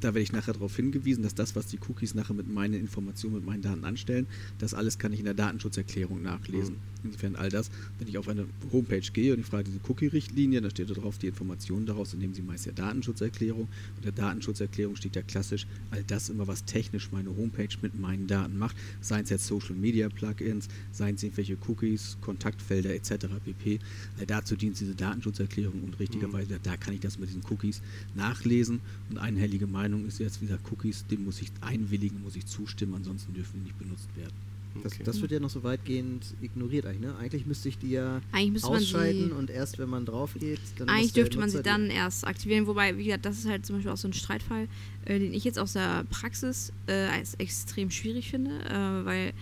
da 0.05 0.09
werde 0.09 0.23
ich 0.23 0.33
nachher 0.33 0.53
darauf 0.53 0.77
hingewiesen, 0.77 1.23
dass 1.23 1.35
das, 1.35 1.57
was 1.57 1.67
die 1.67 1.79
Cookies 1.89 2.15
nachher 2.15 2.35
mit 2.35 2.47
meinen 2.53 2.75
Informationen, 2.75 3.37
mit 3.37 3.47
meinen 3.47 3.63
Daten 3.63 3.85
anstellen, 3.85 4.27
das 4.59 4.75
alles 4.75 4.99
kann 4.99 5.13
ich 5.15 5.19
in 5.19 5.25
der 5.25 5.35
Datenschutzerklärung 5.35 6.23
nachlesen. 6.23 6.75
Mhm. 6.75 6.95
Insofern 7.05 7.37
all 7.37 7.51
das, 7.51 7.71
wenn 7.99 8.09
ich 8.09 8.17
auf 8.19 8.29
eine 8.29 8.47
Homepage 8.73 9.01
gehe 9.13 9.33
und 9.33 9.41
ich 9.41 9.47
frage 9.47 9.65
diese 9.65 9.81
Cookie-Richtlinie, 9.89 10.61
da 10.61 10.71
steht 10.71 10.91
da 10.91 10.95
drauf 10.95 11.19
die 11.19 11.29
Informationen 11.29 11.87
daraus, 11.87 12.11
dann 12.11 12.21
nehmen 12.21 12.35
Sie 12.35 12.43
meist 12.43 12.67
ja 12.67 12.73
Datenschutzerklärung. 12.73 13.69
Und 13.97 14.05
der 14.05 14.13
Datenschutzerklärung 14.13 14.97
steht 14.97 15.17
ja 15.17 15.23
klassisch 15.23 15.67
all 15.91 16.03
das 16.05 16.31
immer, 16.31 16.47
was 16.47 16.65
technisch 16.65 17.11
meine 17.13 17.37
Homepage 17.37 17.69
mit 17.83 17.99
meinen 17.99 18.27
Daten 18.27 18.59
macht, 18.59 18.77
seien 19.01 19.25
es 19.25 19.31
jetzt 19.31 19.47
Social 19.47 19.75
Media 19.75 20.09
Plugins, 20.09 20.69
seien 20.93 21.17
es 21.17 21.23
irgendwelche 21.23 21.57
Cookies, 21.69 22.17
Kontaktfelder 22.21 22.95
etc. 22.95 23.27
pp. 23.45 23.79
All 24.19 24.27
dazu 24.27 24.57
dient 24.57 24.81
diese 24.81 24.95
Datenschutzerklärung 24.95 25.83
und 25.83 25.99
richtigerweise, 25.99 26.55
mhm. 26.55 26.59
da 26.63 26.77
kann 26.77 26.95
ich 26.95 27.01
das 27.01 27.19
mit 27.19 27.29
diesen 27.29 27.43
Cookies 27.51 27.83
nachlesen 28.15 28.81
und 29.11 29.19
einhellige 29.19 29.67
Meinung 29.67 29.94
ist 30.07 30.19
jetzt 30.19 30.41
wieder 30.43 30.59
Cookies, 30.71 31.07
dem 31.07 31.25
muss 31.25 31.41
ich 31.41 31.51
einwilligen, 31.61 32.23
muss 32.23 32.37
ich 32.37 32.47
zustimmen, 32.47 32.95
ansonsten 32.95 33.35
dürfen 33.35 33.61
die 33.61 33.65
nicht 33.65 33.79
benutzt 33.79 34.09
werden. 34.17 34.35
Das, 34.83 34.95
okay. 34.95 35.03
das, 35.05 35.21
wird 35.21 35.31
ja 35.31 35.41
noch 35.41 35.51
so 35.51 35.63
weitgehend 35.63 36.35
ignoriert 36.43 36.85
eigentlich, 36.87 37.01
ne? 37.01 37.17
Eigentlich 37.17 37.47
müsste 37.47 37.69
ich 37.69 37.79
die 37.79 37.91
ja 37.91 38.21
ausschalten 38.63 39.31
und 39.31 39.51
erst 39.51 39.79
wenn 39.79 39.89
man 39.89 40.05
drauf 40.05 40.35
geht, 40.39 40.59
dann 40.79 40.89
Eigentlich 40.89 41.13
dürfte 41.13 41.39
man 41.39 41.49
sie 41.49 41.63
dann 41.63 41.91
erst 41.91 42.27
aktivieren, 42.27 42.67
wobei, 42.67 42.97
wie 42.99 43.05
gesagt, 43.05 43.25
das 43.25 43.39
ist 43.39 43.49
halt 43.49 43.65
zum 43.65 43.77
Beispiel 43.77 43.93
auch 43.93 43.97
so 43.97 44.09
ein 44.09 44.13
Streitfall, 44.13 44.67
äh, 45.05 45.19
den 45.19 45.33
ich 45.33 45.45
jetzt 45.45 45.59
aus 45.59 45.75
der 45.75 46.05
Praxis 46.11 46.73
äh, 46.89 47.07
als 47.07 47.35
extrem 47.35 47.91
schwierig 47.91 48.31
finde, 48.31 48.51
äh, 48.51 49.05
weil 49.05 49.33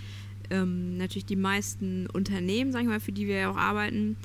ähm, 0.51 0.99
natürlich 0.99 1.25
die 1.25 1.37
meisten 1.37 2.09
Unternehmen, 2.09 2.73
sagen 2.73 2.87
wir 2.87 2.95
mal, 2.95 3.01
für 3.01 3.13
die 3.13 3.27
wir 3.27 3.37
ja 3.37 3.51
auch 3.51 3.57
arbeiten, 3.57 4.17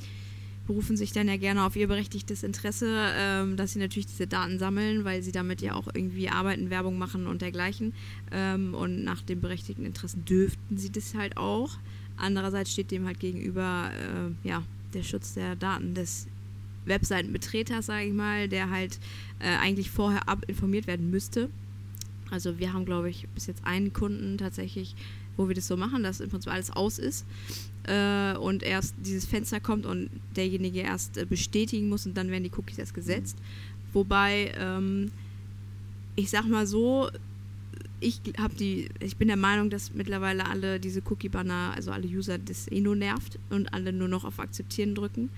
berufen 0.68 0.98
sich 0.98 1.12
dann 1.12 1.28
ja 1.28 1.38
gerne 1.38 1.64
auf 1.64 1.76
ihr 1.76 1.88
berechtigtes 1.88 2.42
Interesse, 2.42 2.94
ähm, 3.16 3.56
dass 3.56 3.72
sie 3.72 3.78
natürlich 3.78 4.06
diese 4.06 4.26
Daten 4.26 4.58
sammeln, 4.58 5.02
weil 5.02 5.22
sie 5.22 5.32
damit 5.32 5.62
ja 5.62 5.74
auch 5.74 5.88
irgendwie 5.92 6.28
arbeiten, 6.28 6.68
Werbung 6.68 6.98
machen 6.98 7.26
und 7.26 7.40
dergleichen. 7.40 7.94
Ähm, 8.30 8.74
und 8.74 9.02
nach 9.02 9.22
den 9.22 9.40
berechtigten 9.40 9.86
Interessen 9.86 10.26
dürften 10.26 10.76
sie 10.76 10.92
das 10.92 11.14
halt 11.14 11.38
auch. 11.38 11.78
Andererseits 12.18 12.70
steht 12.70 12.90
dem 12.90 13.06
halt 13.06 13.18
gegenüber 13.18 13.90
äh, 13.94 14.48
ja, 14.48 14.62
der 14.92 15.02
Schutz 15.02 15.32
der 15.34 15.56
Daten 15.56 15.94
des 15.94 16.26
Webseitenbetreters, 16.84 17.86
sage 17.86 18.06
ich 18.06 18.12
mal, 18.12 18.46
der 18.46 18.68
halt 18.68 18.98
äh, 19.38 19.56
eigentlich 19.56 19.90
vorher 19.90 20.28
ab 20.28 20.44
informiert 20.48 20.86
werden 20.86 21.10
müsste. 21.10 21.48
Also 22.30 22.58
wir 22.58 22.74
haben, 22.74 22.84
glaube 22.84 23.08
ich, 23.08 23.26
bis 23.34 23.46
jetzt 23.46 23.64
einen 23.64 23.94
Kunden 23.94 24.36
tatsächlich, 24.36 24.94
wo 25.38 25.48
wir 25.48 25.54
das 25.54 25.66
so 25.66 25.76
machen, 25.78 26.02
dass 26.02 26.20
im 26.20 26.28
Prinzip 26.28 26.52
alles 26.52 26.70
aus 26.70 26.98
ist 26.98 27.24
äh, 27.84 28.36
und 28.36 28.62
erst 28.62 28.94
dieses 28.98 29.24
Fenster 29.24 29.60
kommt 29.60 29.86
und 29.86 30.10
derjenige 30.36 30.80
erst 30.80 31.16
äh, 31.16 31.24
bestätigen 31.24 31.88
muss 31.88 32.04
und 32.04 32.14
dann 32.14 32.30
werden 32.30 32.44
die 32.44 32.52
Cookies 32.54 32.78
erst 32.78 32.92
gesetzt. 32.92 33.38
Wobei, 33.94 34.52
ähm, 34.58 35.10
ich 36.16 36.28
sag 36.28 36.46
mal 36.46 36.66
so, 36.66 37.08
ich 38.00 38.20
habe 38.38 38.54
die, 38.54 38.90
ich 39.00 39.16
bin 39.16 39.28
der 39.28 39.36
Meinung, 39.36 39.70
dass 39.70 39.94
mittlerweile 39.94 40.46
alle 40.46 40.78
diese 40.78 41.00
Cookie-Banner, 41.00 41.72
also 41.74 41.90
alle 41.90 42.06
User, 42.06 42.38
das 42.38 42.70
eh 42.70 42.80
nur 42.80 42.96
nervt 42.96 43.38
und 43.50 43.72
alle 43.72 43.92
nur 43.92 44.08
noch 44.08 44.24
auf 44.24 44.38
Akzeptieren 44.38 44.94
drücken 44.94 45.30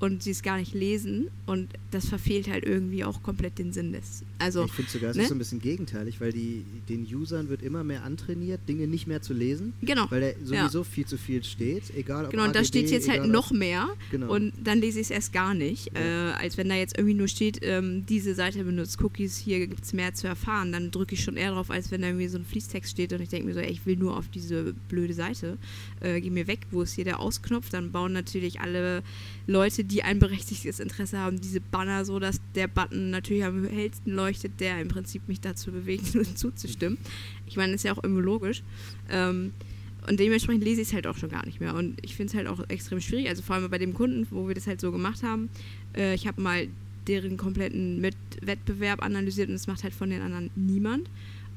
und 0.00 0.22
sie 0.22 0.32
es 0.32 0.42
gar 0.42 0.58
nicht 0.58 0.74
lesen 0.74 1.28
und 1.46 1.68
das 1.90 2.08
verfehlt 2.08 2.48
halt 2.48 2.64
irgendwie 2.64 3.04
auch 3.04 3.22
komplett 3.22 3.58
den 3.58 3.72
Sinn 3.72 3.92
des. 3.92 4.22
Also, 4.38 4.64
ich 4.64 4.72
finde 4.72 4.90
sogar, 4.90 5.10
es 5.10 5.16
ne? 5.16 5.22
ist 5.22 5.28
so 5.28 5.34
ein 5.34 5.38
bisschen 5.38 5.60
gegenteilig, 5.60 6.20
weil 6.20 6.32
die, 6.32 6.64
den 6.88 7.06
Usern 7.14 7.48
wird 7.48 7.62
immer 7.62 7.84
mehr 7.84 8.02
antrainiert, 8.04 8.60
Dinge 8.68 8.86
nicht 8.86 9.06
mehr 9.06 9.22
zu 9.22 9.32
lesen. 9.32 9.72
Genau. 9.82 10.10
Weil 10.10 10.20
da 10.20 10.44
sowieso 10.44 10.78
ja. 10.78 10.84
viel 10.84 11.06
zu 11.06 11.16
viel 11.16 11.44
steht, 11.44 11.94
egal 11.96 12.24
ob 12.24 12.32
Genau, 12.32 12.44
und 12.44 12.56
da 12.56 12.64
steht 12.64 12.90
jetzt 12.90 13.08
halt 13.08 13.26
noch 13.26 13.52
mehr 13.52 13.88
genau. 14.10 14.32
und 14.34 14.52
dann 14.62 14.80
lese 14.80 15.00
ich 15.00 15.06
es 15.06 15.10
erst 15.10 15.32
gar 15.32 15.54
nicht, 15.54 15.92
ja. 15.94 16.30
äh, 16.30 16.32
als 16.32 16.56
wenn 16.56 16.68
da 16.68 16.74
jetzt 16.74 16.98
irgendwie 16.98 17.14
nur 17.14 17.28
steht, 17.28 17.60
ähm, 17.62 18.04
diese 18.06 18.34
Seite 18.34 18.64
benutzt 18.64 19.00
Cookies, 19.02 19.38
hier 19.38 19.66
gibt 19.66 19.84
es 19.84 19.92
mehr 19.92 20.14
zu 20.14 20.26
erfahren, 20.26 20.72
dann 20.72 20.90
drücke 20.90 21.14
ich 21.14 21.22
schon 21.22 21.36
eher 21.36 21.52
drauf, 21.52 21.70
als 21.70 21.90
wenn 21.90 22.02
da 22.02 22.08
irgendwie 22.08 22.28
so 22.28 22.38
ein 22.38 22.44
Fließtext 22.44 22.90
steht 22.90 23.12
und 23.12 23.20
ich 23.20 23.28
denke 23.28 23.46
mir 23.46 23.54
so, 23.54 23.60
ey, 23.60 23.70
ich 23.70 23.86
will 23.86 23.96
nur 23.96 24.16
auf 24.16 24.28
diese 24.28 24.74
blöde 24.88 25.14
Seite, 25.14 25.56
äh, 26.00 26.20
geh 26.20 26.30
mir 26.30 26.46
weg, 26.46 26.60
wo 26.70 26.82
ist 26.82 26.94
hier 26.94 27.04
der 27.04 27.20
Ausknopf, 27.20 27.70
dann 27.70 27.92
bauen 27.92 28.12
natürlich 28.12 28.60
alle 28.60 29.02
Leute, 29.46 29.83
die 29.86 30.02
ein 30.02 30.18
berechtigtes 30.18 30.80
Interesse 30.80 31.18
haben, 31.18 31.40
diese 31.40 31.60
Banner 31.60 32.04
so, 32.04 32.18
dass 32.18 32.40
der 32.54 32.68
Button 32.68 33.10
natürlich 33.10 33.44
am 33.44 33.64
hellsten 33.66 34.14
leuchtet, 34.14 34.60
der 34.60 34.80
im 34.80 34.88
Prinzip 34.88 35.28
mich 35.28 35.40
dazu 35.40 35.72
bewegt, 35.72 36.06
zuzustimmen. 36.38 36.98
Ich 37.46 37.56
meine, 37.56 37.72
das 37.72 37.80
ist 37.80 37.84
ja 37.84 37.92
auch 37.92 38.02
irgendwie 38.02 38.22
logisch. 38.22 38.62
Ähm, 39.10 39.52
und 40.06 40.20
dementsprechend 40.20 40.64
lese 40.64 40.82
ich 40.82 40.88
es 40.88 40.94
halt 40.94 41.06
auch 41.06 41.16
schon 41.16 41.30
gar 41.30 41.46
nicht 41.46 41.60
mehr. 41.60 41.74
Und 41.74 41.96
ich 42.02 42.14
finde 42.14 42.30
es 42.30 42.34
halt 42.36 42.46
auch 42.46 42.68
extrem 42.68 43.00
schwierig. 43.00 43.28
Also 43.28 43.42
vor 43.42 43.56
allem 43.56 43.70
bei 43.70 43.78
dem 43.78 43.94
Kunden, 43.94 44.26
wo 44.30 44.46
wir 44.48 44.54
das 44.54 44.66
halt 44.66 44.80
so 44.80 44.92
gemacht 44.92 45.22
haben. 45.22 45.48
Äh, 45.96 46.14
ich 46.14 46.26
habe 46.26 46.40
mal 46.40 46.68
deren 47.06 47.36
kompletten 47.36 48.00
Mit 48.00 48.16
Wettbewerb 48.40 49.02
analysiert 49.02 49.48
und 49.48 49.54
das 49.54 49.66
macht 49.66 49.82
halt 49.82 49.94
von 49.94 50.10
den 50.10 50.22
anderen 50.22 50.50
niemand. 50.56 51.08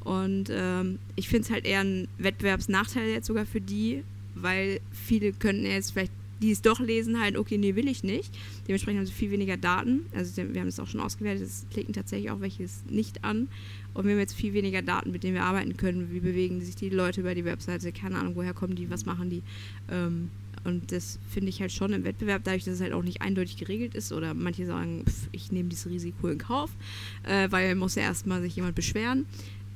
Und 0.04 0.50
ähm, 0.50 1.00
ich 1.16 1.28
finde 1.28 1.44
es 1.44 1.52
halt 1.52 1.66
eher 1.66 1.82
ein 1.82 2.08
Wettbewerbsnachteil 2.18 3.10
jetzt 3.10 3.28
sogar 3.28 3.46
für 3.46 3.60
die, 3.60 4.04
weil 4.36 4.80
viele 4.92 5.34
könnten 5.34 5.66
jetzt 5.66 5.92
vielleicht 5.92 6.14
die 6.42 6.52
es 6.52 6.62
doch 6.62 6.80
lesen, 6.80 7.20
halt, 7.20 7.38
okay, 7.38 7.58
nee, 7.58 7.76
will 7.76 7.88
ich 7.88 8.04
nicht. 8.04 8.34
Dementsprechend 8.68 9.00
haben 9.00 9.06
sie 9.06 9.14
viel 9.14 9.32
weniger 9.32 9.58
Daten. 9.58 10.06
Also 10.14 10.38
wir 10.38 10.62
haben 10.62 10.68
es 10.68 10.80
auch 10.80 10.88
schon 10.88 11.00
ausgewertet, 11.00 11.44
es 11.44 11.66
klicken 11.72 11.94
tatsächlich 11.94 12.32
auch 12.32 12.42
welches 12.42 12.84
nicht 12.90 13.24
an. 13.24 13.48
Und 13.94 14.06
wir 14.06 14.12
haben 14.12 14.20
jetzt 14.20 14.36
viel 14.36 14.54
weniger 14.54 14.82
Daten, 14.82 15.12
mit 15.12 15.24
denen 15.24 15.34
wir 15.34 15.44
arbeiten 15.44 15.78
können. 15.78 16.12
Wie 16.12 16.20
bewegen 16.20 16.62
sich 16.62 16.76
die 16.76 16.90
Leute 16.90 17.22
über 17.22 17.34
die 17.34 17.46
Webseite? 17.46 17.92
Keine 17.92 18.18
Ahnung, 18.18 18.36
woher 18.36 18.54
kommen 18.54 18.76
die, 18.76 18.90
was 18.90 19.06
machen 19.06 19.30
die? 19.30 19.42
Ähm, 19.90 20.30
und 20.64 20.92
das 20.92 21.18
finde 21.30 21.50
ich 21.50 21.62
halt 21.62 21.72
schon 21.72 21.94
im 21.94 22.04
Wettbewerb, 22.04 22.44
dadurch, 22.44 22.66
dass 22.66 22.76
es 22.76 22.82
halt 22.82 22.94
auch 22.94 23.04
nicht 23.04 23.22
eindeutig 23.22 23.58
geregelt 23.58 23.96
ist 23.96 24.12
oder 24.12 24.34
manche 24.34 24.66
sagen, 24.66 25.06
pff, 25.08 25.30
ich 25.32 25.52
nehme 25.52 25.70
dieses 25.70 25.88
Risiko 25.88 26.28
in 26.28 26.38
Kauf, 26.38 26.72
äh, 27.24 27.50
weil 27.52 27.74
muss 27.76 27.96
ja 27.96 28.04
erstmal 28.04 28.42
sich 28.42 28.56
jemand 28.56 28.76
beschweren 28.76 29.26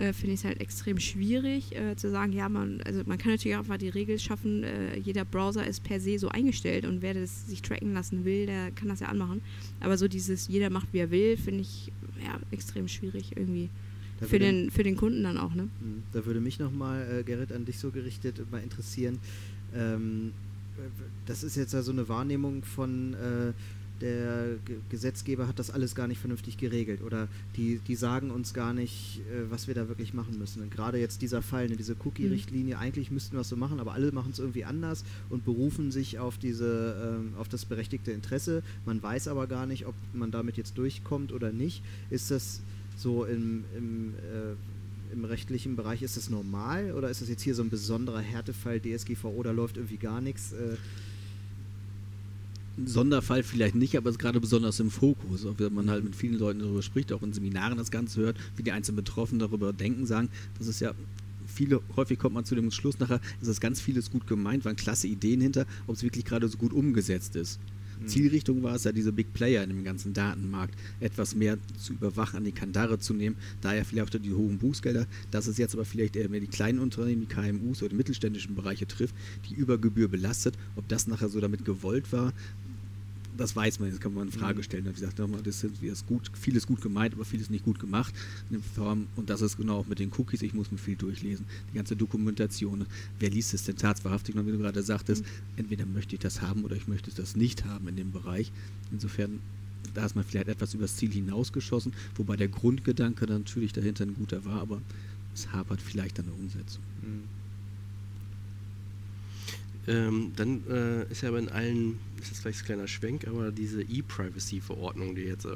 äh, 0.02 0.14
finde 0.14 0.34
ich 0.34 0.40
es 0.40 0.46
halt 0.46 0.60
extrem 0.60 1.00
schwierig 1.00 1.76
äh, 1.76 1.96
zu 1.96 2.10
sagen, 2.10 2.34
ja, 2.34 2.50
man, 2.50 2.82
also 2.82 3.02
man 3.06 3.18
kann 3.18 3.32
natürlich 3.32 3.56
auch 3.56 3.62
einfach 3.62 3.78
die 3.78 3.90
Regel 3.90 4.20
schaffen, 4.20 4.64
äh, 4.64 4.98
jeder 4.98 5.26
Browser 5.26 5.66
ist 5.66 5.84
per 5.84 6.00
se 6.00 6.18
so 6.18 6.30
eingestellt 6.30 6.86
und 6.86 7.02
wer 7.02 7.14
das 7.14 7.48
sich 7.48 7.62
tracken 7.62 7.94
lassen 7.94 8.26
will, 8.26 8.48
der 8.48 8.72
kann 8.72 8.90
das 8.90 9.00
ja 9.00 9.08
anmachen. 9.08 9.42
Aber 9.80 9.98
so 9.98 10.08
dieses, 10.08 10.48
jeder 10.48 10.70
macht 10.70 10.88
wie 10.92 11.00
er 11.00 11.12
will, 11.12 11.38
finde 11.38 11.62
ich 11.62 11.92
ja 12.24 12.40
extrem 12.52 12.88
schwierig 12.88 13.32
irgendwie. 13.36 13.70
für 14.22 14.40
den, 14.40 14.70
für 14.72 14.84
den 14.84 14.98
Kunden 14.98 15.24
dann 15.24 15.38
auch, 15.38 15.54
ne? 15.54 15.64
Hm, 15.64 16.04
da 16.14 16.26
würde 16.26 16.40
mich 16.40 16.60
nochmal, 16.60 17.20
äh, 17.20 17.24
Gerrit, 17.24 17.52
an 17.52 17.66
dich 17.66 17.80
so 17.80 17.92
gerichtet 17.92 18.40
mal 18.52 18.62
interessieren. 18.62 19.20
Ähm, 19.74 20.32
das 21.26 21.44
ist 21.44 21.56
jetzt 21.56 21.74
ja 21.74 21.82
so 21.82 21.92
eine 21.92 22.08
Wahrnehmung 22.08 22.64
von 22.64 23.14
äh, 23.14 23.54
der 24.02 24.58
Gesetzgeber 24.90 25.48
hat 25.48 25.60
das 25.60 25.70
alles 25.70 25.96
gar 25.96 26.08
nicht 26.08 26.20
vernünftig 26.20 26.58
geregelt 26.58 27.02
oder 27.02 27.28
die, 27.56 27.80
die 27.88 27.96
sagen 27.96 28.32
uns 28.32 28.54
gar 28.54 28.74
nicht, 28.74 29.22
äh, 29.32 29.50
was 29.50 29.68
wir 29.68 29.76
da 29.76 29.88
wirklich 29.88 30.14
machen 30.14 30.38
müssen. 30.38 30.62
Und 30.62 30.72
gerade 30.72 30.98
jetzt 30.98 31.22
dieser 31.22 31.42
Fall, 31.42 31.70
ne, 31.70 31.76
diese 31.76 31.96
Cookie-Richtlinie, 32.04 32.76
mhm. 32.76 32.82
eigentlich 32.82 33.12
müssten 33.12 33.36
wir 33.36 33.42
es 33.42 33.50
so 33.50 33.56
machen, 33.56 33.80
aber 33.80 33.94
alle 33.94 34.12
machen 34.12 34.32
es 34.32 34.40
irgendwie 34.40 34.66
anders 34.66 35.04
und 35.30 35.46
berufen 35.46 35.92
sich 35.92 36.20
auf 36.20 36.38
diese, 36.38 37.20
ähm, 37.20 37.34
auf 37.38 37.48
das 37.48 37.66
berechtigte 37.66 38.12
Interesse. 38.12 38.64
Man 38.86 39.02
weiß 39.02 39.28
aber 39.28 39.48
gar 39.48 39.66
nicht, 39.66 39.86
ob 39.86 39.96
man 40.14 40.32
damit 40.32 40.58
jetzt 40.58 40.78
durchkommt 40.78 41.32
oder 41.32 41.52
nicht. 41.52 41.84
Ist 42.10 42.32
das 42.32 42.62
so 42.98 43.26
im, 43.26 43.64
im 43.78 44.14
äh, 44.16 44.56
im 45.12 45.26
rechtlichen 45.26 45.76
Bereich, 45.76 46.02
ist 46.02 46.18
das 46.18 46.30
normal 46.30 46.94
oder 46.94 47.10
ist 47.10 47.22
das 47.22 47.30
jetzt 47.30 47.42
hier 47.42 47.56
so 47.56 47.64
ein 47.64 47.70
besonderer 47.70 48.22
Härtefall 48.22 48.80
DSGVO, 48.80 49.44
da 49.44 49.52
läuft 49.52 49.78
irgendwie 49.78 49.98
gar 49.98 50.22
nichts? 50.22 50.54
Äh, 50.54 50.78
Sonderfall 52.88 53.44
vielleicht 53.44 53.76
nicht, 53.76 53.98
aber 53.98 54.10
es 54.10 54.16
ist 54.16 54.20
gerade 54.20 54.40
besonders 54.40 54.80
im 54.80 54.92
Fokus. 54.92 55.46
Auch 55.46 55.56
wenn 55.58 55.74
man 55.74 55.90
halt 55.90 56.04
mit 56.04 56.16
vielen 56.16 56.38
Leuten 56.38 56.60
darüber 56.60 56.82
spricht, 56.82 57.12
auch 57.14 57.24
in 57.24 57.34
Seminaren 57.34 57.78
das 57.78 57.92
Ganze 57.92 58.22
hört, 58.22 58.38
wie 58.56 58.64
die 58.64 58.72
einzelnen 58.72 58.98
Betroffenen 58.98 59.40
darüber 59.40 59.74
denken, 59.74 60.06
sagen, 60.06 60.30
das 60.58 60.68
ist 60.68 60.80
ja 60.80 60.94
viele, 61.52 61.82
häufig 61.96 62.18
kommt 62.18 62.36
man 62.36 62.46
zu 62.46 62.56
dem 62.56 62.72
Schluss 62.72 63.00
nachher, 63.00 63.22
ist 63.42 63.50
das 63.50 63.60
ganz 63.60 63.82
vieles 63.82 64.10
gut 64.10 64.28
gemeint, 64.28 64.66
waren 64.66 64.76
klasse 64.76 65.08
Ideen 65.08 65.42
hinter, 65.42 65.66
ob 65.88 65.96
es 65.96 66.04
wirklich 66.04 66.26
gerade 66.26 66.48
so 66.48 66.58
gut 66.58 66.74
umgesetzt 66.74 67.36
ist. 67.36 67.60
Mhm. 68.02 68.08
Zielrichtung 68.08 68.64
war 68.64 68.76
es 68.76 68.84
ja, 68.84 68.92
diese 68.92 69.12
Big 69.12 69.34
Player 69.34 69.64
in 69.64 69.70
dem 69.70 69.84
ganzen 69.84 70.14
Datenmarkt 70.14 70.74
etwas 71.00 71.36
mehr 71.36 71.58
zu 71.78 71.94
überwachen, 71.94 72.38
an 72.38 72.44
die 72.44 72.52
Kandare 72.52 73.00
zu 73.00 73.14
nehmen, 73.14 73.36
daher 73.62 73.86
vielleicht 73.86 74.16
auch 74.16 74.22
die 74.22 74.34
hohen 74.34 74.58
Bußgelder, 74.58 75.06
dass 75.30 75.48
es 75.48 75.58
jetzt 75.58 75.74
aber 75.74 75.86
vielleicht 75.86 76.16
eher 76.16 76.30
mehr 76.30 76.40
die 76.40 76.48
kleinen 76.48 76.80
Unternehmen, 76.80 77.22
die 77.22 77.34
KMUs 77.34 77.82
oder 77.82 77.90
die 77.90 77.96
mittelständischen 77.96 78.56
Bereiche 78.56 78.88
trifft, 78.88 79.16
die 79.50 79.54
über 79.54 79.78
Gebühr 79.78 80.08
belastet. 80.08 80.56
Ob 80.76 80.88
das 80.88 81.08
nachher 81.08 81.30
so 81.30 81.40
damit 81.40 81.66
gewollt 81.66 82.12
war, 82.12 82.34
das 83.38 83.56
weiß 83.56 83.80
man, 83.80 83.90
jetzt 83.90 84.02
kann 84.02 84.14
man 84.14 84.24
eine 84.24 84.32
Frage 84.32 84.60
mhm. 84.60 84.64
stellen. 84.64 84.86
Wie 84.86 84.94
gesagt, 84.94 85.20
das 85.20 85.64
ist 85.64 86.08
gut, 86.08 86.32
vieles 86.34 86.68
gut 86.68 86.82
gemeint, 86.82 87.14
aber 87.14 87.26
vieles 87.26 87.50
nicht 87.50 87.66
gut 87.66 87.80
gemacht. 87.80 88.14
Und 89.16 89.30
das 89.30 89.42
ist 89.42 89.58
genau 89.58 89.80
auch 89.80 89.88
mit 89.88 90.00
den 90.00 90.12
Cookies, 90.18 90.42
ich 90.42 90.54
muss 90.54 90.72
mir 90.72 90.78
viel 90.78 90.96
durchlesen. 90.96 91.46
Die 91.72 91.76
ganze 91.76 91.96
Dokumentation. 91.96 92.86
Wer 93.20 93.30
liest 93.30 93.54
es 93.54 93.64
denn 93.64 93.78
tatsächlich? 93.78 94.36
Und 94.36 94.48
wie 94.48 94.52
du 94.52 94.58
gerade 94.58 94.84
sagtest, 94.84 95.24
mhm. 95.24 95.30
entweder 95.58 95.86
möchte 95.86 96.16
ich 96.16 96.22
das 96.22 96.42
haben 96.42 96.64
oder 96.64 96.76
ich 96.76 96.88
möchte 96.88 97.12
das 97.12 97.36
nicht 97.36 97.66
haben 97.66 97.88
in 97.88 97.96
dem 97.96 98.12
Bereich. 98.12 98.52
Insofern, 98.92 99.40
da 99.94 100.06
ist 100.06 100.16
man 100.16 100.24
vielleicht 100.24 100.48
etwas 100.48 100.74
übers 100.74 100.96
Ziel 100.96 101.12
hinausgeschossen, 101.12 101.94
wobei 102.16 102.36
der 102.36 102.48
Grundgedanke 102.48 103.26
natürlich 103.26 103.74
dahinter 103.74 104.06
ein 104.06 104.14
guter 104.14 104.46
war, 104.46 104.62
aber 104.62 104.82
es 105.34 105.52
hapert 105.52 105.82
vielleicht 105.82 106.20
an 106.20 106.26
der 106.26 106.36
Umsetzung. 106.36 106.84
Mhm. 107.02 107.41
Ähm, 109.88 110.32
dann 110.36 110.62
äh, 110.70 111.12
ist 111.12 111.22
ja 111.22 111.30
aber 111.30 111.40
in 111.40 111.50
allen, 111.50 112.00
das 112.18 112.32
ist 112.32 112.42
vielleicht 112.42 112.62
ein 112.62 112.66
kleiner 112.66 112.88
Schwenk, 112.88 113.28
aber 113.28 113.52
diese 113.52 113.82
E-Privacy-Verordnung, 113.82 115.16
die 115.16 115.22
jetzt 115.22 115.46
äh, 115.46 115.50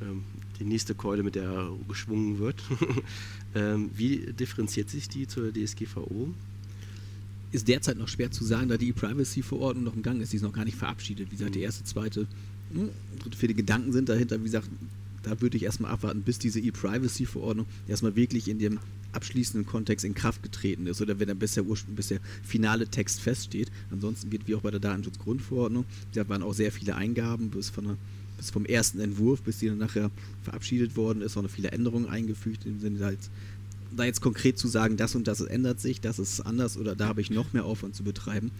ähm, 0.00 0.22
die 0.58 0.64
nächste 0.64 0.94
Keule, 0.94 1.22
mit 1.22 1.34
der 1.34 1.70
geschwungen 1.88 2.38
wird, 2.38 2.62
ähm, 3.54 3.90
wie 3.94 4.32
differenziert 4.32 4.88
sich 4.88 5.08
die 5.08 5.26
zur 5.26 5.52
DSGVO? 5.52 6.32
Ist 7.50 7.66
derzeit 7.66 7.98
noch 7.98 8.06
schwer 8.06 8.30
zu 8.30 8.44
sagen, 8.44 8.68
da 8.68 8.76
die 8.76 8.90
E-Privacy-Verordnung 8.90 9.84
noch 9.84 9.96
im 9.96 10.02
Gang 10.02 10.20
ist, 10.22 10.32
die 10.32 10.36
ist 10.36 10.42
noch 10.42 10.52
gar 10.52 10.64
nicht 10.64 10.76
verabschiedet. 10.76 11.32
Wie 11.32 11.36
gesagt, 11.36 11.56
die 11.56 11.58
mhm. 11.58 11.64
erste, 11.64 11.82
zweite, 11.82 12.28
hm, 12.72 12.90
dritte, 13.18 13.36
vierte 13.36 13.54
Gedanken 13.54 13.92
sind 13.92 14.08
dahinter. 14.08 14.38
Wie 14.38 14.44
gesagt, 14.44 14.68
da 15.24 15.40
würde 15.40 15.56
ich 15.56 15.64
erstmal 15.64 15.90
abwarten, 15.90 16.22
bis 16.22 16.38
diese 16.38 16.60
E-Privacy-Verordnung 16.60 17.66
erstmal 17.88 18.14
wirklich 18.14 18.46
in 18.46 18.60
dem 18.60 18.78
abschließenden 19.12 19.66
Kontext 19.66 20.04
in 20.04 20.14
Kraft 20.14 20.42
getreten 20.42 20.86
ist 20.86 21.00
oder 21.00 21.18
wenn 21.18 21.28
der, 21.28 21.34
bis 21.34 21.54
der 21.54 22.20
finale 22.42 22.88
Text 22.88 23.20
feststeht. 23.20 23.70
Ansonsten 23.90 24.30
wird 24.32 24.46
wie 24.48 24.54
auch 24.54 24.62
bei 24.62 24.70
der 24.70 24.80
Datenschutzgrundverordnung, 24.80 25.84
da 26.14 26.28
waren 26.28 26.42
auch 26.42 26.54
sehr 26.54 26.72
viele 26.72 26.96
Eingaben 26.96 27.50
bis, 27.50 27.72
der, 27.72 27.96
bis 28.36 28.50
vom 28.50 28.64
ersten 28.64 29.00
Entwurf, 29.00 29.42
bis 29.42 29.58
die 29.58 29.68
dann 29.68 29.78
nachher 29.78 30.10
verabschiedet 30.42 30.96
worden 30.96 31.22
ist, 31.22 31.36
auch 31.36 31.42
noch 31.42 31.50
viele 31.50 31.70
Änderungen 31.70 32.08
eingefügt 32.08 32.66
im 32.66 32.80
Sinne 32.80 33.04
halt 33.04 33.18
da 33.96 34.04
jetzt 34.04 34.20
konkret 34.20 34.58
zu 34.58 34.68
sagen, 34.68 34.96
das 34.96 35.14
und 35.14 35.26
das 35.26 35.40
ändert 35.40 35.80
sich, 35.80 36.00
das 36.00 36.18
ist 36.18 36.40
anders 36.40 36.76
oder 36.76 36.94
da 36.94 37.08
habe 37.08 37.20
ich 37.20 37.30
noch 37.30 37.52
mehr 37.52 37.64
Aufwand 37.64 37.94
zu 37.94 38.04
betreiben, 38.04 38.50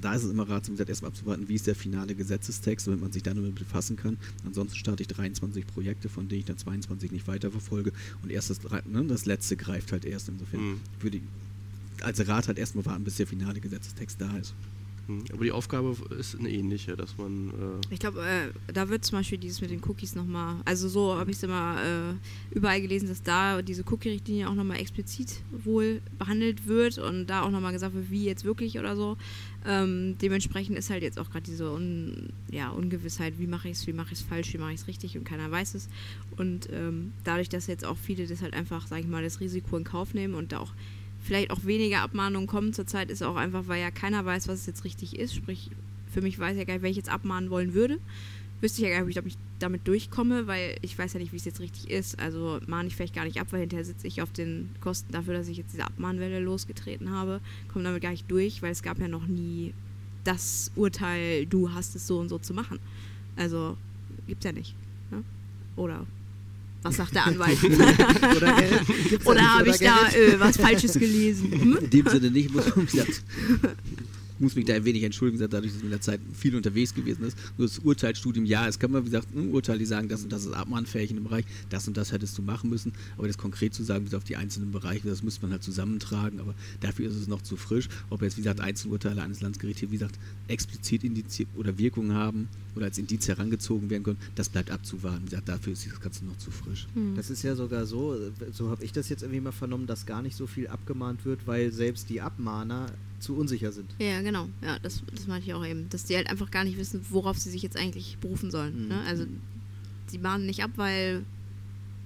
da 0.00 0.14
ist 0.14 0.24
es 0.24 0.30
immer 0.30 0.48
ratsam, 0.48 0.76
erstmal 0.78 1.10
abzuwarten, 1.10 1.48
wie 1.48 1.54
ist 1.54 1.66
der 1.66 1.74
finale 1.74 2.14
Gesetzestext, 2.14 2.86
damit 2.86 3.00
man 3.00 3.12
sich 3.12 3.22
dann 3.22 3.36
damit 3.36 3.54
befassen 3.54 3.96
kann. 3.96 4.16
Ansonsten 4.44 4.76
starte 4.76 5.02
ich 5.02 5.08
23 5.08 5.66
Projekte, 5.66 6.08
von 6.08 6.28
denen 6.28 6.40
ich 6.40 6.46
dann 6.46 6.58
22 6.58 7.12
nicht 7.12 7.26
weiterverfolge 7.28 7.92
und 8.22 8.30
erst 8.30 8.50
das, 8.50 8.60
ne, 8.86 9.04
das 9.04 9.26
letzte 9.26 9.56
greift 9.56 9.92
halt 9.92 10.04
erst. 10.04 10.28
Insofern 10.28 10.60
mhm. 10.60 10.80
würde 11.00 11.18
ich 11.18 11.22
als 12.02 12.26
Rat 12.26 12.48
halt 12.48 12.58
erstmal 12.58 12.86
warten, 12.86 13.04
bis 13.04 13.16
der 13.16 13.26
finale 13.26 13.60
Gesetzestext 13.60 14.20
da 14.20 14.36
ist. 14.38 14.54
Hm, 15.10 15.24
aber 15.32 15.44
die 15.44 15.52
Aufgabe 15.52 15.96
ist 16.18 16.38
eine 16.38 16.50
ähnliche, 16.50 16.96
dass 16.96 17.16
man. 17.18 17.48
Äh 17.48 17.94
ich 17.94 17.98
glaube, 17.98 18.20
äh, 18.20 18.72
da 18.72 18.88
wird 18.88 19.04
zum 19.04 19.18
Beispiel 19.18 19.38
dieses 19.38 19.60
mit 19.60 19.70
den 19.70 19.82
Cookies 19.84 20.14
nochmal. 20.14 20.56
Also 20.64 20.88
so 20.88 21.14
habe 21.14 21.30
ich 21.30 21.36
es 21.36 21.42
immer 21.42 21.78
äh, 21.82 22.56
überall 22.56 22.80
gelesen, 22.80 23.08
dass 23.08 23.22
da 23.22 23.60
diese 23.62 23.82
Cookie-Richtlinie 23.82 24.48
auch 24.48 24.54
nochmal 24.54 24.78
explizit 24.78 25.42
wohl 25.50 26.00
behandelt 26.18 26.66
wird 26.66 26.98
und 26.98 27.26
da 27.26 27.42
auch 27.42 27.50
nochmal 27.50 27.72
gesagt 27.72 27.94
wird, 27.94 28.10
wie 28.10 28.24
jetzt 28.24 28.44
wirklich 28.44 28.78
oder 28.78 28.96
so. 28.96 29.16
Ähm, 29.66 30.16
dementsprechend 30.22 30.78
ist 30.78 30.90
halt 30.90 31.02
jetzt 31.02 31.18
auch 31.18 31.30
gerade 31.30 31.44
diese 31.44 31.70
Un 31.70 32.30
ja, 32.50 32.70
Ungewissheit, 32.70 33.38
wie 33.38 33.46
mache 33.46 33.68
ich 33.68 33.78
es, 33.78 33.86
wie 33.86 33.92
mache 33.92 34.12
ich 34.12 34.20
es 34.20 34.24
falsch, 34.24 34.52
wie 34.54 34.58
mache 34.58 34.72
ich 34.72 34.80
es 34.80 34.86
richtig 34.86 35.18
und 35.18 35.24
keiner 35.24 35.50
weiß 35.50 35.74
es. 35.74 35.88
Und 36.36 36.68
ähm, 36.72 37.12
dadurch, 37.24 37.48
dass 37.48 37.66
jetzt 37.66 37.84
auch 37.84 37.96
viele 37.96 38.26
das 38.26 38.42
halt 38.42 38.54
einfach, 38.54 38.86
sage 38.86 39.02
ich 39.02 39.08
mal, 39.08 39.22
das 39.22 39.40
Risiko 39.40 39.76
in 39.76 39.84
Kauf 39.84 40.14
nehmen 40.14 40.34
und 40.34 40.52
da 40.52 40.60
auch 40.60 40.72
vielleicht 41.22 41.50
auch 41.50 41.64
weniger 41.64 42.00
Abmahnungen 42.02 42.46
kommen 42.46 42.72
zurzeit, 42.72 43.10
ist 43.10 43.22
auch 43.22 43.36
einfach, 43.36 43.64
weil 43.66 43.80
ja 43.80 43.90
keiner 43.90 44.24
weiß, 44.24 44.48
was 44.48 44.60
es 44.60 44.66
jetzt 44.66 44.84
richtig 44.84 45.18
ist. 45.18 45.34
Sprich, 45.34 45.70
für 46.12 46.22
mich 46.22 46.38
weiß 46.38 46.56
ja 46.56 46.64
gar 46.64 46.74
nicht, 46.74 46.82
wenn 46.82 46.90
ich 46.90 46.96
jetzt 46.96 47.10
abmahnen 47.10 47.50
wollen 47.50 47.74
würde. 47.74 47.98
Wüsste 48.60 48.82
ich 48.82 48.88
ja 48.88 48.98
gar 48.98 49.06
nicht, 49.06 49.18
ob 49.18 49.26
ich 49.26 49.38
damit 49.58 49.86
durchkomme, 49.88 50.46
weil 50.46 50.76
ich 50.82 50.98
weiß 50.98 51.14
ja 51.14 51.20
nicht, 51.20 51.32
wie 51.32 51.36
es 51.36 51.44
jetzt 51.44 51.60
richtig 51.60 51.90
ist. 51.90 52.18
Also 52.18 52.60
mahne 52.66 52.88
ich 52.88 52.96
vielleicht 52.96 53.14
gar 53.14 53.24
nicht 53.24 53.40
ab, 53.40 53.48
weil 53.50 53.60
hinterher 53.60 53.84
sitze 53.84 54.06
ich 54.06 54.20
auf 54.20 54.32
den 54.32 54.70
Kosten 54.80 55.12
dafür, 55.12 55.34
dass 55.34 55.48
ich 55.48 55.56
jetzt 55.56 55.72
diese 55.72 55.84
Abmahnwelle 55.84 56.40
losgetreten 56.40 57.10
habe. 57.10 57.40
Komme 57.72 57.84
damit 57.84 58.02
gar 58.02 58.10
nicht 58.10 58.30
durch, 58.30 58.60
weil 58.60 58.72
es 58.72 58.82
gab 58.82 58.98
ja 58.98 59.08
noch 59.08 59.26
nie 59.26 59.72
das 60.24 60.70
Urteil, 60.76 61.46
du 61.46 61.72
hast 61.72 61.96
es 61.96 62.06
so 62.06 62.18
und 62.18 62.28
so 62.28 62.38
zu 62.38 62.52
machen. 62.52 62.78
Also 63.36 63.76
gibt's 64.26 64.44
ja 64.44 64.52
nicht. 64.52 64.74
Ne? 65.10 65.24
Oder 65.76 66.06
was 66.82 66.96
sagt 66.96 67.14
der 67.14 67.26
Anwalt? 67.26 67.58
oder 68.36 68.56
oder 69.24 69.54
habe 69.58 69.70
ich 69.70 69.78
da 69.78 70.08
äh, 70.08 70.38
was 70.38 70.56
Falsches 70.56 70.94
gelesen? 70.94 71.52
Hm? 71.52 71.76
In 71.76 71.90
dem 71.90 72.08
Sinne 72.08 72.30
nicht, 72.30 72.54
muss 72.54 72.74
man 72.74 72.86
gesagt 72.86 73.22
muss 74.40 74.56
mich 74.56 74.64
da 74.64 74.74
ein 74.74 74.84
wenig 74.84 75.02
entschuldigen, 75.02 75.38
dadurch, 75.50 75.72
dass 75.72 75.76
es 75.76 75.82
mit 75.82 75.92
der 75.92 76.00
Zeit 76.00 76.20
viel 76.32 76.56
unterwegs 76.56 76.94
gewesen 76.94 77.24
ist. 77.24 77.36
Nur 77.58 77.68
das 77.68 77.78
Urteilsstudium, 77.78 78.44
ja, 78.44 78.66
es 78.66 78.78
kann 78.78 78.90
man, 78.90 79.02
wie 79.02 79.10
gesagt, 79.10 79.34
ein 79.34 79.50
Urteil, 79.50 79.78
die 79.78 79.86
sagen, 79.86 80.08
das 80.08 80.22
und 80.22 80.32
das 80.32 80.44
ist 80.44 80.52
abmahnfähig 80.52 81.10
in 81.10 81.16
dem 81.16 81.24
Bereich, 81.24 81.44
das 81.68 81.86
und 81.86 81.96
das 81.96 82.12
hättest 82.12 82.36
du 82.38 82.42
machen 82.42 82.70
müssen, 82.70 82.92
aber 83.16 83.26
das 83.26 83.38
konkret 83.38 83.74
zu 83.74 83.82
sagen, 83.82 84.10
wie 84.10 84.16
auf 84.16 84.24
die 84.24 84.36
einzelnen 84.36 84.72
Bereiche, 84.72 85.08
das 85.08 85.22
müsste 85.22 85.42
man 85.42 85.52
halt 85.52 85.62
zusammentragen, 85.62 86.40
aber 86.40 86.54
dafür 86.80 87.08
ist 87.08 87.16
es 87.16 87.28
noch 87.28 87.42
zu 87.42 87.56
frisch. 87.56 87.88
Ob 88.08 88.22
jetzt, 88.22 88.36
wie 88.36 88.42
gesagt, 88.42 88.60
Einzelurteile 88.60 89.22
eines 89.22 89.40
Landesgerichts 89.40 89.80
hier, 89.80 89.90
wie 89.90 89.96
gesagt, 89.96 90.18
explizit 90.48 91.04
indiziert 91.04 91.48
oder 91.56 91.76
Wirkungen 91.78 92.14
haben 92.14 92.48
oder 92.74 92.86
als 92.86 92.98
Indiz 92.98 93.28
herangezogen 93.28 93.90
werden 93.90 94.02
können, 94.02 94.18
das 94.34 94.48
bleibt 94.48 94.70
abzuwarten. 94.70 95.22
Wie 95.22 95.30
gesagt, 95.30 95.48
dafür 95.48 95.72
ist 95.72 95.86
das 95.86 96.00
Ganze 96.00 96.24
noch 96.24 96.38
zu 96.38 96.50
frisch. 96.50 96.86
Hm. 96.94 97.14
Das 97.16 97.30
ist 97.30 97.42
ja 97.42 97.54
sogar 97.54 97.86
so, 97.86 98.16
so 98.52 98.70
habe 98.70 98.84
ich 98.84 98.92
das 98.92 99.08
jetzt 99.08 99.22
irgendwie 99.22 99.40
mal 99.40 99.52
vernommen, 99.52 99.86
dass 99.86 100.06
gar 100.06 100.22
nicht 100.22 100.36
so 100.36 100.46
viel 100.46 100.68
abgemahnt 100.68 101.24
wird, 101.24 101.46
weil 101.46 101.72
selbst 101.72 102.08
die 102.10 102.20
Abmahner 102.20 102.86
zu 103.20 103.36
unsicher 103.36 103.70
sind. 103.70 103.94
Ja, 103.98 104.20
genau. 104.22 104.48
Ja, 104.62 104.78
das, 104.78 105.02
das 105.14 105.26
meinte 105.26 105.46
ich 105.46 105.54
auch 105.54 105.64
eben. 105.64 105.88
Dass 105.90 106.04
die 106.04 106.16
halt 106.16 106.28
einfach 106.28 106.50
gar 106.50 106.64
nicht 106.64 106.78
wissen, 106.78 107.04
worauf 107.10 107.38
sie 107.38 107.50
sich 107.50 107.62
jetzt 107.62 107.76
eigentlich 107.76 108.18
berufen 108.18 108.50
sollen. 108.50 108.84
Mhm. 108.84 108.88
Ne? 108.88 109.00
Also, 109.06 109.26
sie 110.08 110.18
mahnen 110.18 110.46
nicht 110.46 110.62
ab, 110.62 110.70
weil 110.76 111.22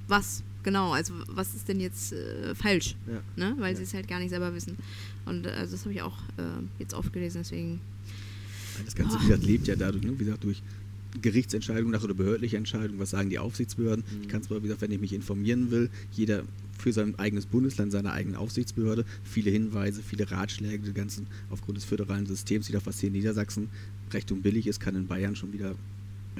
was 0.08 0.42
genau, 0.64 0.92
also 0.92 1.14
was 1.28 1.54
ist 1.54 1.68
denn 1.68 1.78
jetzt 1.78 2.12
äh, 2.12 2.54
falsch? 2.54 2.96
Ja. 3.06 3.20
Ne? 3.36 3.54
Weil 3.58 3.72
ja. 3.72 3.76
sie 3.76 3.84
es 3.84 3.94
halt 3.94 4.08
gar 4.08 4.18
nicht 4.18 4.30
selber 4.30 4.52
wissen. 4.54 4.76
Und 5.24 5.46
also 5.46 5.72
das 5.72 5.84
habe 5.84 5.94
ich 5.94 6.02
auch 6.02 6.18
äh, 6.36 6.62
jetzt 6.78 6.94
oft 6.94 7.12
gelesen, 7.12 7.38
deswegen 7.42 7.80
Das 8.84 8.94
Ganze, 8.94 9.20
wie 9.20 9.26
gesagt, 9.28 9.44
lebt 9.44 9.68
ja 9.68 9.76
dadurch, 9.76 10.02
ne? 10.02 10.12
wie 10.18 10.24
gesagt, 10.24 10.42
durch 10.42 10.62
Gerichtsentscheidungen 11.20 11.92
nach 11.92 12.02
oder 12.02 12.14
behördliche 12.14 12.56
Entscheidungen, 12.56 12.98
was 12.98 13.10
sagen 13.10 13.30
die 13.30 13.38
Aufsichtsbehörden. 13.38 14.04
Mhm. 14.04 14.22
Ich 14.22 14.28
kann 14.28 14.42
zwar, 14.42 14.58
wie 14.58 14.62
gesagt, 14.62 14.82
wenn 14.82 14.90
ich 14.90 15.00
mich 15.00 15.12
informieren 15.12 15.70
will, 15.70 15.90
jeder 16.12 16.42
für 16.78 16.92
sein 16.92 17.18
eigenes 17.18 17.46
Bundesland, 17.46 17.92
seine 17.92 18.12
eigene 18.12 18.38
Aufsichtsbehörde, 18.38 19.04
viele 19.22 19.50
Hinweise, 19.50 20.02
viele 20.02 20.30
Ratschläge, 20.30 20.86
die 20.86 20.92
ganzen 20.92 21.26
aufgrund 21.50 21.78
des 21.78 21.84
föderalen 21.84 22.26
Systems, 22.26 22.68
wieder 22.68 22.84
was 22.84 23.00
hier 23.00 23.08
in 23.08 23.14
Niedersachsen 23.14 23.68
recht 24.12 24.30
und 24.32 24.42
billig 24.42 24.66
ist, 24.66 24.80
kann 24.80 24.96
in 24.96 25.06
Bayern 25.06 25.36
schon 25.36 25.52
wieder 25.52 25.74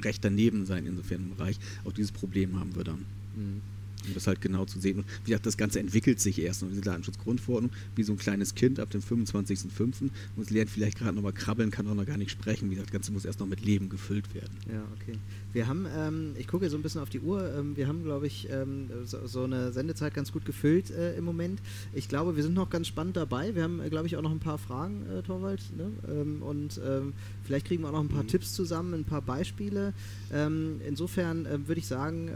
recht 0.01 0.23
daneben 0.23 0.65
sein, 0.65 0.85
insofern 0.85 1.21
im 1.21 1.35
Bereich. 1.35 1.57
Auch 1.85 1.93
dieses 1.93 2.11
Problem 2.11 2.59
haben 2.59 2.75
wir 2.75 2.83
dann. 2.83 3.05
Mhm. 3.35 3.74
Um 4.07 4.13
das 4.13 4.27
halt 4.27 4.41
genau 4.41 4.65
zu 4.65 4.79
sehen. 4.79 4.99
Und 4.99 5.05
wie 5.23 5.31
gesagt, 5.31 5.45
das 5.45 5.57
Ganze 5.57 5.79
entwickelt 5.79 6.19
sich 6.19 6.39
erst. 6.41 6.63
Und 6.63 6.69
diese 6.69 6.81
Datenschutzgrundverordnung, 6.81 7.71
wie 7.95 8.03
so 8.03 8.13
ein 8.13 8.17
kleines 8.17 8.55
Kind 8.55 8.79
ab 8.79 8.89
dem 8.91 9.01
25.05. 9.01 10.01
und 10.01 10.11
es 10.37 10.49
lernt 10.49 10.69
vielleicht 10.69 10.97
gerade 10.97 11.15
nochmal 11.15 11.33
krabbeln, 11.33 11.71
kann 11.71 11.87
auch 11.87 11.95
noch 11.95 12.05
gar 12.05 12.17
nicht 12.17 12.31
sprechen. 12.31 12.69
Wie 12.69 12.75
gesagt, 12.75 12.89
das 12.89 12.93
Ganze 12.93 13.11
muss 13.11 13.25
erst 13.25 13.39
noch 13.39 13.47
mit 13.47 13.63
Leben 13.65 13.89
gefüllt 13.89 14.33
werden. 14.33 14.53
Ja, 14.71 14.83
okay. 14.99 15.17
Wir 15.53 15.67
haben, 15.67 15.85
ähm, 15.95 16.31
ich 16.37 16.47
gucke 16.47 16.69
so 16.69 16.75
ein 16.77 16.81
bisschen 16.83 17.01
auf 17.01 17.09
die 17.09 17.19
Uhr, 17.21 17.53
ähm, 17.57 17.77
wir 17.77 17.87
haben, 17.87 18.03
glaube 18.03 18.27
ich, 18.27 18.49
ähm, 18.51 18.89
so, 19.05 19.25
so 19.25 19.43
eine 19.43 19.71
Sendezeit 19.71 20.13
ganz 20.13 20.31
gut 20.31 20.45
gefüllt 20.45 20.91
äh, 20.91 21.15
im 21.15 21.23
Moment. 21.23 21.61
Ich 21.93 22.09
glaube, 22.09 22.35
wir 22.35 22.43
sind 22.43 22.53
noch 22.53 22.69
ganz 22.69 22.87
spannend 22.87 23.15
dabei. 23.15 23.55
Wir 23.55 23.63
haben, 23.63 23.79
äh, 23.79 23.89
glaube 23.89 24.07
ich, 24.07 24.17
auch 24.17 24.21
noch 24.21 24.31
ein 24.31 24.39
paar 24.39 24.57
Fragen, 24.57 25.05
äh, 25.07 25.21
Torwald. 25.21 25.61
Ne? 25.77 25.91
Ähm, 26.09 26.41
und 26.41 26.79
ähm, 26.85 27.13
vielleicht 27.43 27.67
kriegen 27.67 27.83
wir 27.83 27.87
auch 27.89 27.93
noch 27.93 28.03
ein 28.03 28.09
paar 28.09 28.23
Mhm. 28.23 28.27
Tipps 28.27 28.53
zusammen, 28.53 28.93
ein 28.93 29.05
paar 29.05 29.21
Beispiele. 29.21 29.93
Ähm, 30.33 30.81
insofern 30.87 31.45
würde 31.67 31.79
ich 31.79 31.87
sagen, 31.87 32.29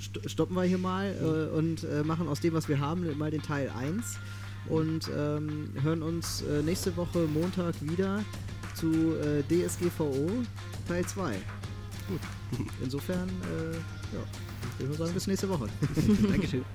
st 0.00 0.20
stoppen 0.30 0.54
wir 0.56 0.62
hier 0.62 0.71
mal 0.78 1.14
äh, 1.20 1.56
und 1.56 1.84
äh, 1.84 2.02
machen 2.02 2.28
aus 2.28 2.40
dem, 2.40 2.54
was 2.54 2.68
wir 2.68 2.80
haben, 2.80 3.06
mal 3.18 3.30
den 3.30 3.42
Teil 3.42 3.70
1 3.70 4.18
und 4.68 5.10
ähm, 5.16 5.70
hören 5.82 6.02
uns 6.02 6.42
äh, 6.42 6.62
nächste 6.62 6.96
Woche 6.96 7.26
Montag 7.32 7.74
wieder 7.80 8.24
zu 8.74 9.16
äh, 9.16 9.42
DSGVO 9.48 10.30
Teil 10.88 11.04
2. 11.04 11.34
Gut. 12.08 12.20
Insofern, 12.82 13.28
äh, 13.28 13.74
ja, 13.74 14.22
ich 14.78 14.86
würde 14.86 14.98
sagen, 14.98 15.14
bis 15.14 15.26
nächste 15.26 15.48
Woche. 15.48 15.68
Dankeschön. 16.28 16.64